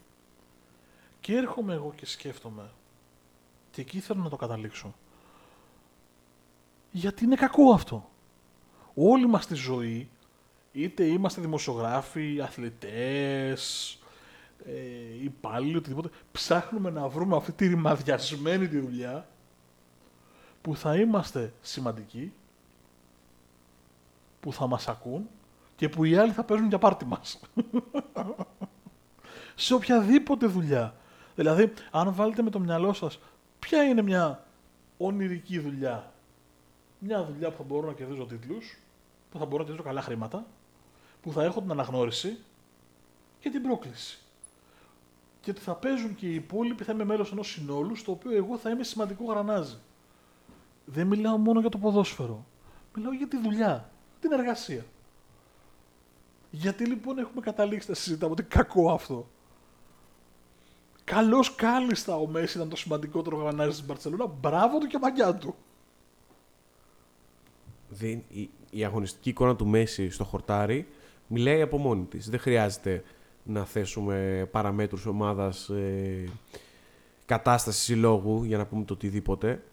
Και 1.20 1.36
έρχομαι 1.36 1.74
εγώ 1.74 1.94
και 1.96 2.06
σκέφτομαι, 2.06 2.70
και 3.72 3.82
εκεί 3.82 4.00
θέλω 4.00 4.22
να 4.24 4.30
το 4.30 4.36
καταλήξω, 4.36 4.96
γιατί 6.92 7.24
είναι 7.24 7.36
κακό 7.36 7.72
αυτό. 7.74 8.10
Όλη 8.96 9.28
μας 9.28 9.48
τη 9.48 9.56
ζωή, 9.56 10.10
είτε 10.72 11.04
είμαστε 11.04 11.42
δημοσιογράφοι, 11.42 12.42
αθλητές, 12.42 14.00
ε, 14.66 15.24
υπάλληλοι, 15.24 15.76
οτιδήποτε, 15.78 16.10
ψάχνουμε 16.32 16.90
να 16.90 17.08
βρούμε 17.08 17.36
αυτή 17.36 17.52
τη 17.52 17.68
ρημαδιασμένη 17.68 18.68
τη 18.68 18.80
δουλειά 18.80 19.28
που 20.66 20.76
θα 20.76 20.96
είμαστε 20.96 21.54
σημαντικοί, 21.62 22.34
που 24.40 24.54
θα 24.54 24.68
μας 24.68 24.88
ακούν 24.88 25.30
και 25.76 25.90
που 25.90 26.04
οι 26.04 26.16
άλλοι 26.16 26.32
θα 26.32 26.44
παίζουν 26.44 26.68
για 26.68 26.78
πάρτι 26.78 27.06
μας. 27.06 27.40
Σε 29.56 29.74
οποιαδήποτε 29.74 30.46
δουλειά. 30.46 30.96
Δηλαδή, 31.36 31.74
αν 31.92 32.14
βάλετε 32.14 32.42
με 32.42 32.50
το 32.50 32.60
μυαλό 32.60 32.94
σας, 32.94 33.20
ποια 33.60 33.84
είναι 33.84 34.02
μια 34.02 34.46
ονειρική 34.98 35.60
δουλειά; 35.60 36.12
Μια 37.00 37.24
δουλειά 37.24 37.50
που 37.52 37.58
θα 37.58 37.64
μπορώ 37.64 37.88
να 37.88 37.94
κερδίζω 37.94 38.26
τίτλους, 38.26 38.78
που 39.32 39.38
θα 39.38 39.46
μπορώ 39.46 39.58
να 39.58 39.64
κερδίζω 39.64 39.84
καλά 39.84 40.02
χρήματα, 40.02 40.46
που 41.22 41.32
θα 41.32 41.44
έχω 41.44 41.62
την 41.62 41.72
αναγνώριση 41.72 42.38
και 43.40 43.50
την 43.50 43.62
πρόκληση. 43.62 44.20
Και 45.42 45.52
ότι 45.52 45.62
θα 45.62 45.76
παίζουν 45.76 46.16
και 46.16 46.28
οι 46.28 46.34
υπόλοιποι, 46.34 46.84
θα 46.84 46.92
είμαι 46.92 47.04
μέλος 47.04 47.32
ενός 47.32 47.52
συνόλου, 47.52 47.96
στο 47.96 48.12
οποίο 48.12 48.32
εγώ 48.32 48.58
θα 48.58 48.70
είμαι 48.70 48.84
σημαντικό 48.84 49.24
γρανάζι. 49.26 49.78
Δεν 50.86 51.08
μιλάω 51.08 51.38
μόνο 51.38 51.60
για 51.60 51.70
το 51.70 51.78
ποδόσφαιρο. 51.78 52.46
Μιλάω 52.96 53.14
για 53.14 53.28
τη 53.28 53.38
δουλειά, 53.38 53.92
την 54.20 54.32
εργασία. 54.32 54.86
Γιατί 56.50 56.86
λοιπόν 56.86 57.18
έχουμε 57.18 57.42
καταλήξει 57.42 57.90
να 57.90 57.96
συζητάμε 57.96 58.32
ότι 58.32 58.44
κακό 58.44 58.92
αυτό. 58.92 59.28
Καλώς 61.04 61.56
κάλλιστα 61.56 62.16
ο 62.16 62.28
Μέση 62.28 62.58
ήταν 62.58 62.70
το 62.70 62.76
σημαντικότερο 62.76 63.38
γρανάζι 63.38 63.76
στην 63.76 63.86
Παρσελόνα. 63.86 64.26
Μπράβο 64.26 64.78
του 64.78 64.88
και 64.88 64.98
μαγιά 65.02 65.36
του. 65.36 65.56
Δεν, 67.90 68.24
η, 68.30 68.50
η 68.70 68.86
αγωνιστική 68.86 69.30
εικόνα 69.30 69.56
του 69.56 69.68
Μέση 69.68 70.10
στο 70.10 70.24
χορτάρι 70.24 70.88
μιλάει 71.28 71.62
από 71.62 71.78
μόνη 71.78 72.04
της. 72.04 72.30
Δεν 72.30 72.40
χρειάζεται 72.40 73.04
να 73.44 73.66
θέσουμε 73.66 74.48
παραμέτρους 74.52 75.06
ομάδας 75.06 75.70
ε, 75.70 76.30
κατάστασης 77.26 77.84
συλλόγου 77.84 78.44
για 78.44 78.58
να 78.58 78.66
πούμε 78.66 78.84
το 78.84 78.94
οτιδήποτε. 78.94 79.64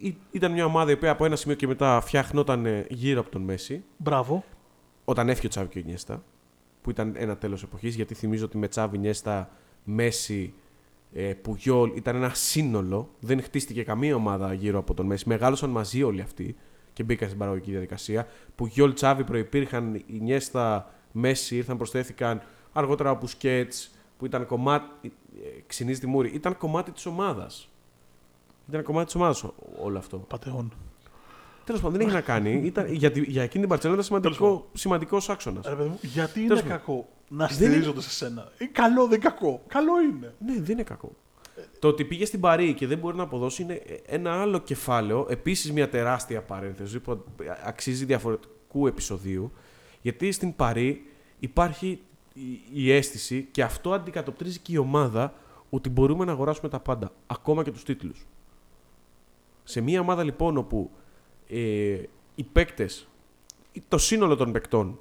Ή- 0.00 0.16
Ήταν 0.30 0.52
μια 0.52 0.64
ομάδα 0.64 0.90
η 0.90 0.94
οποία 0.94 1.10
από 1.10 1.24
ένα 1.24 1.36
σημείο 1.36 1.56
και 1.56 1.66
μετά 1.66 2.00
φτιάχνονταν 2.00 2.66
ε, 2.66 2.86
γύρω 2.88 3.20
από 3.20 3.30
τον 3.30 3.42
Μέση. 3.42 3.84
Μπράβο. 3.96 4.44
Όταν 5.04 5.28
έφυγε 5.28 5.46
ο 5.46 5.50
Τσάβη 5.50 5.68
και 5.68 5.78
ο 5.78 5.80
Ινιέστα, 5.80 6.22
που 6.82 6.90
ήταν 6.90 7.12
ένα 7.16 7.36
τέλος 7.36 7.62
εποχής, 7.62 7.94
γιατί 7.94 8.14
θυμίζω 8.14 8.44
ότι 8.44 8.56
με 8.58 8.68
Τσάβη, 8.68 8.96
Ινιέστα, 8.96 9.50
Μέση, 9.84 10.54
ε, 11.12 11.32
Πουγιόλ 11.34 11.90
ήταν 11.96 12.16
ένα 12.16 12.34
σύνολο. 12.34 13.10
Δεν 13.20 13.42
χτίστηκε 13.42 13.82
καμία 13.82 14.14
ομάδα 14.14 14.52
γύρω 14.52 14.78
από 14.78 14.94
τον 14.94 15.06
Μέση. 15.06 15.28
Μεγάλωσαν 15.28 15.70
μαζί 15.70 16.02
όλοι 16.02 16.20
αυτοί 16.20 16.56
και 16.92 17.02
μπήκαν 17.02 17.26
στην 17.26 17.38
παραγωγική 17.38 17.70
διαδικασία. 17.70 18.26
Πουγιόλ, 18.54 18.92
Τσάβη 18.92 19.24
προϋπήρχαν, 19.24 20.02
Ινιέστα, 20.06 20.90
Μέση 21.12 21.56
ήρθαν, 21.56 21.76
προσθέθηκαν 21.76 22.42
αργότερα 22.72 23.10
ο 23.10 23.16
Μπουσκέτς, 23.20 23.90
που 24.18 24.26
ήταν 24.26 24.46
κομμάτι. 24.46 24.86
Ε, 25.02 25.60
ξυνίζει 25.66 26.00
τη 26.00 26.06
μούρη. 26.06 26.30
Ήταν 26.34 26.56
κομμάτι 26.56 26.90
της 26.92 27.06
ομάδας. 27.06 27.68
Ήταν 28.68 28.82
κομμάτι 28.82 29.04
της 29.06 29.14
ομάδας 29.14 29.42
ό- 29.44 29.54
όλο 29.82 29.98
αυτό. 29.98 30.16
Πατεών. 30.16 30.72
Τέλος 31.64 31.80
πάντων, 31.80 31.96
δεν 31.98 32.06
έχει 32.06 32.16
να 32.16 32.22
κάνει. 32.22 32.52
Ήταν, 32.66 32.92
για, 32.92 33.10
τη- 33.10 33.30
για 33.30 33.42
εκείνη 33.42 33.60
την 33.60 33.68
Παρσελόνα 33.68 34.02
ήταν 34.06 34.20
Τέλος 34.20 34.36
σημαντικό, 34.38 34.68
σημαντικός 34.72 35.28
άξονας. 35.28 35.66
Ρε 35.68 35.74
παιδί 35.74 35.88
μου, 35.88 35.98
γιατί 36.02 36.38
είναι 36.38 36.48
Τέλος 36.48 36.62
πάντων. 36.62 36.78
κακό 36.78 37.08
να 37.28 37.46
Δεν 37.46 37.54
στηρίζονται 37.56 38.00
σε 38.00 38.10
σένα; 38.10 38.52
Είναι 38.58 38.70
καλό, 38.72 39.06
δεν 39.06 39.20
κακό. 39.20 39.62
Καλό 39.66 40.00
είναι. 40.00 40.34
Ναι, 40.46 40.52
δεν 40.60 40.70
είναι 40.72 40.82
κακό. 40.82 41.12
Το 41.78 41.88
ότι 41.88 42.04
πήγε 42.04 42.24
στην 42.24 42.40
Παρή 42.40 42.74
και 42.74 42.86
δεν 42.86 42.98
μπορεί 42.98 43.16
να 43.16 43.22
αποδώσει 43.22 43.62
είναι 43.62 43.82
ένα 44.06 44.40
άλλο 44.40 44.58
κεφάλαιο. 44.58 45.26
Επίσης, 45.30 45.72
μια 45.72 45.88
τεράστια 45.88 46.42
παρένθεση 46.42 46.98
που 46.98 47.24
αξίζει 47.64 48.04
διαφορετικού 48.04 48.86
επεισοδίου. 48.86 49.52
Γιατί 50.02 50.32
στην 50.32 50.56
Παρή 50.56 51.04
υπάρχει 51.38 52.00
η- 52.34 52.60
η 52.72 52.92
αίσθηση 52.92 53.48
και 53.50 53.62
αυτό 53.62 53.92
αντικατοπτρίζει 53.92 54.58
και 54.58 54.72
η 54.72 54.76
ομάδα 54.76 55.34
ότι 55.70 55.88
μπορούμε 55.88 56.24
να 56.24 56.32
αγοράσουμε 56.32 56.68
τα 56.68 56.80
πάντα, 56.80 57.12
ακόμα 57.26 57.62
και 57.62 57.70
τους 57.70 57.82
τίτλους. 57.84 58.26
Σε 59.68 59.80
μια 59.80 60.00
ομάδα 60.00 60.22
λοιπόν 60.24 60.56
όπου 60.56 60.90
ε, 61.48 62.02
οι 62.34 62.42
παίκτες, 62.52 63.08
ή 63.72 63.82
το 63.88 63.98
σύνολο 63.98 64.36
των 64.36 64.52
παικτών 64.52 64.98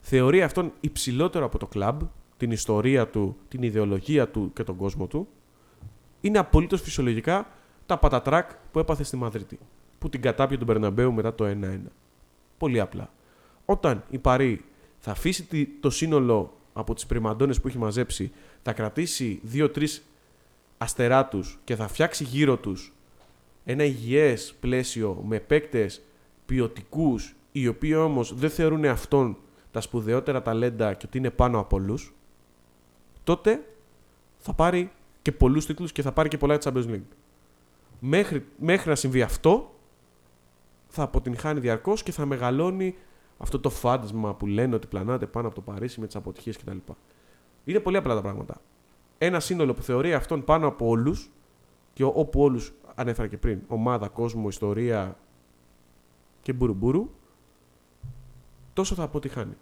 θεωρεί 0.00 0.42
αυτόν 0.42 0.72
υψηλότερο 0.80 1.44
από 1.44 1.58
το 1.58 1.66
κλαμπ, 1.66 2.00
την 2.36 2.50
ιστορία 2.50 3.08
του, 3.08 3.36
την 3.48 3.62
ιδεολογία 3.62 4.28
του 4.28 4.50
και 4.54 4.62
τον 4.64 4.76
κόσμο 4.76 5.06
του, 5.06 5.28
είναι 6.20 6.38
απολύτως 6.38 6.80
φυσιολογικά 6.82 7.48
τα 7.86 7.98
πατατράκ 7.98 8.50
που 8.72 8.78
έπαθε 8.78 9.02
στη 9.02 9.16
Μαδρίτη. 9.16 9.58
Που 9.98 10.08
την 10.08 10.20
κατάπιε 10.22 10.56
τον 10.56 10.66
Περναμπέου 10.66 11.12
μετά 11.12 11.34
το 11.34 11.44
1-1. 11.46 11.78
Πολύ 12.58 12.80
απλά. 12.80 13.12
Όταν 13.64 14.04
η 14.10 14.18
Παρή 14.18 14.64
θα 14.98 15.10
αφήσει 15.10 15.42
τη- 15.42 15.66
το 15.80 15.90
σύνολο 15.90 16.56
από 16.72 16.94
τις 16.94 17.06
πριμαντώνες 17.06 17.60
που 17.60 17.68
έχει 17.68 17.78
μαζέψει, 17.78 18.32
θα 18.62 18.72
κρατήσει 18.72 19.40
δύο-τρεις 19.42 20.04
αστερά 20.78 21.26
τους 21.26 21.58
και 21.64 21.76
θα 21.76 21.88
φτιάξει 21.88 22.24
γύρω 22.24 22.56
τους 22.56 22.92
ένα 23.70 23.84
υγιές 23.84 24.54
πλαίσιο 24.60 25.22
με 25.26 25.40
παίκτες 25.40 26.02
ποιοτικούς, 26.46 27.34
οι 27.52 27.68
οποίοι 27.68 27.92
όμως 27.96 28.34
δεν 28.34 28.50
θεωρούν 28.50 28.84
αυτόν 28.84 29.36
τα 29.70 29.80
σπουδαιότερα 29.80 30.42
ταλέντα 30.42 30.94
και 30.94 31.04
ότι 31.06 31.18
είναι 31.18 31.30
πάνω 31.30 31.58
από 31.58 31.76
όλους, 31.76 32.14
τότε 33.24 33.64
θα 34.38 34.52
πάρει 34.54 34.90
και 35.22 35.32
πολλούς 35.32 35.66
τίτλους 35.66 35.92
και 35.92 36.02
θα 36.02 36.12
πάρει 36.12 36.28
και 36.28 36.38
πολλά 36.38 36.58
Champions 36.62 36.86
League. 36.86 37.00
Μέχρι, 38.00 38.46
μέχρι 38.58 38.88
να 38.88 38.94
συμβεί 38.94 39.22
αυτό, 39.22 39.74
θα 40.88 41.02
αποτυγχάνει 41.02 41.60
διαρκώς 41.60 42.02
και 42.02 42.12
θα 42.12 42.26
μεγαλώνει 42.26 42.94
αυτό 43.38 43.60
το 43.60 43.70
φάντασμα 43.70 44.34
που 44.34 44.46
λένε 44.46 44.74
ότι 44.74 44.86
πλανάται 44.86 45.26
πάνω 45.26 45.46
από 45.46 45.54
το 45.56 45.60
Παρίσι 45.60 46.00
με 46.00 46.06
τις 46.06 46.16
αποτυχίες 46.16 46.56
κτλ. 46.56 46.76
Είναι 47.64 47.80
πολύ 47.80 47.96
απλά 47.96 48.14
τα 48.14 48.20
πράγματα. 48.22 48.60
Ένα 49.18 49.40
σύνολο 49.40 49.74
που 49.74 49.82
θεωρεί 49.82 50.14
αυτόν 50.14 50.44
πάνω 50.44 50.66
από 50.66 50.86
όλους 50.88 51.30
και 51.92 52.04
ό- 52.04 52.12
όπου 52.14 52.42
όλους 52.42 52.72
ανέφερα 52.94 53.28
και 53.28 53.36
πριν, 53.36 53.60
ομάδα, 53.68 54.08
κόσμο, 54.08 54.48
ιστορία 54.48 55.16
και 56.42 56.52
μπουρουμπουρου, 56.52 57.10
τόσο 58.72 58.94
θα 58.94 59.02
αποτυχάνει. 59.02 59.52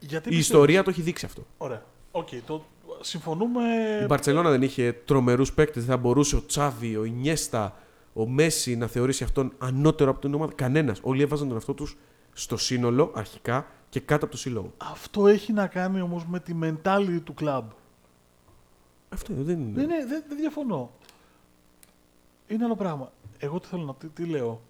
Γιατί 0.00 0.14
Η 0.14 0.16
πιστεύεις- 0.16 0.38
ιστορία 0.38 0.82
το 0.82 0.90
έχει 0.90 1.02
δείξει 1.02 1.24
αυτό. 1.26 1.46
Ωραία. 1.58 1.82
Οκ, 2.10 2.28
το... 2.46 2.64
συμφωνούμε. 3.00 3.62
Η 4.02 4.04
Μπαρσελόνα 4.06 4.50
δεν 4.50 4.62
είχε 4.62 4.92
τρομερούς 5.04 5.52
παίκτες, 5.52 5.84
δεν 5.84 5.94
θα 5.94 6.00
μπορούσε 6.00 6.36
ο 6.36 6.46
Τσάβι, 6.46 6.96
ο 6.96 7.04
Ινιέστα, 7.04 7.76
ο 8.12 8.28
Μέσι 8.28 8.76
να 8.76 8.86
θεωρήσει 8.86 9.24
αυτόν 9.24 9.52
ανώτερο 9.58 10.10
από 10.10 10.20
την 10.20 10.34
ομάδα. 10.34 10.52
Κανένας. 10.54 11.00
Όλοι 11.02 11.22
έβαζαν 11.22 11.46
τον 11.46 11.56
εαυτό 11.56 11.74
τους 11.74 11.96
στο 12.32 12.56
σύνολο 12.56 13.12
αρχικά 13.14 13.66
και 13.88 14.00
κάτω 14.00 14.24
από 14.24 14.34
το 14.34 14.40
σύλλογο. 14.40 14.72
Αυτό 14.76 15.26
έχει 15.26 15.52
να 15.52 15.66
κάνει 15.66 16.00
όμως 16.00 16.26
με 16.26 16.40
τη 16.40 16.54
mentality 16.62 17.20
του 17.24 17.34
κλαμπ. 17.34 17.70
Αυτό 19.08 19.32
δεν 19.36 19.60
είναι. 19.60 19.80
Ναι, 19.80 19.86
ναι, 19.86 20.06
δεν, 20.06 20.24
δεν 20.28 20.36
διαφωνώ. 20.36 20.90
Είναι 22.48 22.64
άλλο 22.64 22.76
πράγμα. 22.76 23.12
Εγώ 23.38 23.60
τι 23.60 23.66
θέλω 23.66 23.82
να 23.84 23.94
τι, 23.94 24.08
τι 24.08 24.24
λέω; 24.24 24.60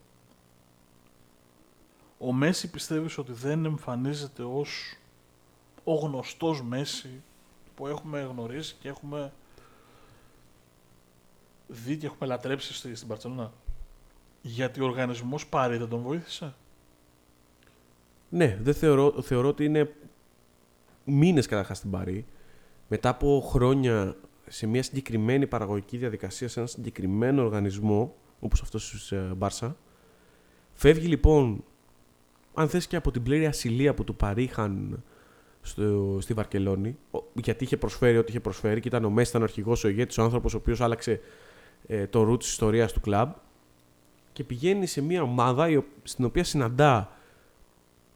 Ο 2.18 2.33
Μέση 2.33 2.70
πιστεύεις 2.70 3.18
ότι 3.18 3.33
δεν 3.33 3.64
εμφανίζεται 3.64 4.43
ως 4.43 4.97
ο 5.85 5.95
γνωστός 5.95 6.62
Μέση 6.62 7.22
που 7.74 7.87
έχουμε 7.87 8.20
γνωρίσει 8.20 8.76
και 8.81 8.89
έχουμε 8.89 9.33
δει 11.66 11.97
και 11.97 12.07
έχουμε 12.07 12.26
λατρέψει 12.26 12.74
στη, 12.74 12.95
στην 12.95 13.09
Παρτσελώνα. 13.09 13.53
Γιατί 14.43 14.81
ο 14.81 14.85
οργανισμός 14.85 15.47
πάρει 15.47 15.76
δεν 15.76 15.89
τον 15.89 16.01
βοήθησε; 16.01 16.55
Ναι, 18.29 18.59
δεν 18.61 18.74
θεωρώ, 18.74 19.22
θεωρώ 19.22 19.49
ότι 19.49 19.64
είναι 19.64 19.95
μήνες 21.05 21.47
καταρχάς 21.47 21.79
στην 21.79 21.91
Παρή, 21.91 22.26
μετά 22.89 23.09
από 23.09 23.43
χρόνια 23.47 24.16
σε 24.49 24.66
μια 24.66 24.82
συγκεκριμένη 24.82 25.46
παραγωγική 25.46 25.96
διαδικασία, 25.96 26.49
σε 26.49 26.59
ένα 26.61 26.68
συγκεκριμένο 26.68 27.42
οργανισμό, 27.42 28.14
όπως 28.40 28.62
αυτός 28.62 28.90
της 28.90 29.12
ε, 29.12 29.32
Μπάρσα. 29.36 29.76
Φεύγει 30.72 31.07
λοιπόν, 31.07 31.64
αν 32.55 32.68
θες 32.68 32.86
και 32.86 32.96
από 32.96 33.11
την 33.11 33.22
πλήρη 33.22 33.46
ασυλία 33.46 33.94
που 33.94 34.05
του 34.05 34.14
παρήχαν 34.16 35.03
στο, 35.61 36.18
στη 36.20 36.34
Βαρκελόνη, 36.34 36.96
ο- 37.11 37.22
γιατί 37.34 37.64
είχε 37.64 37.76
προσφέρει 37.76 38.16
ό,τι 38.18 38.30
είχε 38.30 38.40
προσφέρει 38.40 38.80
και 38.80 38.88
ήταν 38.88 39.05
ο 39.05 39.11
Μέση, 39.11 39.28
ήταν 39.30 39.40
ο 39.42 39.44
αρχηγός, 39.44 39.84
ο 39.84 39.88
ηγέτης, 39.88 40.18
ο 40.18 40.22
άνθρωπος 40.22 40.55
ο 40.55 40.57
οποίος 40.57 40.80
άλλαξε 40.80 41.20
ε, 41.86 42.07
το 42.07 42.22
ρου 42.22 42.36
της 42.36 42.49
ιστορίας 42.49 42.92
του 42.92 43.01
κλαμπ 43.01 43.30
και 44.32 44.44
πηγαίνει 44.44 44.86
σε 44.86 45.01
μια 45.01 45.22
ομάδα 45.22 45.68
η 45.68 45.76
ο- 45.76 45.84
στην 46.03 46.24
οποία 46.24 46.44
συναντά 46.44 47.12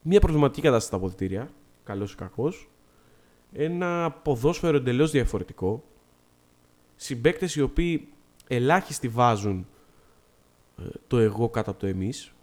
μια 0.01 0.19
προβληματική 0.19 0.61
κατάσταση 0.61 0.87
στα 0.87 0.95
αποδητήρια, 0.95 1.49
καλός 1.83 2.11
ή 2.13 2.15
κακός, 2.15 2.69
ένα 3.53 4.11
ποδόσφαιρο 4.23 4.77
εντελώς 4.77 5.11
διαφορετικό, 5.11 5.83
συμπαίκτες 6.95 7.55
οι 7.55 7.61
οποίοι 7.61 8.07
ελάχιστοι 8.47 9.07
βάζουν 9.07 9.67
ε, 10.79 10.83
το 11.07 11.17
εγώ 11.17 11.49
κάτω 11.49 11.71
από 11.71 11.79
το 11.79 11.87
εμείς, 11.87 12.33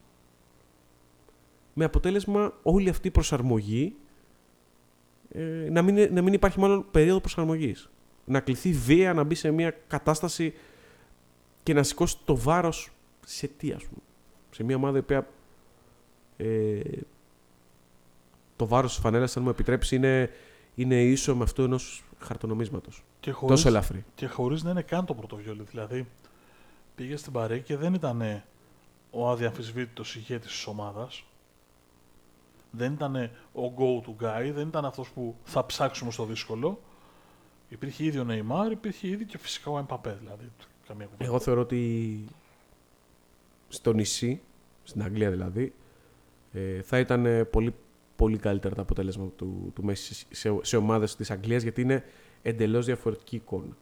με 1.74 1.84
αποτέλεσμα 1.84 2.53
όλη 2.62 2.88
αυτή 2.88 3.09
η 3.09 3.11
προσαρμογή 3.11 3.94
ε, 5.32 5.68
να, 5.70 5.82
μην, 5.82 6.14
να 6.14 6.22
μην 6.22 6.32
υπάρχει 6.32 6.61
μάλλον 6.61 6.86
περίοδο 6.90 7.20
προσαρμογής. 7.20 7.90
Να 8.24 8.40
κληθεί 8.40 8.72
βία 8.72 9.14
να 9.14 9.24
μπει 9.24 9.34
σε 9.34 9.51
μια 9.51 9.70
κατάσταση 9.86 10.55
και 11.62 11.74
να 11.74 11.82
σηκώσει 11.82 12.16
το 12.24 12.36
βάρος 12.36 12.90
σε 13.26 13.46
τι, 13.46 13.72
ας 13.72 13.84
πούμε. 13.84 14.03
Σε 14.51 14.64
μια 14.64 14.76
ομάδα 14.76 14.96
η 14.96 15.01
οποία 15.01 15.28
ε, 16.36 16.80
το 18.57 18.66
βάρος 18.66 18.92
της 18.92 19.01
φανέλας, 19.01 19.36
αν 19.36 19.42
μου 19.42 19.48
επιτρέψει, 19.48 19.96
είναι, 19.96 20.30
είναι 20.74 21.03
ίσο 21.03 21.36
με 21.36 21.42
αυτό 21.42 21.62
ενός 21.62 22.05
χαρτονομίσματος. 22.18 23.05
Και 23.21 23.31
χωρίς, 23.31 23.55
Τόσο 23.55 23.68
ελαφρύ. 23.68 24.05
και 24.14 24.27
χωρίς 24.27 24.62
να 24.62 24.71
είναι 24.71 24.83
καν 24.83 25.05
το 25.07 25.14
πρωτοβιόλι. 25.14 25.62
Δηλαδή, 25.62 26.09
πήγε 26.95 27.16
στην 27.16 27.33
Παρή 27.33 27.61
και 27.61 27.77
δεν 27.77 27.95
ήταν 27.95 28.43
ο 29.11 29.29
αδιαμφισβήτητος 29.31 30.16
ηγέτης 30.16 30.51
της 30.51 30.66
ομάδας. 30.66 31.25
Δεν 32.71 32.93
ήταν 32.93 33.16
ο 33.53 33.73
go-to 33.79 34.25
guy, 34.25 34.51
δεν 34.55 34.68
ήταν 34.68 34.85
αυτός 34.85 35.11
που 35.11 35.35
θα 35.45 35.66
ψάξουμε 35.66 36.11
στο 36.11 36.25
δύσκολο. 36.25 36.81
Υπήρχε 37.68 38.05
ήδη 38.05 38.18
ο 38.18 38.25
Νεϊμάρ, 38.25 38.71
υπήρχε 38.73 39.09
ήδη 39.09 39.25
και 39.25 39.39
φυσικά 39.39 39.71
ο 39.71 39.79
Εμπαπέ. 39.79 40.16
Δηλαδή, 40.21 40.51
καμία 40.87 41.07
κουβέντα. 41.07 41.25
Εγώ 41.25 41.39
θεωρώ 41.41 41.61
ότι 41.61 42.25
στο 43.68 43.93
νησί, 43.93 44.41
στην 44.83 45.03
Αγγλία 45.03 45.31
δηλαδή, 45.31 45.75
ε, 46.53 46.83
θα 46.83 46.99
ήταν 46.99 47.27
ε, 47.27 47.45
πολύ, 47.45 47.75
πολύ 48.16 48.39
καλύτερα 48.39 48.75
τα 48.75 48.83
αποτέλεσμα 48.83 49.27
του, 49.37 49.73
του 49.75 49.85
Μέση 49.85 50.14
σε, 50.14 50.27
σε, 50.31 50.59
σε 50.62 50.77
ομάδες 50.77 51.16
της 51.16 51.31
Αγγλίας 51.31 51.62
γιατί 51.62 51.81
είναι 51.81 52.05
εντελώς 52.43 52.84
διαφορετική 52.86 53.36
εικόνα. 53.36 53.76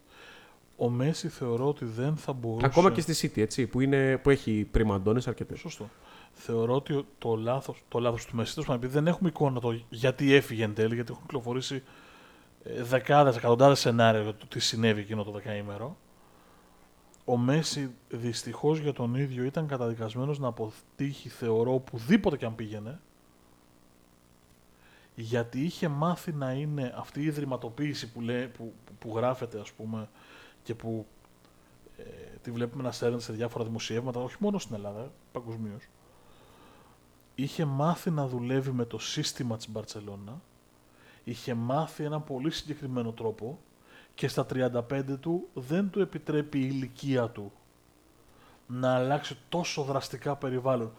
Ο 0.76 0.88
Μέση 0.88 1.28
θεωρώ 1.28 1.68
ότι 1.68 1.84
δεν 1.84 2.16
θα 2.16 2.32
μπορούσε... 2.32 2.66
Ακόμα 2.66 2.92
και 2.92 3.00
στη 3.00 3.30
City, 3.34 3.40
έτσι, 3.40 3.66
που, 3.66 3.80
είναι, 3.80 4.18
που 4.18 4.30
έχει 4.30 4.68
πριμαντώνες 4.70 5.28
αρκετές. 5.28 5.58
Σωστό. 5.58 5.88
Θεωρώ 6.32 6.74
ότι 6.74 7.06
το 7.18 7.36
λάθος, 7.36 7.84
το 7.88 7.98
λάθος 7.98 8.26
του 8.26 8.36
Μέση, 8.36 8.52
τέλος 8.52 8.68
πάντων, 8.68 8.82
επειδή 8.82 8.98
δεν 8.98 9.06
έχουμε 9.06 9.28
εικόνα 9.28 9.60
το 9.60 9.80
γιατί 9.88 10.34
έφυγε 10.34 10.64
εν 10.64 10.74
τέλει, 10.74 10.94
γιατί 10.94 11.10
έχουν 11.12 11.22
κυκλοφορήσει 11.22 11.82
ε, 12.64 12.82
δεκάδες, 12.82 13.36
εκατοντάδες 13.36 13.78
σενάρια 13.78 14.22
για 14.22 14.34
το 14.34 14.46
τι 14.46 14.60
συνέβη 14.60 15.00
εκείνο 15.00 15.24
το 15.24 15.30
δεκαήμερο, 15.30 15.96
ο 17.24 17.36
Μέση 17.36 17.94
δυστυχώς 18.08 18.78
για 18.78 18.92
τον 18.92 19.14
ίδιο 19.14 19.44
ήταν 19.44 19.66
καταδικασμένος 19.66 20.38
να 20.38 20.48
αποτύχει, 20.48 21.28
θεωρώ, 21.28 21.74
οπουδήποτε 21.74 22.36
και 22.36 22.44
αν 22.44 22.54
πήγαινε, 22.54 23.00
γιατί 25.20 25.64
είχε 25.64 25.88
μάθει 25.88 26.32
να 26.32 26.52
είναι 26.52 26.94
αυτή 26.96 27.20
η 27.20 27.24
ιδρυματοποίηση 27.24 28.12
που, 28.12 28.20
λέει, 28.20 28.46
που, 28.46 28.72
που, 28.84 28.92
που 28.98 29.16
γράφεται, 29.16 29.60
ας 29.60 29.72
πούμε, 29.72 30.08
και 30.62 30.74
που 30.74 31.06
ε, 31.98 32.02
τη 32.42 32.50
βλέπουμε 32.50 32.82
να 32.82 32.92
στέλνεται 32.92 33.22
σε 33.22 33.32
διάφορα 33.32 33.64
δημοσιεύματα, 33.64 34.20
όχι 34.20 34.36
μόνο 34.38 34.58
στην 34.58 34.74
Ελλάδα, 34.74 35.12
παγκοσμίως. 35.32 35.82
Είχε 37.34 37.64
μάθει 37.64 38.10
να 38.10 38.26
δουλεύει 38.26 38.70
με 38.70 38.84
το 38.84 38.98
σύστημα 38.98 39.56
της 39.56 39.68
Μπαρτσελώνα, 39.68 40.40
είχε 41.24 41.54
μάθει 41.54 42.04
έναν 42.04 42.24
πολύ 42.24 42.50
συγκεκριμένο 42.50 43.12
τρόπο 43.12 43.58
και 44.14 44.28
στα 44.28 44.46
35 44.54 45.02
του 45.20 45.48
δεν 45.54 45.90
του 45.90 46.00
επιτρέπει 46.00 46.58
η 46.58 46.68
ηλικία 46.72 47.28
του 47.28 47.52
να 48.66 48.94
αλλάξει 48.94 49.38
τόσο 49.48 49.82
δραστικά 49.82 50.36
περιβάλλον. 50.36 50.92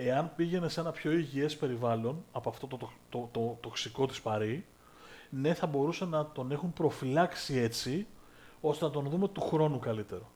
Εάν 0.00 0.32
πήγαινε 0.36 0.68
σε 0.68 0.80
ένα 0.80 0.90
πιο 0.90 1.12
υγιές 1.12 1.56
περιβάλλον 1.56 2.24
από 2.32 2.48
αυτό 2.48 2.66
το, 2.66 2.76
το, 2.76 2.90
το, 3.10 3.28
το 3.32 3.58
τοξικό 3.60 4.06
της 4.06 4.20
Παρή, 4.20 4.64
ναι 5.30 5.54
θα 5.54 5.66
μπορούσε 5.66 6.04
να 6.04 6.26
τον 6.26 6.52
έχουν 6.52 6.72
προφυλάξει 6.72 7.56
έτσι, 7.56 8.06
ώστε 8.60 8.84
να 8.84 8.90
τον 8.90 9.08
δούμε 9.08 9.28
του 9.28 9.40
χρόνου 9.40 9.78
καλύτερο. 9.78 10.30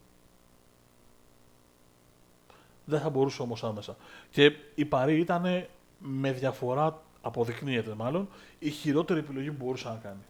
Δεν 2.85 3.01
θα 3.01 3.11
μπορούσε 3.11 3.43
όμως 3.43 3.65
άμεσα. 3.65 3.97
Και 4.31 4.53
η 4.75 4.85
Παρή 4.85 5.19
ήταν 5.19 5.67
με 5.99 6.33
διαφορά, 6.33 7.03
αποδεικνύεται 7.21 7.95
μάλλον, 7.95 8.29
η 8.59 8.71
χειρότερη 8.71 9.19
επιλογή 9.19 9.51
που 9.51 9.65
μπορούσε 9.65 9.89
να 9.89 9.95
κάνει. 9.95 10.23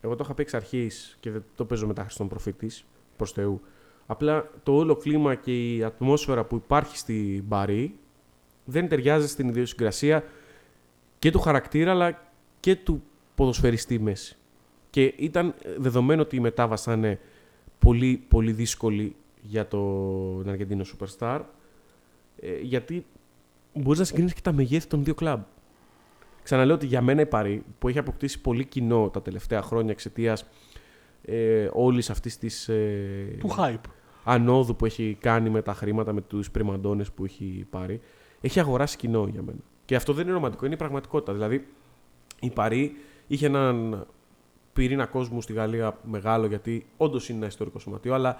Εγώ 0.00 0.16
το 0.16 0.24
είχα 0.24 0.34
πει 0.34 0.42
εξ 0.42 0.54
αρχής 0.54 1.16
και 1.20 1.30
δεν 1.30 1.44
το 1.56 1.64
παίζω 1.64 1.86
μετά 1.86 2.08
στον 2.08 2.28
προφήτης 2.28 2.84
προς 3.16 3.32
Θεού. 3.32 3.60
Απλά 4.06 4.50
το 4.62 4.76
όλο 4.76 4.96
κλίμα 4.96 5.34
και 5.34 5.74
η 5.74 5.82
ατμόσφαιρα 5.82 6.44
που 6.44 6.56
υπάρχει 6.56 6.98
στην 6.98 7.42
Μπαρή 7.44 7.94
δεν 8.64 8.88
ταιριάζει 8.88 9.28
στην 9.28 9.48
ιδιοσυγκρασία 9.48 10.24
και 11.18 11.30
του 11.30 11.40
χαρακτήρα 11.40 11.90
αλλά 11.90 12.32
και 12.60 12.76
του 12.76 13.02
ποδοσφαιριστή 13.34 13.98
μέση. 13.98 14.36
Και 14.90 15.14
ήταν 15.16 15.54
δεδομένο 15.76 16.22
ότι 16.22 16.36
η 16.36 16.40
μετάβαση 16.40 16.84
θα 16.84 16.92
είναι 16.92 17.20
πολύ, 17.78 18.24
πολύ 18.28 18.52
δύσκολη 18.52 19.16
για 19.42 19.68
τον 19.68 20.48
Αργεντίνο 20.48 20.84
Superstar 20.84 21.40
ε, 22.40 22.58
γιατί 22.60 23.06
μπορείς 23.74 23.98
να 23.98 24.04
συγκρίνεις 24.04 24.34
και 24.34 24.40
τα 24.40 24.52
μεγέθη 24.52 24.86
των 24.86 25.04
δύο 25.04 25.14
κλαμπ. 25.14 25.42
Ξαναλέω 26.42 26.74
ότι 26.74 26.86
για 26.86 27.02
μένα 27.02 27.20
η 27.20 27.26
Παρή, 27.26 27.64
που 27.78 27.88
έχει 27.88 27.98
αποκτήσει 27.98 28.40
πολύ 28.40 28.64
κοινό 28.64 29.10
τα 29.12 29.22
τελευταία 29.22 29.62
χρόνια 29.62 29.90
εξαιτίας 29.90 30.46
ε, 31.24 31.68
όλης 31.72 32.10
αυτής 32.10 32.38
της. 32.38 32.68
Ε, 32.68 33.36
Του 33.40 33.54
hype. 33.58 33.80
ανόδου 34.24 34.76
που 34.76 34.84
έχει 34.84 35.16
κάνει 35.20 35.50
με 35.50 35.62
τα 35.62 35.74
χρήματα, 35.74 36.12
με 36.12 36.20
τους 36.20 36.50
πριμαντώνες 36.50 37.12
που 37.12 37.24
έχει 37.24 37.66
πάρει, 37.70 38.00
έχει 38.40 38.60
αγοράσει 38.60 38.96
κοινό 38.96 39.26
για 39.32 39.42
μένα. 39.42 39.58
Και 39.84 39.94
αυτό 39.96 40.12
δεν 40.12 40.24
είναι 40.24 40.32
ρομαντικό, 40.34 40.64
είναι 40.64 40.74
η 40.74 40.78
πραγματικότητα. 40.78 41.32
Δηλαδή, 41.32 41.66
η 42.40 42.50
Παρή 42.50 42.96
είχε 43.26 43.46
έναν 43.46 44.06
πυρήνα 44.72 45.06
κόσμου 45.06 45.40
στη 45.42 45.52
Γαλλία 45.52 45.98
μεγάλο, 46.04 46.46
γιατί 46.46 46.86
όντως 46.96 47.28
είναι 47.28 47.38
ένα 47.38 47.46
ιστορικό 47.46 47.78
σωματείο, 47.78 48.14
αλλά 48.14 48.36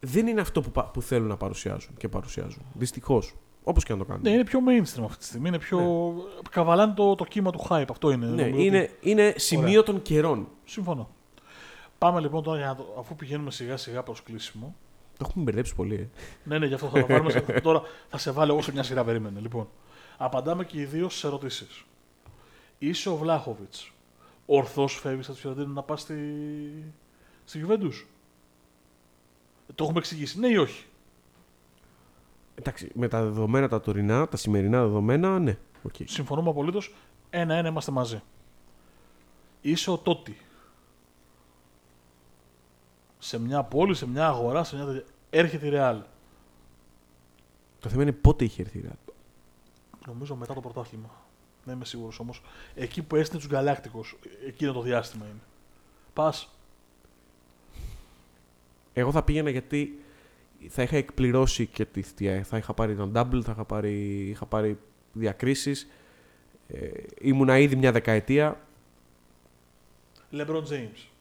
δεν 0.00 0.26
είναι 0.26 0.40
αυτό 0.40 0.60
που, 0.60 0.70
πα- 0.70 0.84
που 0.90 1.02
θέλουν 1.02 1.28
να 1.28 1.36
παρουσιάζουν 1.36 1.94
και 1.96 2.08
παρουσιάζουν. 2.08 2.62
Δυστυχώς. 2.74 3.34
Όπως 3.64 3.84
και 3.84 3.92
να 3.92 3.98
το 3.98 4.04
κάνουν. 4.04 4.22
Ναι, 4.22 4.30
είναι 4.30 4.44
πιο 4.44 4.60
mainstream 4.68 5.02
αυτή 5.04 5.16
τη 5.18 5.24
στιγμή. 5.24 5.48
Είναι 5.48 5.58
πιο... 5.58 5.80
Καβαλάνε 6.50 6.92
το, 6.96 7.14
το 7.14 7.24
κύμα 7.24 7.50
του 7.50 7.66
hype. 7.68 7.84
Αυτό 7.90 8.10
είναι. 8.10 8.26
Ναι, 8.26 8.30
Νομίζω 8.42 8.52
ότι- 8.54 8.64
είναι, 8.66 8.90
είναι 9.00 9.32
σημείο 9.36 9.82
των 9.82 10.02
καιρών. 10.02 10.48
Συμφωνώ. 10.64 11.08
Πάμε 11.98 12.20
λοιπόν 12.20 12.42
τώρα, 12.42 12.58
για 12.58 12.66
να 12.66 12.74
το... 12.74 12.96
αφού 12.98 13.14
πηγαίνουμε 13.14 13.50
σιγά 13.50 13.76
σιγά 13.76 14.02
προς 14.02 14.22
κλείσιμο. 14.22 14.74
Το 15.16 15.24
έχουμε 15.28 15.44
μπερδέψει 15.44 15.74
πολύ. 15.74 15.94
Ε. 15.94 16.08
Ναι, 16.44 16.58
ναι, 16.58 16.66
γι' 16.66 16.74
αυτό 16.74 16.88
θα 16.88 17.00
το 17.00 17.06
πάρουμε. 17.06 17.30
σε... 17.30 17.40
τώρα 17.62 17.82
θα 18.08 18.18
σε 18.18 18.30
βάλω 18.30 18.52
εγώ 18.52 18.62
σε 18.62 18.72
μια 18.72 18.82
σειρά, 18.82 19.04
περίμενε. 19.04 19.40
Λοιπόν, 19.40 19.68
απαντάμε 20.16 20.64
και 20.64 20.80
οι 20.80 20.84
δύο 20.84 21.08
στις 21.08 21.24
ερωτήσεις. 21.24 21.84
Είσαι 22.78 23.08
ο 23.08 23.16
Βλάχοβιτς. 23.16 23.92
Ορθώς 24.46 24.94
φεύγεις 24.94 25.26
από 25.26 25.34
τη 25.34 25.40
Φιωρεντίνα 25.40 25.68
να 25.72 25.82
πας 25.82 26.00
στη, 26.00 26.14
στη 27.44 27.64
Juventus. 27.66 28.06
Το 29.74 29.84
έχουμε 29.84 29.98
εξηγήσει, 29.98 30.38
ναι 30.38 30.48
ή 30.48 30.56
όχι; 30.56 30.84
Εντάξει, 32.54 32.90
με 32.94 33.08
τα 33.08 33.22
δεδομένα 33.22 33.68
τα 33.68 33.80
τωρινά, 33.80 34.28
τα 34.28 34.36
σημερινά 34.36 34.82
δεδομένα, 34.82 35.38
ναι. 35.38 35.56
οκ. 35.82 35.94
Συμφωνούμε 36.04 36.50
απολύτως. 36.50 36.94
Ένα-ένα 37.30 37.68
είμαστε 37.68 37.92
μαζί. 37.92 38.22
Είσαι 39.60 39.90
ο 39.90 39.98
Τότι. 39.98 40.36
Σε 43.28 43.38
μια 43.38 43.62
πόλη, 43.62 43.94
σε 43.94 44.08
μια 44.08 44.26
αγορά, 44.26 44.64
σε 44.64 44.76
μια 44.76 44.84
τέτοια. 44.84 45.04
Έρχεται 45.30 45.66
η 45.66 45.70
Real. 45.74 46.00
Το 47.80 47.88
θέμα 47.88 48.02
είναι 48.02 48.12
πότε 48.12 48.44
είχε 48.44 48.62
έρθει 48.62 48.78
η 48.78 48.84
Real. 48.88 49.12
Νομίζω 50.06 50.36
μετά 50.36 50.54
το 50.54 50.60
πρωτάθλημα. 50.60 51.10
Δεν 51.64 51.74
είμαι 51.74 51.84
σίγουρος 51.84 52.18
όμως. 52.18 52.42
Εκεί 52.74 53.02
που 53.02 53.16
έστειλε 53.16 53.40
τους 53.40 53.48
Γκαλάκτικου, 53.48 54.04
εκείνο 54.46 54.72
το 54.72 54.80
διάστημα 54.80 55.24
είναι. 55.24 55.40
Πας. 56.12 56.48
Εγώ 58.92 59.12
θα 59.12 59.22
πήγαινα 59.22 59.50
γιατί 59.50 60.02
θα 60.68 60.82
είχα 60.82 60.96
εκπληρώσει 60.96 61.66
και 61.66 61.84
τη 61.84 62.02
θητεία. 62.02 62.44
Θα 62.44 62.56
είχα 62.56 62.74
πάρει 62.74 62.96
τον 62.96 63.12
double, 63.14 63.40
θα 63.44 63.52
είχα 63.52 63.64
πάρει, 63.64 64.28
είχα 64.28 64.46
πάρει 64.46 64.78
διακρίσεις. 65.12 65.88
Ε, 66.68 66.90
ήμουνα 67.20 67.58
ήδη 67.58 67.76
μια 67.76 67.92
δεκαετία. 67.92 68.60
LeBron 70.32 70.62
James. 70.62 71.17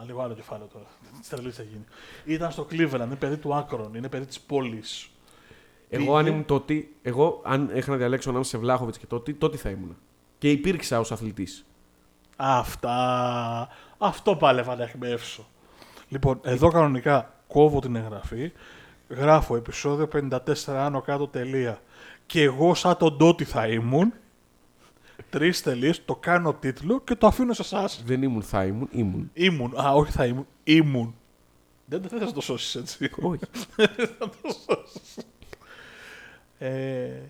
Αν 0.00 0.06
λίγο 0.06 0.20
άλλο 0.22 0.34
κεφάλαιο 0.34 0.66
τώρα. 0.72 0.84
Τι 1.22 1.28
τρελή 1.28 1.50
θα 1.50 1.62
γίνει. 1.62 1.84
Ήταν 2.24 2.50
στο 2.50 2.66
Cleveland, 2.70 3.04
είναι 3.04 3.16
παιδί 3.16 3.36
του 3.36 3.54
Άκρον, 3.54 3.94
είναι 3.94 4.08
παιδί 4.08 4.26
της 4.26 4.40
πόλης. 4.40 5.10
Εγώ 5.88 6.16
αν 6.16 6.26
ήμουν 6.26 6.44
τότε, 6.44 6.86
εγώ 7.02 7.40
αν 7.44 7.70
είχα 7.74 7.90
να 7.90 7.96
διαλέξω 7.96 8.28
ανάμεσα 8.28 8.50
σε 8.50 8.58
Βλάχοβιτς 8.58 8.98
και 8.98 9.06
τότε, 9.06 9.32
τότε 9.32 9.56
θα 9.56 9.70
ήμουνα. 9.70 9.94
Και 10.38 10.50
υπήρξα 10.50 10.98
ως 10.98 11.12
αθλητής. 11.12 11.64
Αυτά. 12.36 13.68
Αυτό 13.98 14.36
πάλευα 14.36 14.76
να 14.76 14.82
εκμεύσω. 14.82 15.46
Λοιπόν, 16.08 16.40
εδώ 16.42 16.70
κανονικά 16.70 17.34
κόβω 17.46 17.78
την 17.78 17.96
εγγραφή. 17.96 18.52
Γράφω 19.08 19.56
επεισόδιο 19.56 20.08
54 20.12 20.38
άνω 20.66 21.00
κάτω 21.00 21.26
τελεία. 21.28 21.80
Και 22.26 22.42
εγώ 22.42 22.74
σαν 22.74 22.96
τον 22.96 23.18
Τότι 23.18 23.44
θα 23.44 23.66
ήμουν. 23.66 24.12
Τρεις 25.30 25.62
τελείε, 25.62 25.92
το 26.04 26.16
κάνω 26.16 26.54
τίτλο 26.54 27.00
και 27.00 27.14
το 27.14 27.26
αφήνω 27.26 27.52
σε 27.52 27.62
εσάς. 27.62 28.02
Δεν 28.04 28.22
ήμουν, 28.22 28.42
θα 28.42 28.64
ήμουν, 28.64 28.88
ήμουν. 28.92 29.30
Ήμουν. 29.32 29.80
Α, 29.80 29.92
όχι 29.92 30.12
θα 30.12 30.26
ήμουν. 30.26 30.46
Ήμουν. 30.64 31.14
Δεν 31.84 32.02
δεν 32.02 32.20
θα 32.20 32.32
το 32.32 32.40
σώσεις 32.40 32.74
έτσι. 32.74 33.10
Όχι. 33.20 33.44
θα 34.18 34.28
το 34.28 34.38
σώσεις. 34.42 35.16
Ε, 36.58 37.20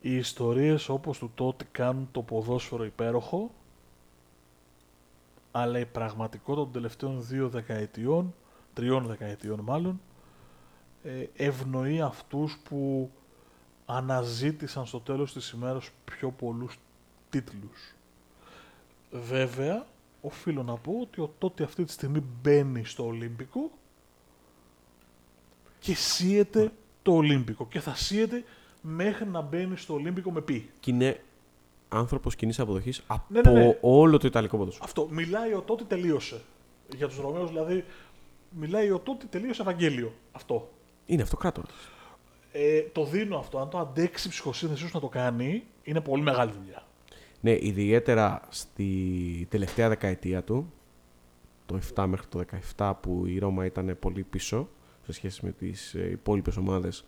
οι 0.00 0.16
ιστορίες 0.16 0.88
όπως 0.88 1.18
του 1.18 1.30
τότε 1.34 1.66
κάνουν 1.70 2.08
το 2.12 2.22
ποδόσφαιρο 2.22 2.84
υπέροχο 2.84 3.50
αλλά 5.50 5.78
η 5.78 5.86
πραγματικότητα 5.86 6.62
των 6.62 6.72
τελευταίων 6.72 7.26
δύο 7.26 7.48
δεκαετιών, 7.48 8.34
τριών 8.72 9.06
δεκαετιών 9.06 9.60
μάλλον, 9.60 10.00
ε, 11.02 11.24
ευνοεί 11.36 12.00
αυτούς 12.00 12.58
που 12.68 13.10
αναζήτησαν 13.90 14.86
στο 14.86 15.00
τέλος 15.00 15.32
της 15.32 15.50
ημέρας 15.50 15.90
πιο 16.04 16.30
πολλούς 16.30 16.78
τίτλους. 17.30 17.94
Βέβαια, 19.10 19.86
οφείλω 20.20 20.62
να 20.62 20.76
πω 20.76 20.98
ότι 21.00 21.20
ο 21.20 21.34
τότε 21.38 21.64
αυτή 21.64 21.84
τη 21.84 21.92
στιγμή 21.92 22.22
μπαίνει 22.42 22.84
στο 22.84 23.06
Ολύμπικο 23.06 23.70
και 25.78 25.94
σύεται 25.94 26.72
το 27.02 27.12
Ολύμπικο 27.12 27.66
και 27.66 27.80
θα 27.80 27.94
σύεται 27.94 28.44
μέχρι 28.80 29.26
να 29.26 29.40
μπαίνει 29.40 29.76
στο 29.76 29.94
Ολύμπικο 29.94 30.30
με 30.30 30.40
πι. 30.40 30.70
Και 30.80 30.90
είναι 30.90 31.20
άνθρωπος 31.88 32.34
κοινής 32.36 32.60
αποδοχής 32.60 33.02
από 33.06 33.24
Ναι, 33.28 33.40
ναι, 33.40 33.52
ναι. 33.52 33.78
όλο 33.80 34.18
το 34.18 34.26
Ιταλικό 34.26 34.56
ποδόσφαιρο. 34.56 34.84
Αυτό. 34.84 35.08
Μιλάει 35.10 35.54
ο 35.54 35.60
τότε 35.60 35.84
τελείωσε. 35.84 36.42
Για 36.96 37.08
τους 37.08 37.18
Ρωμαίους 37.18 37.48
δηλαδή, 37.48 37.84
μιλάει 38.50 38.90
ο 38.90 38.98
τότε 38.98 39.26
τελείωσε 39.26 39.62
Ευαγγέλιο. 39.62 40.14
Αυτό. 40.32 40.70
Είναι 41.06 41.22
αυτοκράτορας. 41.22 41.72
Ε, 42.52 42.80
το 42.92 43.04
δίνω 43.04 43.38
αυτό. 43.38 43.58
Αν 43.58 43.68
το 43.68 43.78
αντέξει 43.78 44.26
η 44.26 44.30
ψυχοσύνθεσή 44.30 44.86
σου 44.86 44.90
να 44.94 45.00
το 45.00 45.08
κάνει, 45.08 45.62
είναι 45.82 46.00
πολύ 46.00 46.22
μεγάλη 46.22 46.52
δουλειά. 46.52 46.82
Ναι, 47.40 47.56
ιδιαίτερα 47.60 48.40
στη 48.48 49.46
τελευταία 49.50 49.88
δεκαετία 49.88 50.42
του, 50.42 50.72
το 51.66 51.78
7 51.94 52.04
μέχρι 52.08 52.26
το 52.26 52.44
17 52.76 52.92
που 53.00 53.26
η 53.26 53.38
Ρώμα 53.38 53.64
ήταν 53.64 53.96
πολύ 54.00 54.22
πίσω 54.22 54.68
σε 55.04 55.12
σχέση 55.12 55.44
με 55.44 55.50
τις 55.50 55.94
ε, 55.94 56.10
υπόλοιπες 56.10 56.56
ομάδες 56.56 57.04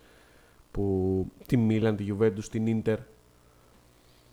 που 0.71 1.27
τη 1.47 1.57
Μίλαν, 1.57 1.97
τη 1.97 2.05
Juventus, 2.11 2.45
την 2.51 2.67
Ίντερ 2.67 2.99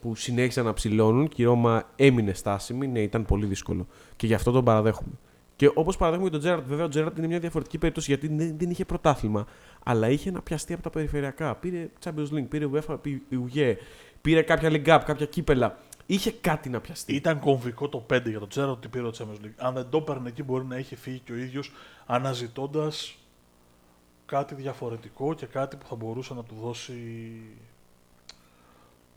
που 0.01 0.15
συνέχισαν 0.15 0.65
να 0.65 0.73
ψηλώνουν 0.73 1.27
και 1.27 1.41
η 1.41 1.45
Ρώμα 1.45 1.89
έμεινε 1.95 2.33
στάσιμη, 2.33 2.87
ναι, 2.87 2.99
ήταν 3.01 3.25
πολύ 3.25 3.45
δύσκολο. 3.45 3.87
Και 4.15 4.27
γι' 4.27 4.33
αυτό 4.33 4.51
τον 4.51 4.63
παραδέχομαι. 4.63 5.13
Και 5.57 5.71
όπως 5.73 5.97
παραδέχομαι 5.97 6.27
και 6.29 6.35
τον 6.35 6.43
Τζέραρντ, 6.45 6.67
βέβαια 6.67 6.85
ο 6.85 6.87
Τζέραρντ 6.87 7.17
είναι 7.17 7.27
μια 7.27 7.39
διαφορετική 7.39 7.77
περίπτωση 7.77 8.11
γιατί 8.11 8.27
δεν, 8.35 8.57
δεν 8.57 8.69
είχε 8.69 8.85
πρωτάθλημα, 8.85 9.47
αλλά 9.83 10.09
είχε 10.09 10.31
να 10.31 10.41
πιαστεί 10.41 10.73
από 10.73 10.81
τα 10.83 10.89
περιφερειακά. 10.89 11.55
Πήρε 11.55 11.89
Champions 12.03 12.29
League, 12.33 12.45
πήρε 12.49 12.67
UEFA, 12.73 12.97
UG, 13.31 13.75
πήρε 14.21 14.41
κάποια 14.41 14.69
League 14.71 14.85
Cup, 14.87 15.01
κάποια 15.05 15.25
κύπελα. 15.25 15.77
Είχε 16.05 16.31
κάτι 16.31 16.69
να 16.69 16.79
πιαστεί. 16.81 17.15
Ήταν 17.15 17.39
κομβικό 17.39 17.89
το 17.89 18.05
5 18.13 18.21
για 18.29 18.39
τον 18.39 18.49
Τζέραρντ 18.49 18.71
ότι 18.77 18.87
πήρε 18.87 19.03
το 19.03 19.17
Champions 19.17 19.45
League. 19.45 19.51
Αν 19.57 19.73
δεν 19.73 19.89
το 19.89 19.97
έπαιρνε 19.97 20.27
εκεί, 20.29 20.43
μπορεί 20.43 20.65
να 20.65 20.77
είχε 20.77 20.95
φύγει 20.95 21.19
και 21.19 21.31
ο 21.31 21.35
ίδιος 21.35 21.71
αναζητώντας 22.05 23.17
κάτι 24.25 24.55
διαφορετικό 24.55 25.33
και 25.33 25.45
κάτι 25.45 25.75
που 25.75 25.85
θα 25.87 25.95
μπορούσε 25.95 26.33
να 26.33 26.43
του 26.43 26.55
δώσει 26.61 27.01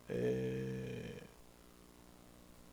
ε, 0.07 0.15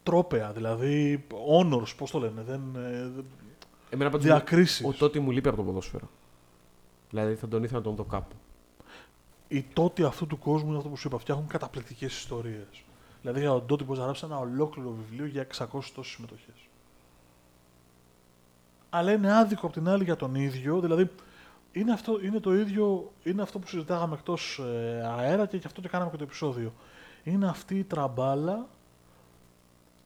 τρόπεα, 0.04 0.52
δηλαδή 0.52 1.26
honors, 1.62 1.96
πώς 1.98 2.12
το 2.12 2.20
λένε, 2.20 2.42
δεν, 2.42 2.62
ε, 2.76 3.10
δεν- 3.16 3.26
Εμένα 3.90 4.10
πάντως 4.10 4.26
διακρίσεις. 4.26 4.86
ο 4.86 4.94
τότε 4.94 5.20
μου 5.20 5.32
λείπει 5.32 5.48
από 5.48 5.58
το 5.58 5.64
ποδόσφαιρο. 5.64 6.10
Δηλαδή 7.10 7.36
θα 7.36 7.48
τον 7.48 7.64
ήθελα 7.64 7.78
να 7.78 7.84
τον 7.84 7.96
δω 7.96 8.04
κάπου. 8.04 8.36
Οι 9.48 9.66
τότε 9.74 10.06
αυτού 10.06 10.28
του 10.28 10.40
κόσμου 10.40 10.68
είναι 10.68 10.78
αυτό 10.78 10.90
που 10.90 10.98
σου 10.98 11.08
είπα, 11.08 11.18
φτιάχνουν 11.18 11.48
καταπληκτικές 11.48 12.18
ιστορίες. 12.18 12.84
Δηλαδή 13.22 13.40
για 13.40 13.50
τον 13.50 13.66
τότε 13.66 13.84
μπορείς 13.84 14.00
να 14.00 14.04
γράψει 14.04 14.26
ένα 14.26 14.38
ολόκληρο 14.38 14.92
βιβλίο 14.92 15.26
για 15.26 15.48
600 15.58 15.68
τόσες 15.96 16.14
συμμετοχές. 16.14 16.70
Αλλά 18.90 19.12
είναι 19.12 19.38
άδικο 19.38 19.66
απ' 19.66 19.74
την 19.74 19.88
άλλη 19.88 20.04
για 20.04 20.16
τον 20.16 20.36
ίδιο, 20.36 20.80
δηλαδή 20.80 21.10
είναι 21.72 21.92
αυτό, 21.92 22.20
είναι 22.24 22.40
το 22.40 22.56
ίδιο, 22.56 23.12
είναι 23.24 23.42
αυτό 23.42 23.60
που 23.60 23.68
συζητάγαμε 23.68 24.14
εκτός 24.14 24.60
ε, 24.60 25.02
αέρα 25.18 25.46
και 25.46 25.58
γι' 25.58 25.66
αυτό 25.66 25.82
και 25.82 25.88
κάναμε 25.88 26.12
και 26.12 26.18
το 26.18 26.24
επεισόδιο. 26.24 26.74
Είναι 27.24 27.48
αυτή 27.48 27.78
η 27.78 27.84
τραμπάλα 27.84 28.68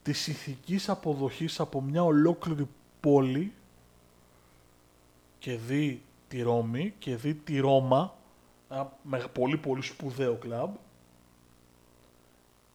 της 0.02 0.28
ηθικής 0.28 0.90
αποδοχής 0.90 1.60
από 1.60 1.82
μια 1.82 2.04
ολόκληρη 2.04 2.68
πόλη 3.00 3.54
και 5.42 5.56
δει 5.58 6.02
τη 6.28 6.42
Ρώμη 6.42 6.94
και 7.00 7.16
δει 7.16 7.34
τη 7.34 7.60
Ρώμα, 7.60 8.14
ένα 8.70 8.92
με- 9.04 9.28
πολύ 9.34 9.58
πολύ 9.58 9.82
σπουδαίο 9.82 10.36
κλαμπ, 10.36 10.74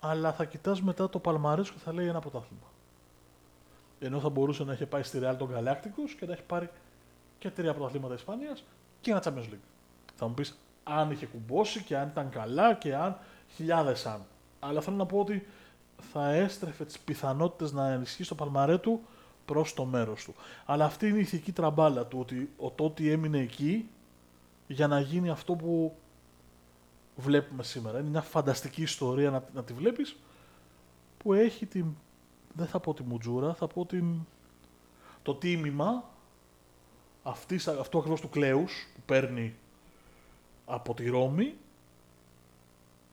αλλά 0.01 0.33
θα 0.33 0.45
κοιτάς 0.45 0.83
μετά 0.83 1.09
το 1.09 1.19
Παλμαρές 1.19 1.71
και 1.71 1.79
θα 1.85 1.93
λέει 1.93 2.07
ένα 2.07 2.21
πρωτάθλημα. 2.21 2.67
Ενώ 3.99 4.21
θα 4.21 4.29
μπορούσε 4.29 4.65
να 4.65 4.73
έχει 4.73 4.87
πάει 4.87 5.03
στη 5.03 5.19
Real 5.23 5.35
τον 5.39 5.51
Galacticos 5.55 6.11
και 6.19 6.27
να 6.27 6.33
έχει 6.33 6.43
πάρει 6.43 6.71
και 7.39 7.51
τρία 7.51 7.75
πρωταθλήματα 7.75 8.15
Ισπανίας 8.15 8.65
και 9.01 9.11
ένα 9.11 9.23
Champions 9.25 9.53
League. 9.53 9.67
Θα 10.15 10.27
μου 10.29 10.35
πεις 10.35 10.59
αν 10.85 11.11
είχε 11.11 11.27
κουμπώσει 11.27 11.83
και 11.83 11.97
αν 11.97 12.09
ήταν 12.09 12.31
καλά 12.31 12.75
και 12.75 12.95
αν 12.95 13.19
χιλιάδες 13.55 14.07
αν. 14.07 14.25
Αλλά 14.61 14.81
θέλω 14.81 14.97
να 14.97 15.07
πω 15.07 15.19
ότι 15.19 15.47
θα 16.13 16.29
έστρεφε 16.33 16.85
τις 16.85 16.99
πιθανότητες 16.99 17.73
να 17.73 17.89
ενισχύσει 17.89 18.29
το 18.29 18.35
παλμαρέ 18.35 18.79
του 18.79 19.01
προς 19.47 19.75
το 19.75 19.85
μέρος 19.85 20.25
του. 20.25 20.35
Αλλά 20.65 20.85
αυτή 20.85 21.09
είναι 21.09 21.19
η 21.19 21.21
ηθική 21.21 21.53
τραμπάλα 21.53 22.07
του, 22.07 22.19
ότι 22.19 22.51
ο 22.57 22.71
Τότι 22.71 23.11
έμεινε 23.11 23.39
εκεί 23.39 23.89
για 24.67 24.87
να 24.87 25.01
γίνει 25.01 25.31
αυτό 25.31 25.55
που 25.55 25.97
βλέπουμε 27.17 27.63
σήμερα. 27.63 27.99
Είναι 27.99 28.09
μια 28.09 28.23
φανταστική 28.23 28.83
ιστορία 28.83 29.31
να, 29.31 29.45
να 29.55 29.65
τη 29.65 29.73
βλέπεις 29.73 30.17
που 31.19 31.33
έχει 31.33 31.67
την, 31.67 31.87
δεν 32.53 32.67
θα 32.67 32.81
πω 32.81 32.95
τη 32.95 33.03
μουτζούρα, 33.03 33.55
θα 33.55 33.67
πω 33.67 33.87
την, 33.87 34.15
το 35.23 35.35
τίμημα 35.35 36.05
αυτής, 37.23 37.69
αυτού 37.69 37.99
ακριβώς 37.99 38.21
του 38.21 38.29
κλέους 38.29 38.89
που 38.95 39.01
παίρνει 39.07 39.55
από 40.67 40.95
τη 40.95 41.09
Ρώμη 41.09 41.55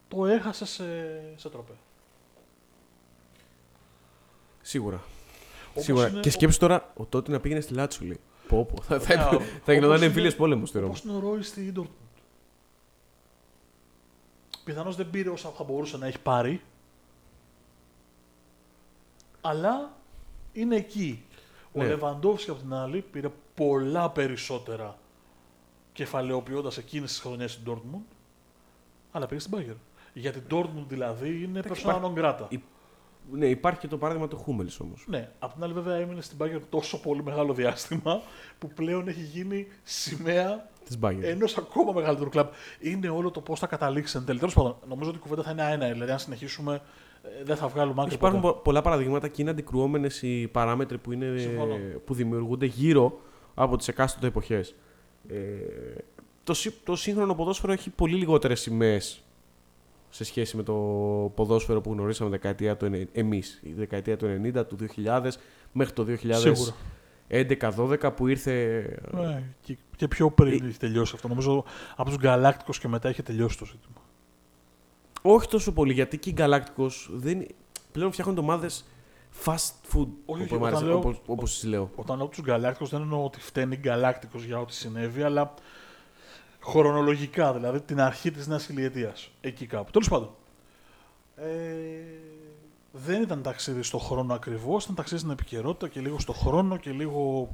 το 0.08 0.26
έχασε 0.26 0.66
σε, 0.66 0.84
σε 1.36 1.50
τροπέ. 1.50 1.74
Σίγουρα. 4.62 5.04
Όπως 5.74 5.84
Σίγουρα. 5.84 6.08
είναι 6.08 6.20
Και 6.20 6.28
ο- 6.28 6.32
σκέψου 6.32 6.60
τώρα 6.60 6.92
ο 6.98 7.06
τότε 7.06 7.32
να 7.32 7.40
πήγαινε 7.40 7.62
στη 7.62 7.74
Λάτσιο, 7.74 8.06
λέει. 8.08 8.20
Πω, 8.48 8.66
πω. 8.66 8.82
Θα, 8.82 9.00
θα, 9.00 9.16
Ναι, 9.16 9.22
θα, 9.22 9.36
όπως 9.36 9.74
γινόταν 9.74 9.96
είναι- 9.96 10.06
εμφύλιος 10.06 10.36
πόλεμος 10.36 10.70
στη 10.70 10.78
Ρώμη. 10.78 10.90
Όπως 10.90 11.04
είναι 11.04 11.14
ο 11.16 11.20
Ρόι 11.20 11.42
στη 11.42 11.74
Dortmund. 11.76 11.88
Πιθανώς 14.64 14.96
δεν 14.96 15.10
πήρε 15.10 15.30
όσα 15.30 15.50
θα 15.50 15.64
μπορούσε 15.64 15.98
να 15.98 16.08
έχει 16.08 16.20
πάρει. 16.20 16.62
Αλλά 19.42 19.92
είναι 20.54 20.76
εκεί. 20.76 21.26
Ο 21.74 21.80
Ναι. 21.82 21.88
Λεβαντόφσκι 21.88 22.50
από 22.50 22.60
την 22.60 22.74
άλλη 22.74 23.02
πήρε 23.12 23.30
πολλά 23.56 24.10
περισσότερα 24.10 24.98
κεφαλαιοποιώντας 25.94 26.78
εκείνες 26.78 27.10
τις 27.10 27.20
χρονιές 27.20 27.52
στην 27.52 27.64
Dortmund. 27.74 28.02
Αλλά 29.12 29.26
πήγε 29.26 29.40
στην 29.42 29.58
Bayern. 29.58 29.78
Για 30.14 30.32
την 30.32 30.44
Dortmund 30.52 30.86
δηλαδή 30.88 31.44
είναι 31.44 31.60
persona 31.64 31.78
υπάρχει- 31.78 32.14
non 32.16 32.20
grata. 32.20 32.48
Η- 33.32 33.38
Ναι, 33.38 33.46
υπάρχει 33.46 33.80
και 33.80 33.88
το 33.88 33.98
παράδειγμα 33.98 34.28
του 34.28 34.38
Χούμελ 34.38 34.70
όμως. 34.82 35.06
Ναι, 35.08 35.30
απ' 35.40 35.54
την 35.54 35.64
άλλη 35.64 35.74
βέβαια 35.74 35.96
έμεινε 35.96 36.22
στην 36.22 36.38
Bayern 36.42 36.62
τόσο 36.70 37.00
πολύ 37.02 37.24
μεγάλο 37.24 37.54
διάστημα 37.54 38.22
που 38.60 38.68
πλέον 38.68 39.08
έχει 39.08 39.22
γίνει 39.22 39.68
σημαία 39.84 40.70
Της 40.86 40.98
Μπάγκερ. 40.98 41.30
ενός 41.30 41.58
ακόμα 41.58 41.92
μεγαλύτερου 41.94 42.30
κλαμπ. 42.30 42.48
Είναι 42.80 43.10
όλο 43.10 43.32
το 43.32 43.42
πώς 43.42 43.60
θα 43.60 43.68
καταλήξει 43.68 44.18
εν 44.18 44.26
τέλει. 44.26 44.40
Τέλος 44.40 44.54
πάντων, 44.54 44.76
νομίζω 44.88 45.10
ότι 45.10 45.18
η 45.20 45.22
κουβέντα 45.22 45.44
θα 45.44 45.52
είναι 45.52 45.72
ένα. 45.72 45.92
Δηλαδή, 45.92 46.12
αν 46.12 46.20
συνεχίσουμε, 46.20 46.82
ε, 47.40 47.44
δεν 47.44 47.56
θα 47.56 47.68
βγάλουμε 47.68 48.02
άκρη. 48.02 48.14
Υπάρχουν 48.16 48.42
ποτέ. 48.42 48.54
πο- 48.54 48.60
πολλά 48.62 48.82
παραδείγματα 48.82 49.28
και 49.28 49.42
είναι 49.42 49.52
αντικρουόμενες 49.52 50.22
οι 50.22 50.48
παράμετροι 50.48 50.98
που, 50.98 51.12
είναι, 51.12 51.38
Συμφωνώ. 51.38 51.76
που 52.06 52.14
δημιουργούνται 52.14 52.66
γύρω 52.66 53.20
από 53.54 53.78
τις 53.78 53.88
εκάστοτε 53.88 54.28
εποχές. 54.28 54.76
Ε, 55.28 55.36
το, 56.44 56.54
σύ- 56.54 56.76
το 56.84 56.96
σύγχρονο 56.96 57.36
ποδόσφαιρο 57.36 57.72
έχει 57.74 57.90
πολύ 57.90 58.16
λιγότερες 58.16 58.62
σημαίες 58.62 59.24
σε 60.16 60.24
σχέση 60.24 60.56
με 60.58 60.64
το 60.64 60.74
ποδόσφαιρο 61.36 61.82
που 61.82 61.92
γνωρίσαμε 61.92 62.30
δεκαετία 62.30 62.78
του, 62.78 62.86
ενε- 62.86 63.10
εμείς, 63.18 63.60
η 63.64 63.74
δεκαετία 63.74 64.18
του 64.18 64.26
90, 64.56 64.64
του 64.68 64.78
2000 65.06 65.38
μέχρι 65.72 65.94
το 65.94 66.06
2011-12 67.30 68.12
που 68.16 68.28
ήρθε 68.28 68.86
Ναι, 69.12 69.44
και, 69.62 69.78
και 69.96 70.08
πιο 70.08 70.32
πριν 70.32 70.64
Ε, 70.64 70.68
έχει 70.68 70.78
τελειώσει 70.80 71.12
αυτό. 71.16 71.28
Νομίζω 71.28 71.64
από 71.96 72.10
τους 72.10 72.18
Γκαλάκτικου 72.20 72.72
και 72.72 72.88
μετά 72.88 73.10
έχει 73.10 73.24
τελειώσει 73.24 73.58
το 73.58 73.66
ζήτημα. 73.66 74.02
όχι 75.22 75.48
τόσο 75.48 75.72
πολύ 75.74 75.94
γιατί 75.94 76.18
και 76.18 76.30
οι 76.30 76.36
Galacticos 76.38 76.92
δεν, 77.14 77.48
πλέον 77.92 78.12
φτιάχνουν 78.12 78.38
ομάδες 78.38 78.86
fast 79.46 79.94
food 79.94 80.08
όχι, 80.26 80.44
όπως, 80.44 80.50
μου 80.50 80.56
όταν 80.56 80.66
άρεσε- 80.66 80.86
λέω- 80.86 80.98
όπως, 80.98 81.22
όπως 81.26 81.54
τις 81.54 81.64
λέω. 81.64 81.90
Όταν 81.96 82.18
λέω 82.18 82.28
τους 82.28 82.42
Γκαλάκτικου 82.42 82.90
δεν 82.90 83.02
εννοώ 83.02 83.24
ότι 83.26 83.40
φταίνει 83.40 83.76
Γκαλάκτικο 83.76 84.38
για 84.38 84.60
ό,τι 84.60 84.74
συνέβη, 84.74 85.22
αλλά 85.22 85.54
χρονολογικά, 86.66 87.54
δηλαδή 87.54 87.82
την 87.82 88.02
αρχή 88.02 88.32
της 88.32 88.48
νέας 88.48 88.66
χιλιετίας. 88.66 89.32
Εκεί 89.42 89.66
κάπου. 89.66 89.92
Τέλος 89.92 90.10
πάντων. 90.10 90.30
Ε, 91.36 91.46
δεν 92.92 93.22
ήταν 93.22 93.42
ταξίδι 93.42 93.84
στο 93.84 93.98
χρόνο 93.98 94.34
ακριβώς, 94.34 94.84
ήταν 94.84 94.96
ταξίδι 94.96 95.20
στην 95.20 95.32
επικαιρότητα 95.32 95.88
και 95.88 96.00
λίγο 96.00 96.20
στο 96.20 96.34
χρόνο 96.34 96.78
και 96.78 96.92
λίγο 96.92 97.50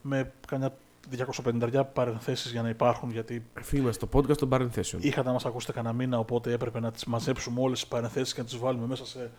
με 0.00 0.32
κανένα 0.46 0.72
250 1.10 1.84
παρενθέσεις 1.92 2.50
για 2.52 2.62
να 2.62 2.68
υπάρχουν. 2.68 3.10
Γιατί 3.10 3.46
Είμαστε 3.72 4.06
στο 4.06 4.18
podcast 4.18 4.36
των 4.36 4.48
παρενθέσεων. 4.48 5.02
είχατε 5.02 5.26
να 5.28 5.32
μα 5.32 5.40
ακούσετε 5.46 5.72
κανένα 5.72 5.94
μήνα, 5.94 6.18
οπότε 6.18 6.52
έπρεπε 6.52 6.80
να 6.80 6.90
τις 6.90 7.04
μαζέψουμε 7.04 7.60
όλες 7.60 7.80
τις 7.80 7.88
παρενθέσεις 7.88 8.34
και 8.34 8.40
να 8.40 8.46
τις 8.46 8.56
βάλουμε 8.56 8.86
μέσα 8.86 9.06
σε 9.06 9.30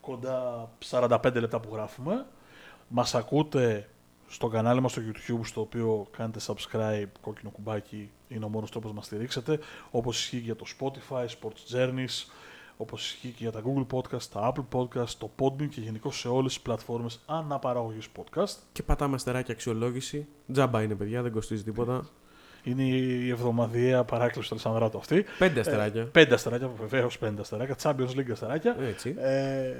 κοντά 0.00 0.68
45 0.90 1.34
λεπτά 1.34 1.60
που 1.60 1.68
γράφουμε. 1.72 2.26
Μας 2.88 3.14
ακούτε 3.14 3.88
στο 4.28 4.48
κανάλι 4.48 4.80
μας 4.80 4.90
στο 4.90 5.02
YouTube, 5.06 5.40
στο 5.42 5.60
οποίο 5.60 6.06
κάνετε 6.16 6.40
subscribe, 6.46 7.08
κόκκινο 7.20 7.50
κουμπάκι, 7.50 8.10
είναι 8.28 8.44
ο 8.44 8.48
μόνος 8.48 8.70
τρόπος 8.70 8.90
να 8.90 8.96
μας 8.96 9.06
στηρίξετε, 9.06 9.58
όπως 9.90 10.18
ισχύει 10.18 10.36
και 10.36 10.44
για 10.44 10.56
το 10.56 10.64
Spotify, 10.78 11.26
Sports 11.26 11.76
Journeys, 11.76 12.30
όπως 12.76 13.04
ισχύει 13.04 13.28
και 13.28 13.36
για 13.38 13.52
τα 13.52 13.62
Google 13.64 13.86
Podcast, 13.96 14.22
τα 14.22 14.52
Apple 14.52 14.78
Podcast, 14.78 15.08
το 15.18 15.30
Podbean 15.38 15.68
και 15.68 15.80
γενικώ 15.80 16.10
σε 16.10 16.28
όλες 16.28 16.52
τις 16.52 16.62
πλατφόρμες 16.62 17.20
αναπαραγωγής 17.26 18.08
podcast. 18.16 18.56
Και 18.72 18.82
πατάμε 18.82 19.14
αστεράκι 19.14 19.52
αξιολόγηση. 19.52 20.26
Τζάμπα 20.52 20.82
είναι, 20.82 20.94
παιδιά, 20.94 21.22
δεν 21.22 21.32
κοστίζει 21.32 21.62
τίποτα. 21.62 22.08
Είναι 22.62 22.82
η 22.82 23.28
εβδομαδιαία 23.28 24.04
παράκληση 24.04 24.48
του 24.48 24.58
Αλessandro 24.60 24.90
αυτή. 24.96 25.24
Πέντε 25.38 25.60
αστεράκια. 25.60 26.00
Ε, 26.00 26.04
πέντε 26.04 26.34
αστεράκια, 26.34 26.70
βεβαίως 26.78 27.18
πέντε 27.18 27.40
αστεράκια. 27.40 27.76
Champions 27.82 28.16
League 28.16 28.30
αστεράκια. 28.32 28.76
Έτσι. 28.80 29.14
Ε, 29.18 29.74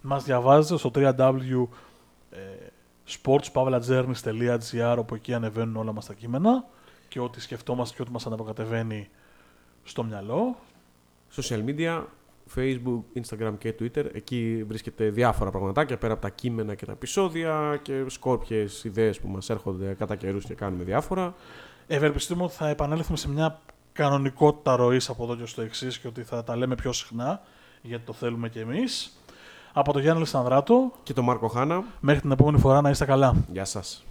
μας 0.00 0.24
διαβάζετε 0.24 0.78
στο 0.78 0.90
www 0.94 1.66
sportspavlajourneys.gr 3.08 4.96
όπου 4.98 5.14
εκεί 5.14 5.34
ανεβαίνουν 5.34 5.76
όλα 5.76 5.92
μας 5.92 6.06
τα 6.06 6.14
κείμενα 6.14 6.64
και 7.08 7.20
ό,τι 7.20 7.40
σκεφτόμαστε 7.40 7.96
και 7.96 8.02
ό,τι 8.02 8.10
μας 8.10 8.26
αναποκατεβαίνει 8.26 9.08
στο 9.82 10.04
μυαλό. 10.04 10.56
Social 11.36 11.64
media, 11.64 12.04
Facebook, 12.56 13.02
Instagram 13.14 13.54
και 13.58 13.74
Twitter. 13.80 14.14
Εκεί 14.14 14.64
βρίσκεται 14.66 15.08
διάφορα 15.08 15.50
πραγματάκια 15.50 15.98
πέρα 15.98 16.12
από 16.12 16.22
τα 16.22 16.28
κείμενα 16.30 16.74
και 16.74 16.86
τα 16.86 16.92
επεισόδια 16.92 17.80
και 17.82 18.04
σκόρπιες 18.06 18.84
ιδέες 18.84 19.20
που 19.20 19.28
μας 19.28 19.50
έρχονται 19.50 19.94
κατά 19.94 20.16
καιρούς 20.16 20.44
και 20.44 20.54
κάνουμε 20.54 20.84
διάφορα. 20.84 21.34
Ευελπιστούμε 21.86 22.42
ότι 22.44 22.54
θα 22.54 22.68
επανέλθουμε 22.68 23.16
σε 23.16 23.28
μια 23.28 23.60
κανονικότητα 23.92 24.76
ροής 24.76 25.08
από 25.08 25.24
εδώ 25.24 25.36
και 25.36 25.46
στο 25.46 25.62
εξής 25.62 25.98
και 25.98 26.08
ότι 26.08 26.22
θα 26.22 26.44
τα 26.44 26.56
λέμε 26.56 26.74
πιο 26.74 26.92
συχνά 26.92 27.40
γιατί 27.82 28.04
το 28.04 28.12
θέλουμε 28.12 28.48
κι 28.48 28.58
εμείς 28.58 29.17
από 29.78 29.92
τον 29.92 30.00
Γιάννη 30.00 30.16
Αλεξανδράτο 30.18 30.92
και 31.02 31.12
τον 31.12 31.24
Μάρκο 31.24 31.48
Χάνα. 31.48 31.84
Μέχρι 32.00 32.20
την 32.20 32.30
επόμενη 32.30 32.58
φορά 32.58 32.80
να 32.80 32.90
είστε 32.90 33.04
καλά. 33.04 33.34
Γεια 33.52 33.64
σας. 33.64 34.04